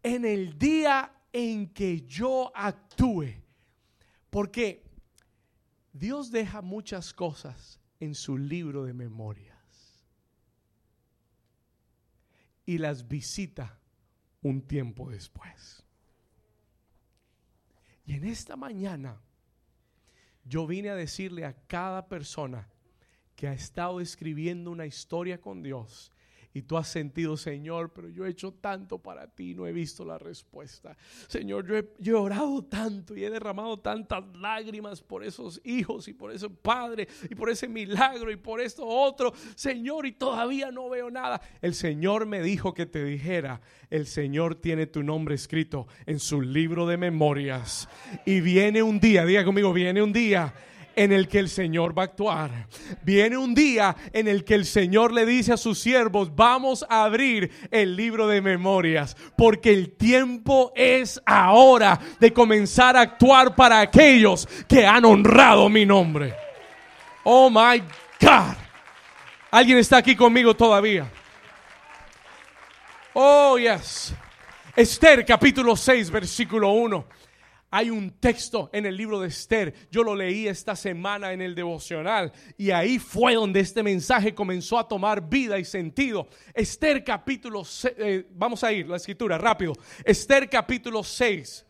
en 0.02 0.24
el 0.24 0.58
día 0.58 1.12
en 1.32 1.72
que 1.72 2.00
yo 2.00 2.50
actúe. 2.52 3.36
Porque 4.30 4.82
Dios 5.92 6.32
deja 6.32 6.60
muchas 6.60 7.14
cosas 7.14 7.78
en 8.00 8.14
su 8.14 8.36
libro 8.36 8.84
de 8.84 8.92
memorias 8.92 9.56
y 12.66 12.78
las 12.78 13.08
visita 13.08 13.78
un 14.42 14.62
tiempo 14.62 15.10
después. 15.10 15.84
Y 18.04 18.14
en 18.14 18.24
esta 18.24 18.56
mañana 18.56 19.20
yo 20.44 20.66
vine 20.66 20.90
a 20.90 20.94
decirle 20.94 21.44
a 21.44 21.54
cada 21.66 22.08
persona 22.08 22.68
que 23.34 23.48
ha 23.48 23.52
estado 23.52 24.00
escribiendo 24.00 24.70
una 24.70 24.86
historia 24.86 25.40
con 25.40 25.62
Dios 25.62 26.12
y 26.56 26.62
tú 26.62 26.78
has 26.78 26.88
sentido, 26.88 27.36
Señor, 27.36 27.92
pero 27.92 28.08
yo 28.08 28.24
he 28.24 28.30
hecho 28.30 28.50
tanto 28.50 28.96
para 28.96 29.26
ti, 29.26 29.54
no 29.54 29.66
he 29.66 29.72
visto 29.72 30.06
la 30.06 30.16
respuesta. 30.16 30.96
Señor, 31.28 31.66
yo 31.66 31.76
he, 31.76 32.14
orado 32.14 32.64
tanto 32.64 33.14
y 33.14 33.24
he 33.24 33.28
derramado 33.28 33.78
tantas 33.78 34.24
lágrimas 34.34 35.02
por 35.02 35.22
esos 35.22 35.60
hijos 35.64 36.08
y 36.08 36.14
por 36.14 36.32
ese 36.32 36.48
padre 36.48 37.08
y 37.28 37.34
por 37.34 37.50
ese 37.50 37.68
milagro 37.68 38.30
y 38.30 38.36
por 38.36 38.62
esto 38.62 38.86
otro. 38.86 39.34
Señor, 39.54 40.06
y 40.06 40.12
todavía 40.12 40.70
no 40.70 40.88
veo 40.88 41.10
nada. 41.10 41.42
El 41.60 41.74
Señor 41.74 42.24
me 42.24 42.40
dijo 42.40 42.72
que 42.72 42.86
te 42.86 43.04
dijera, 43.04 43.60
el 43.90 44.06
Señor 44.06 44.54
tiene 44.54 44.86
tu 44.86 45.02
nombre 45.02 45.34
escrito 45.34 45.86
en 46.06 46.18
su 46.18 46.40
libro 46.40 46.86
de 46.86 46.96
memorias. 46.96 47.86
Y 48.24 48.40
viene 48.40 48.82
un 48.82 48.98
día, 48.98 49.26
diga 49.26 49.44
conmigo, 49.44 49.74
viene 49.74 50.00
un 50.00 50.14
día 50.14 50.54
en 50.96 51.12
el 51.12 51.28
que 51.28 51.38
el 51.38 51.48
Señor 51.48 51.96
va 51.96 52.02
a 52.02 52.06
actuar. 52.06 52.66
Viene 53.02 53.36
un 53.36 53.54
día 53.54 53.94
en 54.12 54.26
el 54.26 54.44
que 54.44 54.54
el 54.54 54.64
Señor 54.64 55.12
le 55.12 55.26
dice 55.26 55.52
a 55.52 55.56
sus 55.56 55.78
siervos, 55.78 56.34
vamos 56.34 56.84
a 56.88 57.04
abrir 57.04 57.50
el 57.70 57.94
libro 57.94 58.26
de 58.26 58.40
memorias, 58.40 59.16
porque 59.36 59.72
el 59.72 59.92
tiempo 59.92 60.72
es 60.74 61.20
ahora 61.26 62.00
de 62.18 62.32
comenzar 62.32 62.96
a 62.96 63.02
actuar 63.02 63.54
para 63.54 63.80
aquellos 63.80 64.48
que 64.66 64.86
han 64.86 65.04
honrado 65.04 65.68
mi 65.68 65.86
nombre. 65.86 66.34
Oh 67.22 67.50
my 67.50 67.80
God. 68.20 68.56
¿Alguien 69.50 69.78
está 69.78 69.98
aquí 69.98 70.16
conmigo 70.16 70.56
todavía? 70.56 71.10
Oh, 73.12 73.58
yes. 73.58 74.14
Esther 74.74 75.24
capítulo 75.24 75.74
6, 75.76 76.10
versículo 76.10 76.70
1. 76.70 77.06
Hay 77.70 77.90
un 77.90 78.10
texto 78.20 78.70
en 78.72 78.86
el 78.86 78.96
libro 78.96 79.20
de 79.20 79.28
Esther, 79.28 79.74
yo 79.90 80.04
lo 80.04 80.14
leí 80.14 80.46
esta 80.46 80.76
semana 80.76 81.32
en 81.32 81.42
el 81.42 81.54
devocional 81.54 82.32
y 82.56 82.70
ahí 82.70 82.98
fue 82.98 83.34
donde 83.34 83.60
este 83.60 83.82
mensaje 83.82 84.34
comenzó 84.34 84.78
a 84.78 84.86
tomar 84.86 85.28
vida 85.28 85.58
y 85.58 85.64
sentido. 85.64 86.28
Esther 86.54 87.02
capítulo, 87.02 87.64
eh, 87.98 88.26
vamos 88.30 88.62
a 88.62 88.72
ir, 88.72 88.88
la 88.88 88.96
escritura, 88.96 89.36
rápido. 89.36 89.72
Esther 90.04 90.48
capítulo 90.48 91.02
6 91.02 91.66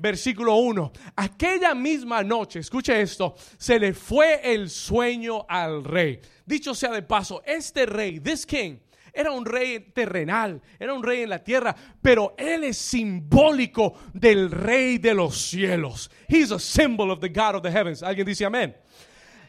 versículo 0.00 0.56
1. 0.56 0.92
Aquella 1.16 1.74
misma 1.74 2.22
noche, 2.22 2.60
escuche 2.60 3.00
esto, 3.00 3.34
se 3.58 3.78
le 3.78 3.92
fue 3.92 4.40
el 4.42 4.70
sueño 4.70 5.44
al 5.48 5.84
rey. 5.84 6.20
Dicho 6.44 6.74
sea 6.74 6.90
de 6.90 7.02
paso, 7.02 7.42
este 7.44 7.86
rey, 7.86 8.18
this 8.20 8.46
king, 8.46 8.78
era 9.12 9.30
un 9.30 9.44
rey 9.44 9.80
terrenal, 9.92 10.60
era 10.78 10.94
un 10.94 11.02
rey 11.02 11.22
en 11.22 11.30
la 11.30 11.42
tierra, 11.42 11.74
pero 12.00 12.34
él 12.38 12.64
es 12.64 12.78
simbólico 12.78 13.94
del 14.12 14.50
rey 14.50 14.98
de 14.98 15.14
los 15.14 15.36
cielos. 15.36 16.10
He's 16.28 16.52
a 16.52 16.58
symbol 16.58 17.10
of 17.10 17.20
the 17.20 17.28
God 17.28 17.56
of 17.56 17.62
the 17.62 17.70
heavens. 17.70 18.02
¿Alguien 18.02 18.26
dice 18.26 18.44
amén? 18.44 18.76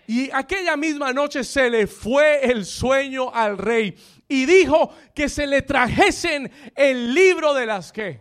Y 0.07 0.29
aquella 0.31 0.75
misma 0.75 1.13
noche 1.13 1.43
se 1.43 1.69
le 1.69 1.87
fue 1.87 2.43
el 2.43 2.65
sueño 2.65 3.33
al 3.33 3.57
rey 3.57 3.95
y 4.27 4.45
dijo 4.45 4.93
que 5.13 5.29
se 5.29 5.47
le 5.47 5.61
trajesen 5.61 6.51
el 6.75 7.13
libro 7.13 7.53
de 7.53 7.65
las 7.65 7.91
que. 7.91 8.19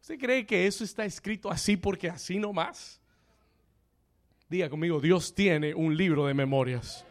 ¿Usted 0.00 0.18
cree 0.18 0.46
que 0.46 0.66
eso 0.66 0.84
está 0.84 1.04
escrito 1.04 1.50
así 1.50 1.76
porque 1.76 2.08
así 2.08 2.38
nomás? 2.38 3.00
Diga 4.48 4.68
conmigo, 4.68 5.00
Dios 5.00 5.34
tiene 5.34 5.74
un 5.74 5.96
libro 5.96 6.26
de 6.26 6.34
memorias. 6.34 7.04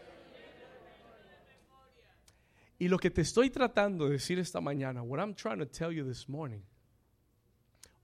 Y 2.79 2.87
lo 2.87 2.97
que 2.97 3.11
te 3.11 3.21
estoy 3.21 3.49
tratando 3.49 4.05
de 4.05 4.11
decir 4.11 4.39
esta 4.39 4.61
mañana, 4.61 5.03
what 5.03 5.19
I'm 5.19 5.35
trying 5.35 5.59
to 5.59 5.67
tell 5.67 5.91
you 5.91 6.05
this 6.05 6.29
morning, 6.29 6.61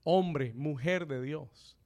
hombre, 0.04 0.52
mujer 0.54 1.06
de 1.06 1.22
Dios, 1.22 1.76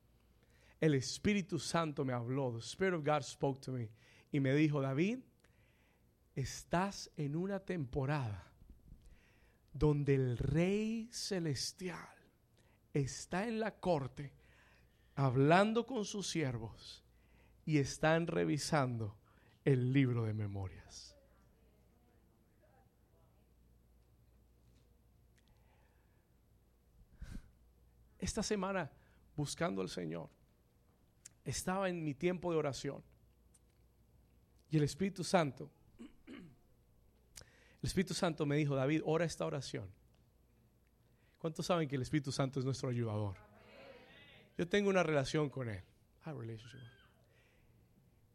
el 0.80 0.95
Espíritu 0.95 1.61
Santo 1.61 2.05
me 2.05 2.12
habló, 2.12 2.53
the 2.53 2.59
Spirit 2.59 2.95
of 2.95 3.05
God 3.05 3.22
spoke 3.22 3.61
to 3.61 3.70
me 3.70 3.91
y 4.32 4.41
me 4.41 4.53
dijo, 4.55 4.80
David, 4.80 5.20
estás 6.34 7.11
en 7.16 7.36
una 7.36 7.61
temporada 7.61 8.51
donde 9.72 10.16
el 10.16 10.36
Rey 10.36 11.09
Celestial 11.12 12.09
está 12.93 13.47
en 13.47 13.61
la 13.61 13.76
corte 13.78 14.32
hablando 15.14 15.86
con 15.86 16.05
sus 16.05 16.28
siervos 16.28 17.05
y 17.64 17.78
están 17.78 18.26
revisando 18.26 19.16
el 19.64 19.93
libro 19.93 20.24
de 20.24 20.34
memorias. 20.34 21.10
Esta 28.21 28.43
semana 28.43 28.91
buscando 29.37 29.83
al 29.83 29.89
Señor, 29.89 30.29
estaba 31.45 31.89
en 31.89 32.05
mi 32.05 32.14
tiempo 32.14 32.53
de 32.53 32.59
oración. 32.59 33.03
Y 34.71 34.77
el 34.77 34.85
Espíritu 34.85 35.25
Santo, 35.25 35.71
el 36.29 37.87
Espíritu 37.87 38.14
Santo 38.14 38.47
me 38.47 38.57
dijo, 38.57 38.77
David, 38.77 39.03
ora 39.05 39.25
esta 39.25 39.47
oración. 39.47 39.89
¿Cuántos 41.39 41.66
saben 41.66 41.89
que 41.89 41.97
el 41.97 42.03
Espíritu 42.03 42.31
Santo 42.31 42.61
es 42.61 42.66
nuestro 42.66 42.91
ayudador? 42.91 43.37
Yo 44.59 44.68
tengo 44.68 44.91
una 44.91 45.03
relación 45.03 45.49
con 45.49 45.71
Él. 45.71 45.83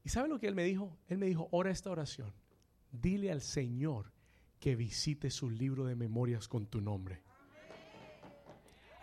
¿Y 0.04 0.10
sabe 0.10 0.28
lo 0.28 0.40
que 0.40 0.48
Él 0.48 0.56
me 0.56 0.64
dijo? 0.64 0.98
Él 1.08 1.20
me 1.20 1.28
dijo, 1.28 1.48
ora 1.52 1.70
esta 1.70 1.92
oración. 1.92 2.34
Dile 2.92 3.32
al 3.32 3.42
Señor 3.42 4.12
que 4.60 4.76
visite 4.76 5.30
su 5.30 5.50
libro 5.50 5.86
de 5.86 5.96
memorias 5.96 6.48
con 6.48 6.66
tu 6.66 6.82
nombre. 6.82 7.22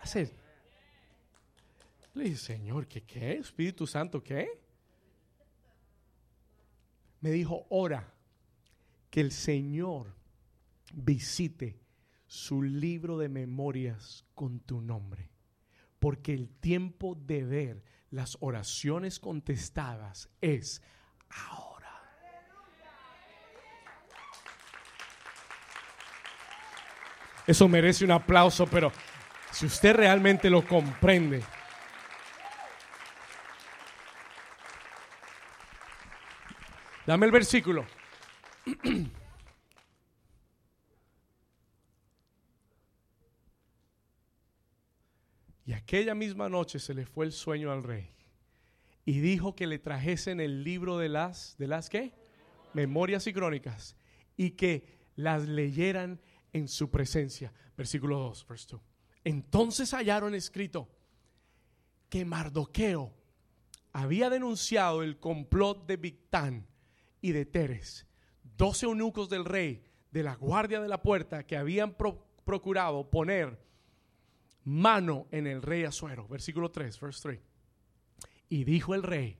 Hacer 0.01 0.42
le 2.13 2.25
dije, 2.25 2.37
Señor, 2.37 2.87
¿qué 2.87 3.03
qué? 3.03 3.33
Espíritu 3.33 3.87
Santo, 3.87 4.23
¿qué? 4.23 4.47
Me 7.21 7.31
dijo, 7.31 7.65
ora 7.69 8.13
que 9.09 9.21
el 9.21 9.31
Señor 9.31 10.13
visite 10.93 11.79
su 12.27 12.61
libro 12.61 13.17
de 13.17 13.29
memorias 13.29 14.25
con 14.35 14.59
tu 14.59 14.81
nombre. 14.81 15.29
Porque 15.99 16.33
el 16.33 16.49
tiempo 16.49 17.15
de 17.15 17.43
ver 17.43 17.83
las 18.09 18.37
oraciones 18.41 19.19
contestadas 19.19 20.29
es 20.41 20.81
ahora. 21.29 21.73
Eso 27.47 27.67
merece 27.67 28.05
un 28.05 28.11
aplauso, 28.11 28.67
pero 28.67 28.91
si 29.51 29.65
usted 29.65 29.95
realmente 29.95 30.49
lo 30.49 30.65
comprende, 30.65 31.43
Dame 37.05 37.25
el 37.25 37.31
versículo. 37.31 37.85
Y 45.65 45.71
aquella 45.71 46.13
misma 46.13 46.49
noche 46.49 46.77
se 46.77 46.93
le 46.93 47.05
fue 47.05 47.25
el 47.25 47.31
sueño 47.31 47.71
al 47.71 47.83
rey 47.83 48.09
y 49.05 49.19
dijo 49.21 49.55
que 49.55 49.65
le 49.65 49.79
trajesen 49.79 50.41
el 50.41 50.63
libro 50.63 50.97
de 50.97 51.07
las, 51.07 51.55
¿de 51.57 51.67
las 51.67 51.89
qué? 51.89 52.13
Memorias 52.73 53.27
y 53.27 53.33
crónicas 53.33 53.95
y 54.35 54.51
que 54.51 54.85
las 55.15 55.47
leyeran 55.47 56.19
en 56.51 56.67
su 56.67 56.89
presencia. 56.89 57.53
Versículo 57.77 58.19
2, 58.19 58.47
verse 58.47 58.67
2. 58.71 58.81
Entonces 59.23 59.93
hallaron 59.93 60.35
escrito 60.35 60.89
que 62.09 62.25
Mardoqueo 62.25 63.13
había 63.93 64.29
denunciado 64.29 65.01
el 65.01 65.17
complot 65.17 65.85
de 65.85 65.95
Victán 65.95 66.67
y 67.23 67.31
de 67.31 67.45
Teres, 67.45 68.05
doce 68.43 68.85
eunucos 68.85 69.29
del 69.29 69.45
rey 69.45 69.81
de 70.11 70.23
la 70.23 70.35
guardia 70.35 70.81
de 70.81 70.89
la 70.89 71.01
puerta 71.01 71.47
que 71.47 71.55
habían 71.55 71.95
procurado 71.95 73.09
poner 73.09 73.57
mano 74.65 75.27
en 75.31 75.47
el 75.47 75.61
rey 75.61 75.85
Azuero. 75.85 76.27
Versículo 76.27 76.69
3, 76.69 76.99
verse 76.99 77.21
3. 77.23 77.39
Y 78.49 78.65
dijo 78.65 78.93
el 78.93 79.03
rey, 79.03 79.39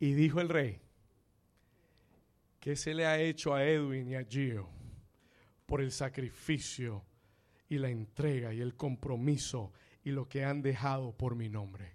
Y 0.00 0.12
dijo 0.12 0.40
el 0.40 0.50
rey, 0.50 0.82
¿qué 2.60 2.76
se 2.76 2.92
le 2.92 3.06
ha 3.06 3.18
hecho 3.18 3.54
a 3.54 3.64
Edwin 3.64 4.10
y 4.10 4.16
a 4.16 4.24
Gio 4.24 4.68
por 5.64 5.80
el 5.80 5.92
sacrificio 5.92 7.02
y 7.74 7.78
la 7.78 7.90
entrega 7.90 8.52
y 8.52 8.60
el 8.60 8.74
compromiso 8.76 9.72
y 10.04 10.10
lo 10.10 10.28
que 10.28 10.44
han 10.44 10.62
dejado 10.62 11.16
por 11.16 11.34
mi 11.34 11.48
nombre. 11.48 11.92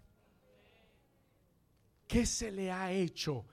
¿Qué 2.07 2.25
se 2.25 2.51
le 2.51 2.71
ha 2.71 2.91
hecho? 2.91 3.45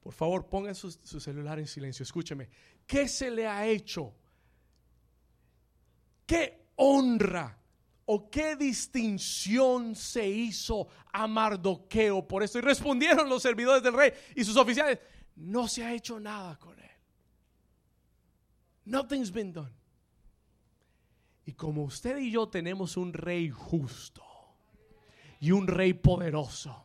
Por 0.00 0.12
favor, 0.12 0.48
pongan 0.48 0.74
su, 0.74 0.90
celular 0.90 1.58
en 1.60 1.66
silencio. 1.66 2.02
Escúcheme. 2.02 2.48
¿Qué 2.86 3.08
se 3.08 3.30
le 3.30 3.46
ha 3.46 3.66
hecho? 3.66 4.12
¿Qué 6.26 6.66
honra 6.76 7.56
o 8.04 8.28
qué 8.28 8.56
distinción 8.56 9.94
se 9.94 10.28
hizo 10.28 10.88
a 11.12 11.28
Mardoqueo 11.28 12.26
por 12.26 12.42
eso? 12.42 12.58
Y 12.58 12.62
respondieron 12.62 13.28
los 13.28 13.42
servidores 13.42 13.82
del 13.82 13.94
rey 13.94 14.12
y 14.34 14.42
sus 14.42 14.56
oficiales: 14.56 14.98
No 15.36 15.68
se 15.68 15.84
ha 15.84 15.94
hecho 15.94 16.18
nada 16.18 16.58
con 16.58 16.78
él. 16.80 16.90
Nothing's 18.84 19.30
been 19.30 19.52
done. 19.52 19.81
Y 21.44 21.52
como 21.52 21.82
usted 21.82 22.18
y 22.18 22.30
yo 22.30 22.48
tenemos 22.48 22.96
un 22.96 23.12
rey 23.12 23.50
justo 23.50 24.22
y 25.40 25.50
un 25.50 25.66
rey 25.66 25.92
poderoso, 25.92 26.84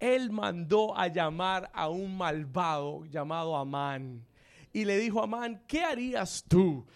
él 0.00 0.30
mandó 0.30 0.96
a 0.96 1.08
llamar 1.08 1.70
a 1.72 1.88
un 1.88 2.16
malvado 2.16 3.04
llamado 3.06 3.56
Amán. 3.56 4.26
Y 4.72 4.84
le 4.84 4.98
dijo 4.98 5.22
Amán, 5.22 5.62
¿qué 5.66 5.82
harías 5.82 6.44
tú 6.48 6.86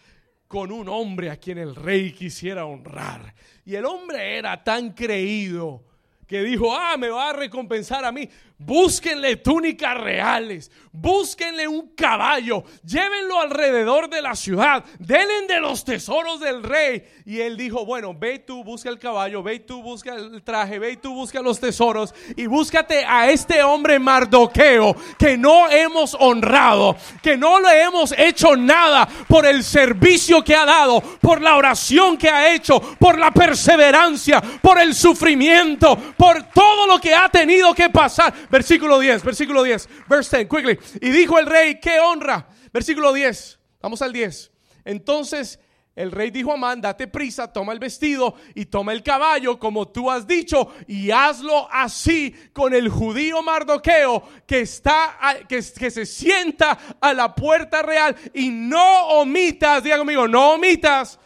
con 0.49 0.71
un 0.71 0.89
hombre 0.89 1.31
a 1.31 1.37
quien 1.37 1.59
el 1.59 1.75
rey 1.75 2.13
quisiera 2.13 2.67
honrar? 2.67 3.35
Y 3.65 3.75
el 3.75 3.85
hombre 3.85 4.39
era 4.39 4.63
tan 4.63 4.93
creído 4.93 5.85
que 6.27 6.43
dijo, 6.43 6.75
ah, 6.75 6.97
me 6.97 7.11
va 7.11 7.31
a 7.31 7.33
recompensar 7.35 8.05
a 8.05 8.11
mí. 8.11 8.29
Búsquenle 8.65 9.37
túnicas 9.37 9.99
reales, 9.99 10.71
búsquenle 10.93 11.67
un 11.67 11.95
caballo, 11.97 12.63
llévenlo 12.85 13.41
alrededor 13.41 14.09
de 14.09 14.23
la 14.23 14.37
ciudad, 14.37 14.85
denle 14.99 15.47
de 15.49 15.61
los 15.61 15.85
tesoros 15.85 16.39
del 16.39 16.63
rey. 16.63 17.05
Y 17.25 17.41
él 17.41 17.57
dijo, 17.57 17.85
bueno, 17.85 18.15
ve 18.15 18.39
tú, 18.39 18.63
busca 18.63 18.89
el 18.89 18.99
caballo, 18.99 19.43
ve 19.43 19.61
tú, 19.61 19.83
busca 19.83 20.15
el 20.15 20.43
traje, 20.43 20.79
ve 20.79 20.97
tú, 20.97 21.13
busca 21.15 21.41
los 21.43 21.59
tesoros 21.59 22.15
y 22.37 22.47
búscate 22.47 23.05
a 23.05 23.31
este 23.31 23.63
hombre 23.63 23.99
mardoqueo 23.99 24.95
que 25.19 25.37
no 25.37 25.69
hemos 25.69 26.17
honrado, 26.19 26.97
que 27.21 27.37
no 27.37 27.59
le 27.61 27.83
hemos 27.83 28.13
hecho 28.17 28.57
nada 28.57 29.09
por 29.27 29.45
el 29.45 29.65
servicio 29.65 30.45
que 30.45 30.55
ha 30.55 30.65
dado, 30.65 31.01
por 31.01 31.41
la 31.41 31.57
oración 31.57 32.17
que 32.17 32.29
ha 32.29 32.55
hecho, 32.55 32.81
por 32.99 33.19
la 33.19 33.33
perseverancia, 33.33 34.41
por 34.61 34.79
el 34.79 34.95
sufrimiento, 34.95 35.97
por 36.17 36.45
todo 36.51 36.87
lo 36.87 37.01
que 37.01 37.15
ha 37.15 37.29
tenido 37.29 37.75
que 37.75 37.91
pasar 37.91 38.33
Versículo 38.53 39.01
10, 39.01 39.25
versículo 39.25 39.63
10, 39.63 39.89
verse 40.07 40.37
10, 40.37 40.49
quickly. 40.51 40.79
Y 41.01 41.11
dijo 41.11 41.39
el 41.39 41.47
rey, 41.47 41.81
qué 41.81 41.99
honra. 42.01 42.47
Versículo 42.71 43.11
10. 43.15 43.59
Vamos 43.81 44.03
al 44.03 44.13
10. 44.13 44.53
Entonces 44.85 45.59
el 45.97 46.11
rey 46.11 46.31
dijo 46.31 46.51
a 46.51 46.55
Amán, 46.55 46.83
date 46.83 47.07
prisa, 47.07 47.51
toma 47.51 47.73
el 47.73 47.79
vestido 47.79 48.35
y 48.55 48.67
toma 48.67 48.93
el 48.93 49.03
caballo 49.03 49.59
como 49.59 49.89
tú 49.89 50.11
has 50.11 50.27
dicho 50.27 50.69
y 50.87 51.11
hazlo 51.11 51.67
así 51.73 52.35
con 52.53 52.75
el 52.75 52.91
judío 52.91 53.43
Mardoqueo 53.43 54.23
que 54.47 54.61
está, 54.61 55.17
que, 55.49 55.63
que 55.79 55.91
se 55.91 56.05
sienta 56.05 56.79
a 57.01 57.15
la 57.15 57.35
puerta 57.35 57.81
real 57.81 58.15
y 58.35 58.51
no 58.51 59.09
omitas, 59.09 59.83
diga 59.83 59.97
conmigo, 59.97 60.29
no 60.29 60.53
omitas 60.53 61.19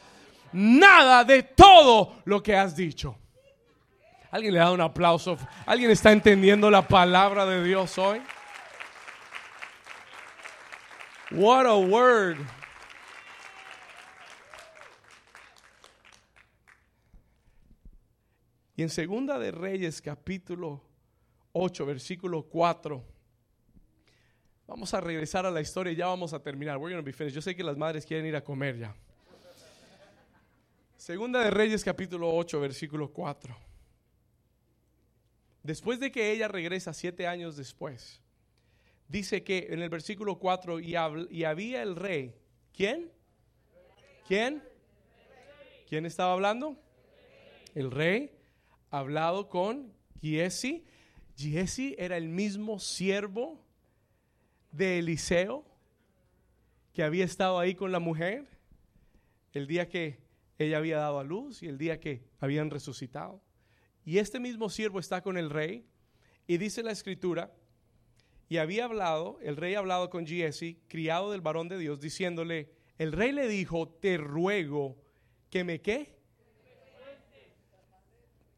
nada 0.52 1.24
de 1.24 1.42
todo 1.42 2.18
lo 2.24 2.40
que 2.40 2.54
has 2.54 2.76
dicho. 2.76 3.18
Alguien 4.30 4.54
le 4.54 4.58
da 4.58 4.72
un 4.72 4.80
aplauso. 4.80 5.38
¿Alguien 5.64 5.90
está 5.90 6.12
entendiendo 6.12 6.70
la 6.70 6.86
palabra 6.86 7.46
de 7.46 7.62
Dios 7.62 7.96
hoy? 7.98 8.20
What 11.30 11.66
a 11.66 11.76
word. 11.76 12.38
Y 18.76 18.82
en 18.82 18.90
Segunda 18.90 19.38
de 19.38 19.50
Reyes 19.50 20.02
capítulo 20.02 20.82
8 21.52 21.86
versículo 21.86 22.42
4 22.42 23.16
Vamos 24.66 24.92
a 24.94 25.00
regresar 25.00 25.46
a 25.46 25.50
la 25.50 25.60
historia 25.60 25.92
y 25.92 25.96
ya 25.96 26.06
vamos 26.06 26.32
a 26.32 26.42
terminar. 26.42 26.76
We're 26.76 27.00
be 27.00 27.12
finished. 27.12 27.34
Yo 27.34 27.40
sé 27.40 27.54
que 27.54 27.62
las 27.62 27.76
madres 27.76 28.04
quieren 28.04 28.26
ir 28.26 28.34
a 28.34 28.42
comer 28.42 28.76
ya. 28.76 28.94
Segunda 30.96 31.40
de 31.40 31.50
Reyes 31.50 31.84
capítulo 31.84 32.34
8 32.34 32.60
versículo 32.60 33.12
4. 33.12 33.65
Después 35.66 35.98
de 35.98 36.12
que 36.12 36.30
ella 36.30 36.46
regresa 36.46 36.94
siete 36.94 37.26
años 37.26 37.56
después, 37.56 38.22
dice 39.08 39.42
que 39.42 39.66
en 39.70 39.82
el 39.82 39.88
versículo 39.88 40.38
4 40.38 40.78
y, 40.78 40.94
había 40.94 41.82
el 41.82 41.96
rey. 41.96 42.36
¿Quién? 42.72 43.10
¿Quién? 44.28 44.62
¿Quién 45.88 46.06
estaba 46.06 46.34
hablando? 46.34 46.76
El 47.74 47.90
rey 47.90 48.30
hablado 48.92 49.48
con 49.48 49.92
Giesi. 50.20 50.84
Giesi 51.36 51.96
era 51.98 52.16
el 52.16 52.28
mismo 52.28 52.78
siervo 52.78 53.60
de 54.70 55.00
Eliseo 55.00 55.64
que 56.92 57.02
había 57.02 57.24
estado 57.24 57.58
ahí 57.58 57.74
con 57.74 57.90
la 57.90 57.98
mujer 57.98 58.46
el 59.52 59.66
día 59.66 59.88
que 59.88 60.20
ella 60.58 60.78
había 60.78 60.98
dado 60.98 61.18
a 61.18 61.24
luz 61.24 61.64
y 61.64 61.66
el 61.66 61.76
día 61.76 61.98
que 61.98 62.22
habían 62.38 62.70
resucitado. 62.70 63.42
Y 64.06 64.18
este 64.18 64.40
mismo 64.40 64.70
siervo 64.70 64.98
está 64.98 65.20
con 65.20 65.36
el 65.36 65.50
rey 65.50 65.84
y 66.46 66.56
dice 66.56 66.82
la 66.82 66.92
escritura, 66.92 67.52
y 68.48 68.56
había 68.56 68.84
hablado, 68.84 69.38
el 69.42 69.56
rey 69.56 69.74
ha 69.74 69.80
hablado 69.80 70.08
con 70.08 70.24
Giesi, 70.24 70.80
criado 70.88 71.32
del 71.32 71.40
varón 71.42 71.68
de 71.68 71.76
Dios, 71.76 72.00
diciéndole, 72.00 72.70
el 72.96 73.12
rey 73.12 73.32
le 73.32 73.48
dijo, 73.48 73.88
te 73.88 74.16
ruego 74.16 74.96
que 75.50 75.64
me 75.64 75.82
qué? 75.82 76.16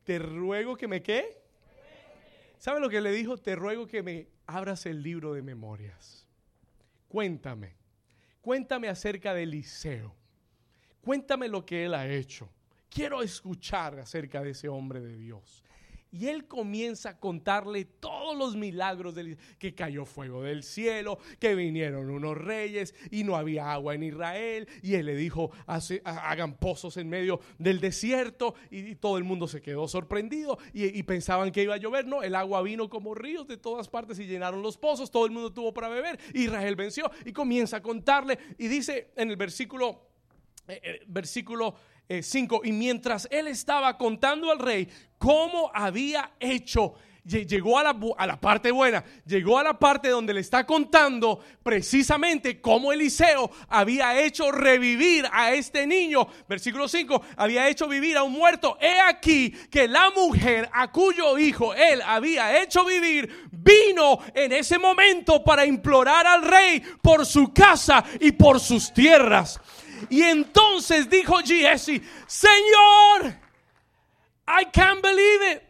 te 0.09 0.19
ruego 0.19 0.75
que 0.75 0.89
me 0.89 1.03
qué. 1.03 1.43
¿Sabe 2.57 2.81
lo 2.81 2.89
que 2.89 3.03
le 3.03 3.13
dijo? 3.13 3.37
Te 3.37 3.55
ruego 3.55 3.87
que 3.87 4.03
me 4.03 4.29
abras 4.47 4.87
el 4.87 5.03
libro 5.03 5.35
de 5.35 5.43
memorias. 5.43 6.27
Cuéntame, 7.09 7.77
cuéntame 8.41 8.89
acerca 8.89 9.35
de 9.35 9.43
Eliseo. 9.43 10.15
Cuéntame 11.03 11.47
lo 11.49 11.67
que 11.67 11.85
él 11.85 11.93
ha 11.93 12.09
hecho. 12.09 12.51
Quiero 12.89 13.22
escuchar 13.22 13.99
acerca 13.99 14.43
de 14.43 14.51
ese 14.51 14.68
hombre 14.68 15.01
de 15.01 15.16
Dios. 15.16 15.62
Y 16.11 16.28
él 16.28 16.47
comienza 16.47 17.11
a 17.11 17.20
contarle 17.20 17.84
todos 17.84 18.36
los 18.36 18.57
milagros 18.57 19.14
que 19.59 19.74
cayó 19.74 20.07
fuego 20.07 20.43
del 20.43 20.62
cielo, 20.62 21.18
que 21.39 21.55
vinieron 21.55 22.09
unos 22.09 22.36
reyes 22.36 22.95
y 23.11 23.24
no 23.24 23.36
había 23.36 23.70
agua 23.70 23.95
en 23.95 24.05
Israel. 24.05 24.68
Y 24.82 24.95
él 24.95 25.07
le 25.07 25.16
dijo, 25.16 25.51
hagan 25.66 26.57
pozos 26.57 26.97
en 26.97 27.11
medio 27.11 27.41
del 27.59 27.80
desierto. 27.80 28.55
Y, 28.70 28.95
todo 28.95 29.18
el 29.18 29.24
mundo 29.24 29.47
se 29.47 29.61
quedó 29.61 29.86
sorprendido 29.86 30.59
y, 30.72 31.03
pensaban 31.03 31.53
que 31.53 31.62
iba 31.62 31.74
a 31.74 31.78
llover. 31.78 32.07
No, 32.07 32.22
el 32.22 32.34
agua 32.34 32.62
vino 32.62 32.89
como 32.89 33.14
ríos 33.14 33.47
de 33.47 33.59
todas 33.59 33.89
partes 33.89 34.18
y 34.18 34.26
llenaron 34.26 34.62
los 34.62 34.78
pozos. 34.78 35.11
Todo 35.11 35.26
el 35.26 35.32
mundo 35.32 35.53
tuvo 35.53 35.74
para 35.74 35.91
beber. 35.91 36.18
Israel 36.32 36.74
venció 36.74 37.11
y 37.26 37.32
comienza 37.32 37.78
a 37.78 37.82
contarle. 37.82 38.39
Y 38.57 38.68
dice 38.68 39.11
en 39.14 39.28
el 39.30 39.36
versículo, 39.36 40.09
eh, 40.68 41.01
eh, 42.09 42.17
versículo 42.17 42.23
5. 42.23 42.65
Eh, 42.65 42.69
y 42.69 42.73
mientras 42.73 43.29
él 43.31 43.49
estaba 43.49 43.97
contando 43.97 44.51
al 44.51 44.59
rey 44.59 44.89
cómo 45.19 45.71
había 45.75 46.33
hecho, 46.41 46.95
llegó 47.25 47.79
a 47.79 47.83
la, 47.83 47.97
a 48.17 48.27
la, 48.27 48.41
parte 48.41 48.71
buena, 48.71 49.05
llegó 49.27 49.59
a 49.59 49.63
la 49.63 49.79
parte 49.79 50.09
donde 50.09 50.33
le 50.33 50.41
está 50.41 50.65
contando 50.65 51.41
precisamente 51.63 52.61
cómo 52.61 52.93
Eliseo 52.93 53.51
había 53.69 54.19
hecho 54.21 54.51
revivir 54.51 55.27
a 55.31 55.53
este 55.53 55.87
niño. 55.87 56.27
Versículo 56.49 56.89
5, 56.89 57.23
había 57.37 57.69
hecho 57.69 57.87
vivir 57.87 58.17
a 58.17 58.23
un 58.23 58.33
muerto. 58.33 58.79
He 58.81 59.01
aquí 59.01 59.51
que 59.71 59.89
la 59.89 60.11
mujer 60.11 60.71
a 60.73 60.91
cuyo 60.91 61.39
hijo 61.39 61.75
él 61.75 62.01
había 62.03 62.63
hecho 62.63 62.85
vivir 62.85 63.49
vino 63.53 64.21
en 64.35 64.53
ese 64.53 64.79
momento 64.79 65.45
para 65.45 65.67
implorar 65.67 66.27
al 66.27 66.43
rey 66.43 66.83
por 67.03 67.27
su 67.27 67.53
casa 67.53 68.05
y 68.21 68.33
por 68.33 68.61
sus 68.61 68.93
tierras. 68.93 69.61
Y 70.09 70.23
entonces 70.23 71.09
dijo 71.09 71.39
Jesse, 71.45 72.01
Señor, 72.27 73.35
I 74.47 74.65
can't 74.73 75.03
believe 75.03 75.53
it. 75.53 75.63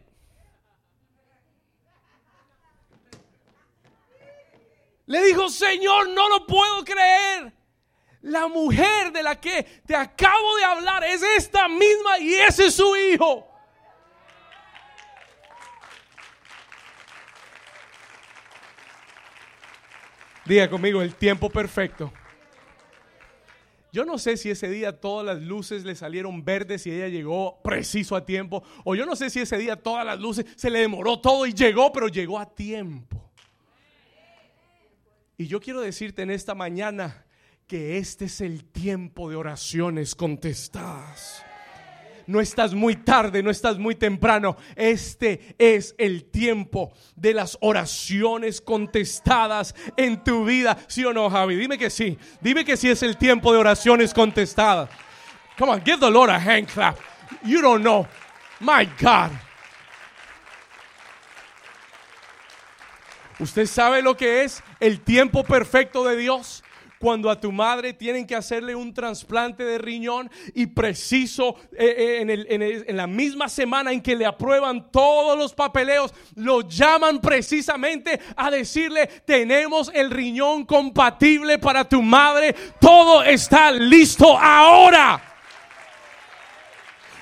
Le 5.05 5.23
dijo, 5.23 5.49
Señor, 5.49 6.09
no 6.09 6.29
lo 6.29 6.45
puedo 6.45 6.85
creer. 6.85 7.51
La 8.21 8.47
mujer 8.47 9.11
de 9.11 9.23
la 9.23 9.39
que 9.39 9.63
te 9.85 9.95
acabo 9.95 10.55
de 10.57 10.63
hablar 10.63 11.03
es 11.03 11.23
esta 11.23 11.67
misma 11.67 12.19
y 12.19 12.33
ese 12.35 12.67
es 12.67 12.75
su 12.75 12.95
hijo. 12.95 13.47
Diga 20.45 20.69
conmigo 20.69 21.01
el 21.01 21.15
tiempo 21.15 21.49
perfecto. 21.49 22.11
Yo 23.91 24.05
no 24.05 24.17
sé 24.17 24.37
si 24.37 24.49
ese 24.49 24.69
día 24.69 24.99
todas 24.99 25.25
las 25.25 25.41
luces 25.41 25.83
le 25.83 25.95
salieron 25.95 26.45
verdes 26.45 26.85
y 26.85 26.91
ella 26.91 27.07
llegó 27.07 27.59
preciso 27.63 28.15
a 28.15 28.25
tiempo. 28.25 28.63
O 28.83 28.95
yo 28.95 29.05
no 29.05 29.15
sé 29.15 29.29
si 29.29 29.39
ese 29.39 29.57
día 29.57 29.75
todas 29.75 30.05
las 30.05 30.19
luces 30.19 30.45
se 30.55 30.69
le 30.69 30.79
demoró 30.79 31.19
todo 31.19 31.45
y 31.45 31.53
llegó, 31.53 31.91
pero 31.91 32.07
llegó 32.07 32.39
a 32.39 32.53
tiempo. 32.53 33.31
Y 35.37 35.47
yo 35.47 35.59
quiero 35.59 35.81
decirte 35.81 36.21
en 36.21 36.31
esta 36.31 36.53
mañana 36.53 37.25
que 37.65 37.97
este 37.97 38.25
es 38.25 38.41
el 38.41 38.65
tiempo 38.65 39.29
de 39.29 39.35
oraciones 39.37 40.13
contestadas 40.13 41.45
no 42.29 42.39
estás 42.39 42.75
muy 42.75 42.95
tarde, 42.95 43.41
no 43.41 43.49
estás 43.49 43.79
muy 43.79 43.95
temprano. 43.95 44.55
Este 44.75 45.55
es 45.57 45.95
el 45.97 46.25
tiempo 46.25 46.93
de 47.15 47.33
las 47.33 47.57
oraciones 47.59 48.61
contestadas 48.61 49.73
en 49.97 50.23
tu 50.23 50.45
vida. 50.45 50.77
¿Sí 50.87 51.03
o 51.03 51.11
no, 51.11 51.27
Javi? 51.27 51.55
Dime 51.55 51.79
que 51.79 51.89
sí. 51.89 52.19
Dime 52.39 52.63
que 52.63 52.77
sí 52.77 52.87
es 52.87 53.01
el 53.01 53.17
tiempo 53.17 53.51
de 53.51 53.57
oraciones 53.57 54.13
contestadas. 54.13 54.91
Come 55.57 55.71
on, 55.71 55.81
give 55.83 55.99
the 55.99 56.11
Lord 56.11 56.29
a 56.29 56.37
hand 56.37 56.67
clap. 56.67 56.99
You 57.43 57.61
don't 57.61 57.81
know. 57.81 58.05
My 58.59 58.85
God. 59.01 59.31
¿Usted 63.39 63.65
sabe 63.65 64.03
lo 64.03 64.15
que 64.15 64.43
es 64.43 64.61
el 64.79 64.99
tiempo 65.01 65.43
perfecto 65.43 66.03
de 66.03 66.15
Dios? 66.15 66.63
Cuando 66.99 67.29
a 67.29 67.39
tu 67.39 67.51
madre 67.51 67.93
tienen 67.93 68.27
que 68.27 68.35
hacerle 68.35 68.75
un 68.75 68.93
trasplante 68.93 69.63
de 69.63 69.77
riñón 69.77 70.29
y 70.53 70.67
preciso 70.67 71.55
eh, 71.71 72.25
eh, 72.27 72.85
en, 72.87 72.97
la 72.97 73.07
misma 73.07 73.47
semana 73.47 73.91
en 73.91 74.01
que 74.01 74.15
le 74.15 74.25
aprueban 74.25 74.91
todos 74.91 75.37
los 75.37 75.53
papeleos, 75.53 76.13
lo 76.35 76.61
llaman 76.61 77.19
precisamente 77.19 78.19
a 78.35 78.51
decirle, 78.51 79.07
tenemos 79.25 79.89
el 79.93 80.11
riñón 80.11 80.65
compatible 80.65 81.57
para 81.57 81.87
tu 81.87 82.01
madre, 82.01 82.53
todo 82.79 83.23
está 83.23 83.71
listo 83.71 84.37
ahora 84.37 85.23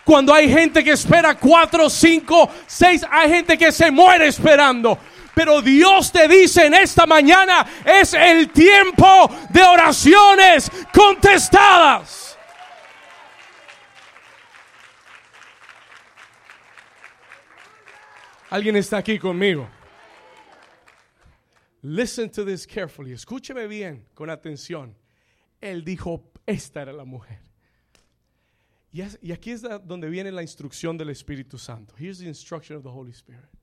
cuando 0.07 0.33
hay 0.33 0.49
gente 0.49 0.85
que 0.85 0.91
espera 0.91 1.35
cuatro, 1.35 1.89
cinco, 1.89 2.49
seis, 2.65 3.05
hay 3.11 3.29
gente 3.29 3.57
que 3.57 3.73
se 3.73 3.91
muere 3.91 4.27
esperando. 4.27 4.97
Pero 5.37 5.61
Dios 5.61 6.11
te 6.11 6.27
dice 6.27 6.65
en 6.65 6.73
esta 6.73 7.05
mañana, 7.05 7.63
es 7.85 8.15
el 8.15 8.49
tiempo 8.49 9.29
de 9.51 9.61
oraciones 9.61 10.67
contestadas. 10.91 12.35
Alguien 18.49 18.77
está 18.77 18.97
aquí 18.97 19.19
conmigo. 19.19 19.69
Listen 21.83 22.31
to 22.31 22.43
this 22.43 22.65
carefully. 22.65 23.11
Escúcheme 23.11 23.67
bien, 23.67 24.07
con 24.15 24.31
atención. 24.31 24.95
Él 25.61 25.85
dijo, 25.85 26.31
esta 26.47 26.81
era 26.81 26.93
la 26.93 27.05
mujer. 27.05 27.41
Y, 28.91 29.31
aquí 29.31 29.51
es 29.51 29.61
donde 29.61 30.09
viene 30.09 30.31
la 30.31 30.41
instrucción 30.41 30.97
del 30.97 31.11
Espíritu 31.11 31.59
Santo. 31.59 31.93
Here's 31.95 32.17
the 32.17 32.27
instruction 32.27 32.75
of 32.75 32.81
the 32.81 32.89
Holy 32.89 33.11
Spirit. 33.11 33.56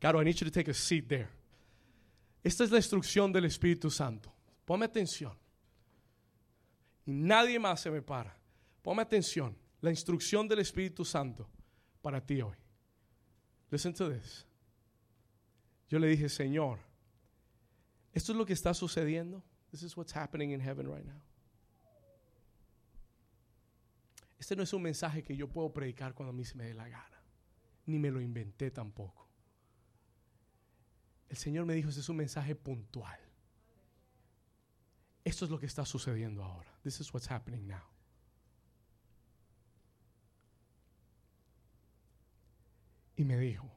Caro, 0.00 0.20
I 0.20 0.24
need 0.24 0.40
you 0.40 0.46
to 0.46 0.50
take 0.50 0.70
a 0.70 0.74
seat 0.74 1.08
there. 1.08 1.28
Esta 2.42 2.64
es 2.64 2.70
la 2.70 2.78
instrucción 2.78 3.32
del 3.32 3.44
Espíritu 3.44 3.90
Santo. 3.90 4.32
Ponme 4.64 4.86
atención. 4.86 5.36
Y 7.04 7.12
nadie 7.12 7.58
más 7.58 7.80
se 7.80 7.90
me 7.90 8.00
para. 8.00 8.34
Ponme 8.82 9.02
atención. 9.02 9.54
La 9.82 9.90
instrucción 9.90 10.48
del 10.48 10.60
Espíritu 10.60 11.04
Santo 11.04 11.48
para 12.00 12.20
ti 12.20 12.40
hoy. 12.40 12.56
Listen 13.70 13.92
to 13.92 14.10
this. 14.10 14.46
Yo 15.88 15.98
le 15.98 16.08
dije, 16.08 16.28
Señor, 16.28 16.78
esto 18.12 18.32
es 18.32 18.38
lo 18.38 18.46
que 18.46 18.54
está 18.54 18.72
sucediendo. 18.72 19.42
This 19.70 19.82
is 19.82 19.96
what's 19.96 20.14
happening 20.16 20.52
in 20.52 20.60
heaven 20.60 20.86
right 20.86 21.04
now. 21.04 21.20
Este 24.38 24.56
no 24.56 24.62
es 24.62 24.72
un 24.72 24.82
mensaje 24.82 25.22
que 25.22 25.36
yo 25.36 25.46
puedo 25.48 25.72
predicar 25.72 26.14
cuando 26.14 26.30
a 26.30 26.32
mí 26.32 26.44
se 26.44 26.56
me 26.56 26.64
dé 26.64 26.74
la 26.74 26.88
gana. 26.88 27.22
Ni 27.86 27.98
me 27.98 28.10
lo 28.10 28.20
inventé 28.20 28.70
tampoco. 28.70 29.29
El 31.30 31.36
Señor 31.36 31.64
me 31.64 31.74
dijo, 31.74 31.88
este 31.88 32.00
es 32.00 32.08
un 32.08 32.16
mensaje 32.16 32.56
puntual. 32.56 33.18
Esto 35.24 35.44
es 35.44 35.50
lo 35.50 35.60
que 35.60 35.66
está 35.66 35.86
sucediendo 35.86 36.42
ahora. 36.42 36.76
This 36.82 37.00
is 37.00 37.14
what's 37.14 37.30
happening 37.30 37.68
now. 37.68 37.84
Y 43.14 43.24
me 43.24 43.38
dijo, 43.38 43.70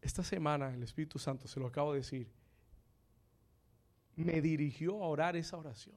esta 0.00 0.22
semana 0.22 0.72
el 0.72 0.82
Espíritu 0.84 1.18
Santo, 1.18 1.48
se 1.48 1.58
lo 1.58 1.66
acabo 1.66 1.92
de 1.92 2.00
decir, 2.00 2.30
me 4.14 4.40
dirigió 4.40 5.02
a 5.02 5.08
orar 5.08 5.34
esa 5.34 5.56
oración. 5.56 5.96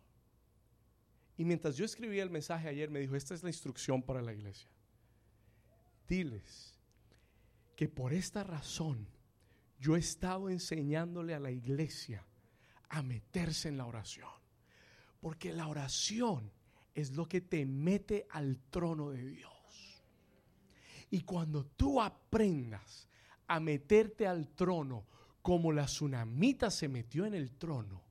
Y 1.38 1.46
mientras 1.46 1.78
yo 1.78 1.86
escribía 1.86 2.24
el 2.24 2.32
mensaje 2.32 2.68
ayer, 2.68 2.90
me 2.90 3.00
dijo, 3.00 3.16
esta 3.16 3.36
es 3.36 3.44
la 3.44 3.50
instrucción 3.50 4.02
para 4.02 4.24
la 4.24 4.34
iglesia. 4.34 4.70
Diles 6.08 6.73
que 7.76 7.88
por 7.88 8.14
esta 8.14 8.44
razón 8.44 9.08
yo 9.80 9.96
he 9.96 10.00
estado 10.00 10.50
enseñándole 10.50 11.34
a 11.34 11.40
la 11.40 11.52
iglesia 11.52 12.26
a 12.90 13.02
meterse 13.02 13.70
en 13.70 13.78
la 13.78 13.86
oración. 13.86 14.30
Porque 15.20 15.52
la 15.52 15.68
oración 15.68 16.52
es 16.94 17.12
lo 17.12 17.28
que 17.28 17.42
te 17.42 17.66
mete 17.66 18.28
al 18.30 18.60
trono 18.70 19.10
de 19.10 19.26
Dios. 19.26 20.04
Y 21.10 21.22
cuando 21.22 21.66
tú 21.66 22.02
aprendas 22.02 23.08
a 23.48 23.60
meterte 23.60 24.28
al 24.28 24.48
trono 24.50 25.06
como 25.42 25.72
la 25.72 25.86
tsunamita 25.86 26.72
se 26.72 26.88
metió 26.88 27.26
en 27.26 27.34
el 27.34 27.52
trono, 27.52 28.04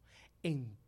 entonces, 0.43 0.82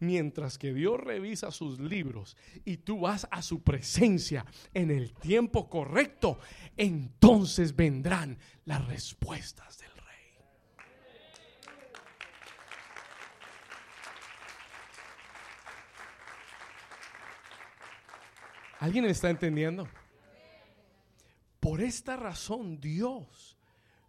mientras 0.00 0.58
que 0.58 0.72
Dios 0.72 0.98
revisa 1.00 1.50
sus 1.50 1.78
libros 1.78 2.36
y 2.64 2.78
tú 2.78 3.00
vas 3.00 3.26
a 3.30 3.42
su 3.42 3.62
presencia 3.62 4.44
en 4.74 4.90
el 4.90 5.12
tiempo 5.14 5.68
correcto, 5.68 6.38
entonces 6.76 7.74
vendrán 7.76 8.38
las 8.64 8.86
respuestas 8.86 9.78
del 9.78 9.88
¿Alguien 18.80 19.06
está 19.06 19.28
entendiendo? 19.28 19.88
Por 21.58 21.80
esta 21.80 22.16
razón 22.16 22.80
Dios 22.80 23.56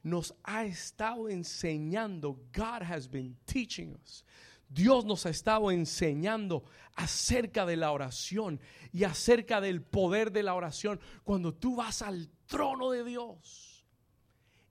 nos 0.03 0.35
ha 0.43 0.63
estado 0.63 1.27
enseñando, 1.27 2.37
God 2.53 2.83
has 2.83 3.09
been 3.09 3.35
teaching 3.45 3.95
us. 4.01 4.23
Dios 4.69 5.03
nos 5.03 5.25
ha 5.25 5.31
estado 5.31 5.71
enseñando 5.71 6.63
acerca 6.95 7.65
de 7.65 7.75
la 7.75 7.91
oración 7.91 8.59
y 8.91 9.03
acerca 9.03 9.59
del 9.59 9.81
poder 9.81 10.31
de 10.31 10.43
la 10.43 10.53
oración 10.53 10.99
cuando 11.23 11.53
tú 11.53 11.75
vas 11.75 12.03
al 12.03 12.29
trono 12.45 12.91
de 12.91 13.03
Dios. 13.03 13.83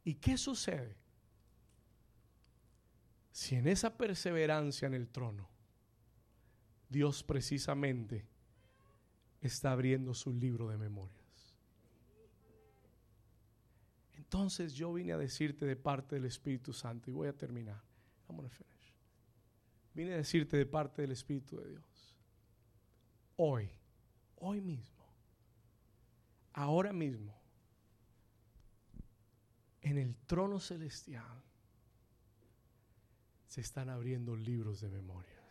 ¿Y 0.04 0.14
qué 0.14 0.38
sucede? 0.38 0.96
Si 3.32 3.56
en 3.56 3.66
esa 3.66 3.96
perseverancia 3.96 4.86
en 4.86 4.94
el 4.94 5.08
trono, 5.08 5.48
Dios 6.88 7.22
precisamente 7.22 8.26
está 9.40 9.72
abriendo 9.72 10.14
su 10.14 10.32
libro 10.32 10.68
de 10.68 10.78
memorias. 10.78 11.18
Entonces 14.16 14.74
yo 14.74 14.92
vine 14.92 15.12
a 15.12 15.18
decirte 15.18 15.66
de 15.66 15.76
parte 15.76 16.16
del 16.16 16.24
Espíritu 16.24 16.72
Santo 16.72 17.10
y 17.10 17.12
voy 17.12 17.28
a 17.28 17.32
terminar. 17.32 17.82
Vine 19.98 20.14
a 20.14 20.18
decirte 20.18 20.56
de 20.56 20.64
parte 20.64 21.02
del 21.02 21.10
Espíritu 21.10 21.56
de 21.56 21.70
Dios. 21.70 22.16
Hoy, 23.34 23.68
hoy 24.36 24.60
mismo, 24.60 25.04
ahora 26.52 26.92
mismo, 26.92 27.36
en 29.82 29.98
el 29.98 30.14
trono 30.14 30.60
celestial 30.60 31.42
se 33.48 33.60
están 33.60 33.88
abriendo 33.88 34.36
libros 34.36 34.80
de 34.80 34.88
memoria. 34.88 35.42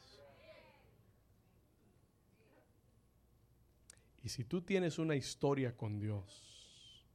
Y 4.24 4.30
si 4.30 4.46
tú 4.46 4.62
tienes 4.62 4.98
una 4.98 5.18
historia 5.18 5.76
con 5.76 6.00
Dios, 6.00 7.06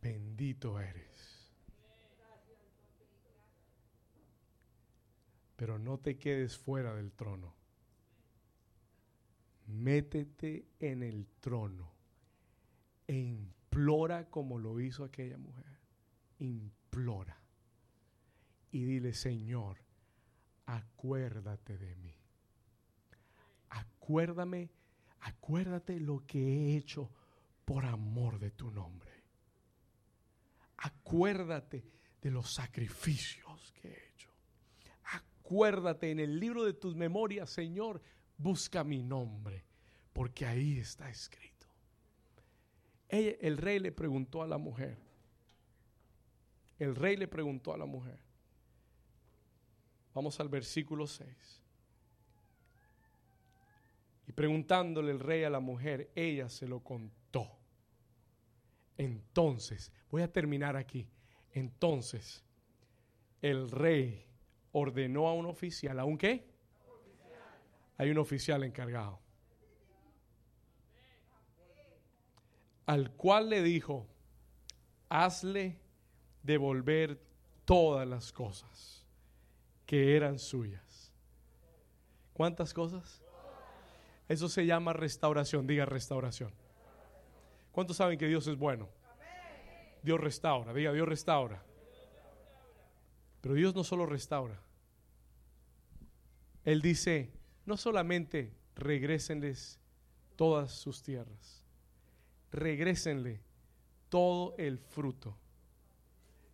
bendito 0.00 0.80
eres. 0.80 1.13
Pero 5.56 5.78
no 5.78 5.98
te 5.98 6.16
quedes 6.16 6.58
fuera 6.58 6.94
del 6.94 7.12
trono. 7.12 7.54
Métete 9.66 10.66
en 10.78 11.02
el 11.02 11.26
trono 11.40 11.92
e 13.06 13.16
implora 13.16 14.28
como 14.28 14.58
lo 14.58 14.80
hizo 14.80 15.04
aquella 15.04 15.38
mujer. 15.38 15.78
Implora. 16.38 17.40
Y 18.72 18.84
dile, 18.84 19.14
Señor, 19.14 19.78
acuérdate 20.66 21.78
de 21.78 21.94
mí 21.96 22.24
acuérdame, 24.04 24.70
acuérdate 25.20 25.98
lo 25.98 26.26
que 26.26 26.38
he 26.38 26.76
hecho 26.76 27.10
por 27.64 27.86
amor 27.86 28.38
de 28.38 28.50
tu 28.50 28.70
nombre. 28.70 29.24
Acuérdate 30.76 31.84
de 32.20 32.30
los 32.30 32.52
sacrificios 32.52 33.72
que 33.72 33.88
he 33.88 34.08
hecho. 34.10 34.30
Acuérdate 35.44 36.10
en 36.10 36.20
el 36.20 36.40
libro 36.40 36.64
de 36.64 36.72
tus 36.72 36.96
memorias, 36.96 37.50
Señor, 37.50 38.00
busca 38.38 38.82
mi 38.82 39.02
nombre, 39.02 39.62
porque 40.14 40.46
ahí 40.46 40.78
está 40.78 41.10
escrito. 41.10 41.66
el 43.10 43.58
rey 43.58 43.78
le 43.78 43.92
preguntó 43.92 44.42
a 44.42 44.46
la 44.46 44.56
mujer, 44.56 44.96
el 46.78 46.96
rey 46.96 47.16
le 47.16 47.28
preguntó 47.28 47.74
a 47.74 47.76
la 47.76 47.84
mujer, 47.84 48.18
vamos 50.14 50.40
al 50.40 50.48
versículo 50.48 51.06
6. 51.06 51.28
Y 54.26 54.32
preguntándole 54.32 55.12
el 55.12 55.20
rey 55.20 55.44
a 55.44 55.50
la 55.50 55.60
mujer, 55.60 56.10
ella 56.14 56.48
se 56.48 56.66
lo 56.66 56.80
contó. 56.80 57.58
Entonces, 58.96 59.92
voy 60.10 60.22
a 60.22 60.32
terminar 60.32 60.74
aquí. 60.74 61.06
Entonces, 61.52 62.42
el 63.42 63.70
rey 63.70 64.24
ordenó 64.74 65.28
a 65.28 65.32
un 65.32 65.46
oficial, 65.46 66.00
¿a 66.00 66.04
un 66.04 66.18
qué? 66.18 66.44
Hay 67.96 68.10
un 68.10 68.18
oficial 68.18 68.64
encargado. 68.64 69.20
Al 72.86 73.12
cual 73.12 73.50
le 73.50 73.62
dijo, 73.62 74.06
hazle 75.08 75.78
devolver 76.42 77.20
todas 77.64 78.06
las 78.06 78.32
cosas 78.32 79.06
que 79.86 80.16
eran 80.16 80.40
suyas. 80.40 81.12
¿Cuántas 82.32 82.74
cosas? 82.74 83.22
Eso 84.28 84.48
se 84.48 84.66
llama 84.66 84.92
restauración. 84.92 85.68
Diga 85.68 85.86
restauración. 85.86 86.52
¿Cuántos 87.70 87.96
saben 87.96 88.18
que 88.18 88.26
Dios 88.26 88.48
es 88.48 88.58
bueno? 88.58 88.88
Dios 90.02 90.20
restaura. 90.20 90.74
Diga, 90.74 90.92
Dios 90.92 91.08
restaura. 91.08 91.62
Pero 93.40 93.54
Dios 93.54 93.72
no 93.74 93.84
solo 93.84 94.04
restaura. 94.04 94.63
Él 96.64 96.80
dice, 96.80 97.30
no 97.66 97.76
solamente 97.76 98.52
regrésenles 98.74 99.78
todas 100.36 100.72
sus 100.72 101.02
tierras, 101.02 101.62
regrésenle 102.50 103.40
todo 104.08 104.54
el 104.58 104.78
fruto 104.78 105.36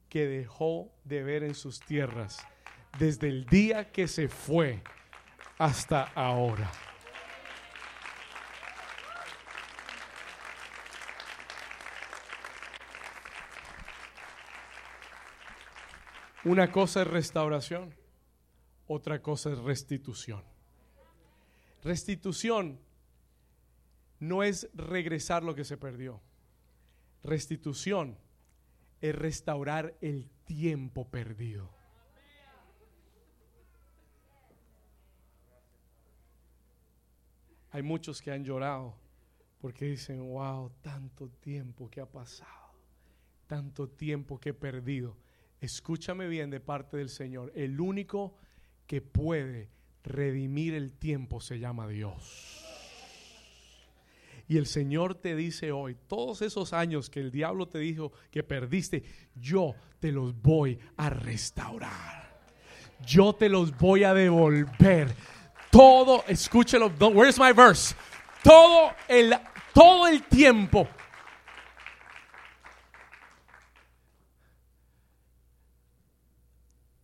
que 0.08 0.26
dejó 0.26 0.92
de 1.04 1.22
ver 1.22 1.44
en 1.44 1.54
sus 1.54 1.80
tierras 1.80 2.44
desde 2.98 3.28
el 3.28 3.46
día 3.46 3.92
que 3.92 4.08
se 4.08 4.28
fue 4.28 4.82
hasta 5.58 6.02
ahora. 6.14 6.70
Una 16.42 16.72
cosa 16.72 17.02
es 17.02 17.06
restauración, 17.06 17.94
otra 18.92 19.22
cosa 19.22 19.52
es 19.52 19.58
restitución. 19.58 20.42
Restitución 21.84 22.80
no 24.18 24.42
es 24.42 24.68
regresar 24.74 25.44
lo 25.44 25.54
que 25.54 25.64
se 25.64 25.76
perdió. 25.76 26.20
Restitución 27.22 28.18
es 29.00 29.14
restaurar 29.14 29.96
el 30.00 30.28
tiempo 30.44 31.08
perdido. 31.08 31.70
Hay 37.70 37.82
muchos 37.82 38.20
que 38.20 38.32
han 38.32 38.44
llorado 38.44 38.96
porque 39.60 39.84
dicen, 39.84 40.18
wow, 40.32 40.72
tanto 40.82 41.28
tiempo 41.28 41.88
que 41.88 42.00
ha 42.00 42.10
pasado, 42.10 42.74
tanto 43.46 43.88
tiempo 43.88 44.40
que 44.40 44.48
he 44.48 44.54
perdido. 44.54 45.16
Escúchame 45.60 46.26
bien 46.26 46.50
de 46.50 46.58
parte 46.58 46.96
del 46.96 47.08
Señor. 47.08 47.52
El 47.54 47.80
único 47.80 48.34
que 48.90 49.00
puede 49.00 49.70
redimir 50.02 50.74
el 50.74 50.90
tiempo 50.90 51.40
se 51.40 51.60
llama 51.60 51.86
Dios. 51.86 52.60
Y 54.48 54.56
el 54.56 54.66
Señor 54.66 55.14
te 55.14 55.36
dice 55.36 55.70
hoy, 55.70 55.96
todos 56.08 56.42
esos 56.42 56.72
años 56.72 57.08
que 57.08 57.20
el 57.20 57.30
diablo 57.30 57.68
te 57.68 57.78
dijo 57.78 58.10
que 58.32 58.42
perdiste, 58.42 59.04
yo 59.36 59.76
te 60.00 60.10
los 60.10 60.34
voy 60.42 60.76
a 60.96 61.08
restaurar. 61.08 62.36
Yo 63.06 63.32
te 63.32 63.48
los 63.48 63.78
voy 63.78 64.02
a 64.02 64.12
devolver. 64.12 65.14
Todo, 65.70 66.24
escúchelo, 66.26 66.92
where's 67.14 67.38
my 67.38 67.52
verse? 67.52 67.94
Todo 68.42 68.90
el, 69.06 69.36
todo 69.72 70.08
el 70.08 70.24
tiempo. 70.24 70.88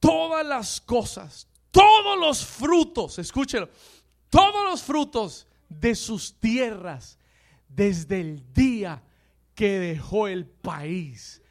Todas 0.01 0.45
las 0.45 0.81
cosas, 0.81 1.47
todos 1.77 2.19
los 2.19 2.45
frutos, 2.47 3.19
escúchelo, 3.19 3.69
todos 4.31 4.65
los 4.65 4.83
frutos 4.83 5.47
de 5.69 5.95
sus 5.95 6.41
tierras 6.41 7.19
desde 7.69 8.19
el 8.19 8.53
día 8.55 9.03
que 9.55 9.79
dejó 9.79 10.27
el 10.27 10.47
país 10.47 11.43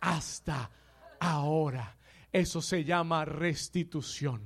hasta 0.00 0.70
ahora. 1.18 1.96
Eso 2.30 2.60
se 2.60 2.84
llama 2.84 3.24
restitución, 3.24 4.42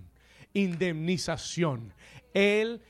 indemnización. 0.52 1.92
Él 2.32 2.80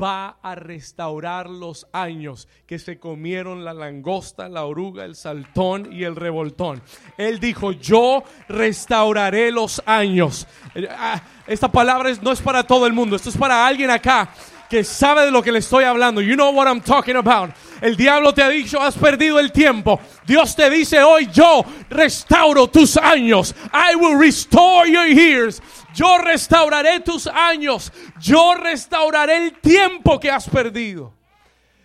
va 0.00 0.38
a 0.42 0.54
restaurar 0.54 1.50
los 1.50 1.86
años 1.92 2.48
que 2.66 2.78
se 2.78 2.98
comieron 2.98 3.64
la 3.64 3.74
langosta, 3.74 4.48
la 4.48 4.64
oruga, 4.64 5.04
el 5.04 5.16
saltón 5.16 5.92
y 5.92 6.04
el 6.04 6.16
revoltón. 6.16 6.82
Él 7.18 7.40
dijo, 7.40 7.72
yo 7.72 8.22
restauraré 8.48 9.50
los 9.50 9.82
años. 9.86 10.46
Eh, 10.74 10.86
ah, 10.90 11.22
esta 11.46 11.70
palabra 11.70 12.10
no 12.22 12.32
es 12.32 12.40
para 12.40 12.64
todo 12.64 12.86
el 12.86 12.92
mundo, 12.92 13.16
esto 13.16 13.30
es 13.30 13.36
para 13.36 13.66
alguien 13.66 13.90
acá 13.90 14.30
que 14.72 14.84
sabe 14.84 15.26
de 15.26 15.30
lo 15.30 15.42
que 15.42 15.52
le 15.52 15.58
estoy 15.58 15.84
hablando. 15.84 16.22
You 16.22 16.34
know 16.34 16.50
what 16.50 16.66
I'm 16.66 16.80
talking 16.80 17.16
about. 17.16 17.50
El 17.82 17.94
diablo 17.94 18.32
te 18.32 18.42
ha 18.42 18.48
dicho, 18.48 18.80
has 18.80 18.96
perdido 18.96 19.38
el 19.38 19.52
tiempo. 19.52 20.00
Dios 20.26 20.56
te 20.56 20.70
dice 20.70 21.02
hoy, 21.02 21.28
yo 21.30 21.62
restauro 21.90 22.68
tus 22.68 22.96
años. 22.96 23.54
I 23.70 23.94
will 23.96 24.18
restore 24.18 24.90
your 24.90 25.06
years. 25.06 25.60
Yo 25.94 26.18
restauraré 26.18 27.00
tus 27.00 27.26
años. 27.26 27.92
Yo 28.20 28.54
restauraré 28.54 29.36
el 29.38 29.60
tiempo 29.60 30.18
que 30.18 30.30
has 30.30 30.48
perdido. 30.48 31.14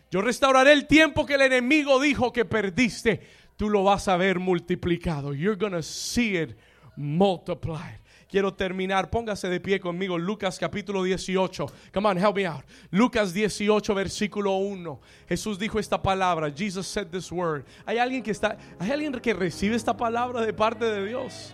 Yo 0.09 0.21
restauraré 0.21 0.73
el 0.73 0.87
tiempo 0.87 1.25
que 1.25 1.35
el 1.35 1.41
enemigo 1.41 1.99
dijo 1.99 2.31
que 2.31 2.45
perdiste. 2.45 3.21
Tú 3.57 3.69
lo 3.69 3.83
vas 3.83 4.07
a 4.07 4.17
ver 4.17 4.39
multiplicado. 4.39 5.33
You're 5.33 5.57
to 5.57 5.81
see 5.81 6.37
it 6.37 6.57
multiplied 6.95 7.99
quiero 8.27 8.53
terminar. 8.53 9.09
Póngase 9.09 9.49
de 9.49 9.59
pie 9.59 9.79
conmigo. 9.79 10.17
Lucas 10.17 10.59
capítulo 10.59 11.03
18. 11.03 11.65
Come 11.93 12.09
on, 12.09 12.17
help 12.17 12.35
me 12.35 12.45
out. 12.45 12.63
Lucas 12.91 13.33
18, 13.33 13.95
versículo 13.95 14.57
1. 14.57 14.99
Jesús 15.27 15.57
dijo 15.57 15.79
esta 15.79 16.01
palabra. 16.01 16.51
Jesus 16.51 16.87
said 16.87 17.07
this 17.07 17.31
word. 17.31 17.65
Hay 17.85 17.97
alguien 17.97 18.21
que 18.21 18.31
está, 18.31 18.57
hay 18.79 18.91
alguien 18.91 19.13
que 19.13 19.33
recibe 19.33 19.75
esta 19.75 19.95
palabra 19.95 20.41
de 20.41 20.53
parte 20.53 20.85
de 20.85 21.07
Dios. 21.07 21.53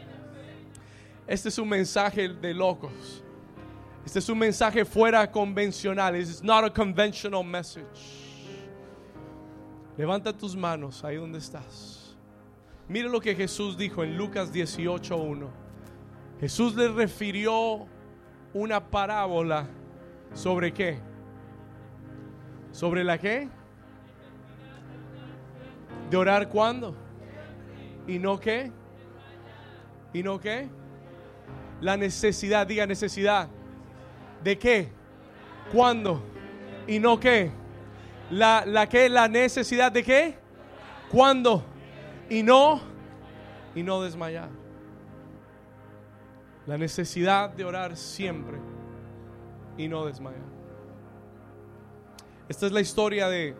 Este 1.27 1.49
es 1.49 1.57
un 1.57 1.69
mensaje 1.69 2.29
de 2.29 2.53
locos. 2.53 3.23
Este 4.05 4.19
es 4.19 4.27
un 4.27 4.37
mensaje 4.37 4.83
fuera 4.83 5.29
convencional. 5.31 6.15
It's 6.15 6.43
not 6.43 6.65
a 6.65 6.69
conventional 6.69 7.43
message. 7.43 7.85
Levanta 9.97 10.35
tus 10.35 10.55
manos 10.55 11.03
ahí 11.03 11.15
donde 11.15 11.37
estás. 11.37 12.17
Mire 12.89 13.07
lo 13.07 13.21
que 13.21 13.33
Jesús 13.33 13.77
dijo 13.77 14.03
en 14.03 14.17
Lucas 14.17 14.51
18:1. 14.51 15.49
Jesús 16.39 16.75
le 16.75 16.89
refirió 16.89 17.87
una 18.53 18.79
parábola 18.89 19.67
sobre 20.33 20.73
qué? 20.73 20.99
¿Sobre 22.71 23.03
la 23.03 23.17
qué? 23.17 23.47
De 26.09 26.17
orar 26.17 26.49
cuándo? 26.49 26.95
¿Y 28.07 28.19
no 28.19 28.39
qué? 28.39 28.71
¿Y 30.11 30.21
no 30.21 30.39
qué? 30.39 30.67
La 31.83 31.97
necesidad, 31.97 32.65
diga 32.65 32.87
necesidad. 32.87 33.49
¿De 34.41 34.57
qué? 34.57 34.87
¿Cuándo? 35.73 36.23
¿Y 36.87 36.97
no 36.97 37.19
qué? 37.19 37.51
La, 38.31 38.63
la 38.65 38.87
qué? 38.87 39.09
La 39.09 39.27
necesidad 39.27 39.91
de 39.91 40.01
qué? 40.01 40.37
¿Cuándo? 41.11 41.61
Y 42.29 42.41
no, 42.41 42.79
y 43.75 43.83
no 43.83 44.01
desmayar. 44.01 44.47
La 46.65 46.77
necesidad 46.77 47.49
de 47.49 47.65
orar 47.65 47.97
siempre 47.97 48.57
y 49.77 49.89
no 49.89 50.05
desmayar. 50.05 50.39
Esta 52.47 52.65
es 52.65 52.71
la 52.71 52.79
historia 52.79 53.27
de 53.27 53.57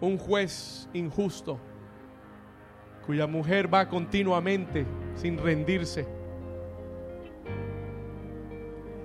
un 0.00 0.16
juez 0.16 0.88
injusto 0.94 1.60
cuya 3.04 3.26
mujer 3.26 3.72
va 3.72 3.86
continuamente 3.86 4.86
sin 5.14 5.36
rendirse. 5.36 6.21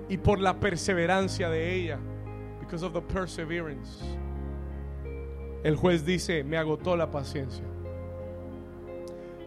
Y 0.08 0.16
por 0.16 0.40
la 0.40 0.58
perseverancia 0.58 1.50
de 1.50 1.74
ella, 1.74 1.98
because 2.60 2.84
of 2.84 2.92
the 2.92 3.02
perseverance, 3.02 4.02
el 5.64 5.76
juez 5.76 6.04
dice, 6.04 6.44
me 6.44 6.56
agotó 6.56 6.96
la 6.96 7.10
paciencia. 7.10 7.64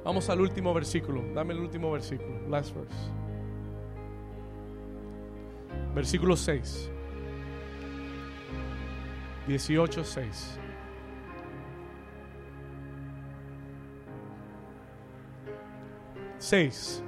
Vamos 0.03 0.29
al 0.29 0.41
último 0.41 0.73
versículo. 0.73 1.23
Dame 1.33 1.53
el 1.53 1.59
último 1.59 1.91
versículo. 1.91 2.47
Last 2.47 2.75
verse 2.75 3.21
versículo 5.93 6.35
6. 6.35 6.89
18, 9.47 10.03
6. 10.03 10.59
Seis. 16.37 17.03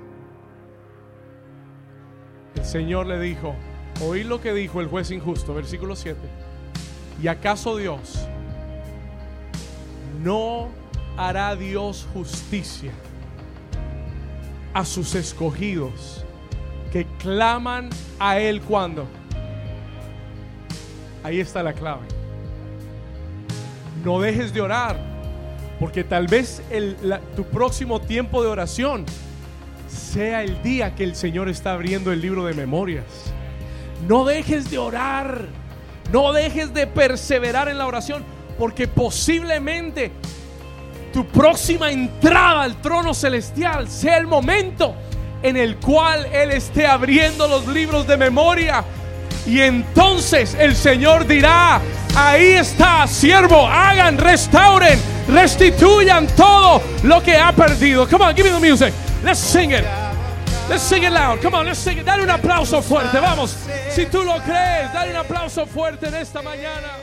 El 2.56 2.66
Señor 2.66 3.08
le 3.08 3.20
dijo, 3.20 3.56
oí 4.02 4.24
lo 4.24 4.42
que 4.42 4.54
dijo 4.54 4.82
el 4.82 4.88
juez 4.88 5.12
injusto, 5.12 5.54
versículo 5.54 5.96
7. 5.96 6.18
¿Y 7.22 7.28
acaso 7.28 7.78
Dios 7.78 8.28
no 10.24 10.70
hará 11.18 11.56
Dios 11.56 12.08
justicia 12.14 12.92
a 14.74 14.86
sus 14.86 15.16
escogidos 15.16 16.24
que 16.92 17.06
claman 17.20 17.90
a 18.20 18.40
Él 18.40 18.62
cuando. 18.62 19.06
Ahí 21.24 21.40
está 21.40 21.64
la 21.64 21.74
clave. 21.74 22.02
No 24.04 24.20
dejes 24.20 24.54
de 24.54 24.62
orar, 24.62 24.98
porque 25.80 26.04
tal 26.04 26.28
vez 26.28 26.62
tu 27.36 27.44
próximo 27.46 28.02
tiempo 28.02 28.44
de 28.44 28.50
oración 28.50 29.06
sea 29.94 30.42
el 30.44 30.62
día 30.62 30.96
que 30.96 31.04
el 31.04 31.16
Señor 31.16 31.50
está 31.50 31.74
abriendo 31.74 32.12
el 32.12 32.22
libro 32.22 32.46
de 32.46 32.54
memorias. 32.54 33.06
No 34.08 34.26
dejes 34.26 34.70
de 34.70 34.78
orar, 34.78 35.46
no 36.12 36.34
dejes 36.34 36.74
de 36.74 36.88
perseverar 36.88 37.70
en 37.70 37.78
la 37.78 37.88
oración, 37.88 38.24
porque 38.58 38.88
posiblemente 38.88 40.12
tu 41.14 41.26
próxima 41.28 41.92
entrada 41.92 42.64
al 42.64 42.82
trono 42.82 43.14
celestial 43.14 43.88
sea 43.88 44.18
el 44.18 44.28
momento 44.28 44.96
en 45.42 45.58
el 45.58 45.78
cual 45.78 46.26
Él 46.34 46.52
esté 46.52 46.88
abriendo 46.88 47.48
los 47.48 47.68
libros 47.68 48.08
de 48.08 48.18
memoria. 48.18 48.84
Y 49.46 49.60
entonces 49.60 50.56
el 50.58 50.76
Señor 50.76 51.28
dirá, 51.28 51.82
ahí 52.16 52.54
está, 52.54 53.06
siervo, 53.08 53.68
hagan, 53.68 54.18
restauren, 54.18 55.00
restituyan 55.28 56.28
todo 56.28 56.82
lo 57.04 57.22
que 57.22 57.36
ha 57.36 57.52
perdido. 57.52 58.08
Come 58.10 58.26
on, 58.26 58.36
give 58.36 58.50
me 58.50 58.58
the 58.58 58.72
music. 58.72 58.94
Let's 59.24 59.40
sing 59.40 59.72
it. 59.72 59.86
Let's 60.70 60.84
sing 60.84 61.04
it 61.04 61.12
loud. 61.12 61.42
Come 61.42 61.56
on, 61.56 61.66
let's 61.66 61.80
sing 61.80 61.98
it. 61.98 62.06
Dale 62.06 62.24
un 62.24 62.30
aplauso 62.30 62.82
fuerte, 62.82 63.20
vamos. 63.20 63.56
Si 63.90 64.06
tú 64.06 64.24
lo 64.24 64.40
crees, 64.42 64.92
dale 64.94 65.12
un 65.12 65.18
aplauso 65.18 65.66
fuerte 65.66 66.08
en 66.08 66.16
esta 66.16 66.42
mañana. 66.42 66.98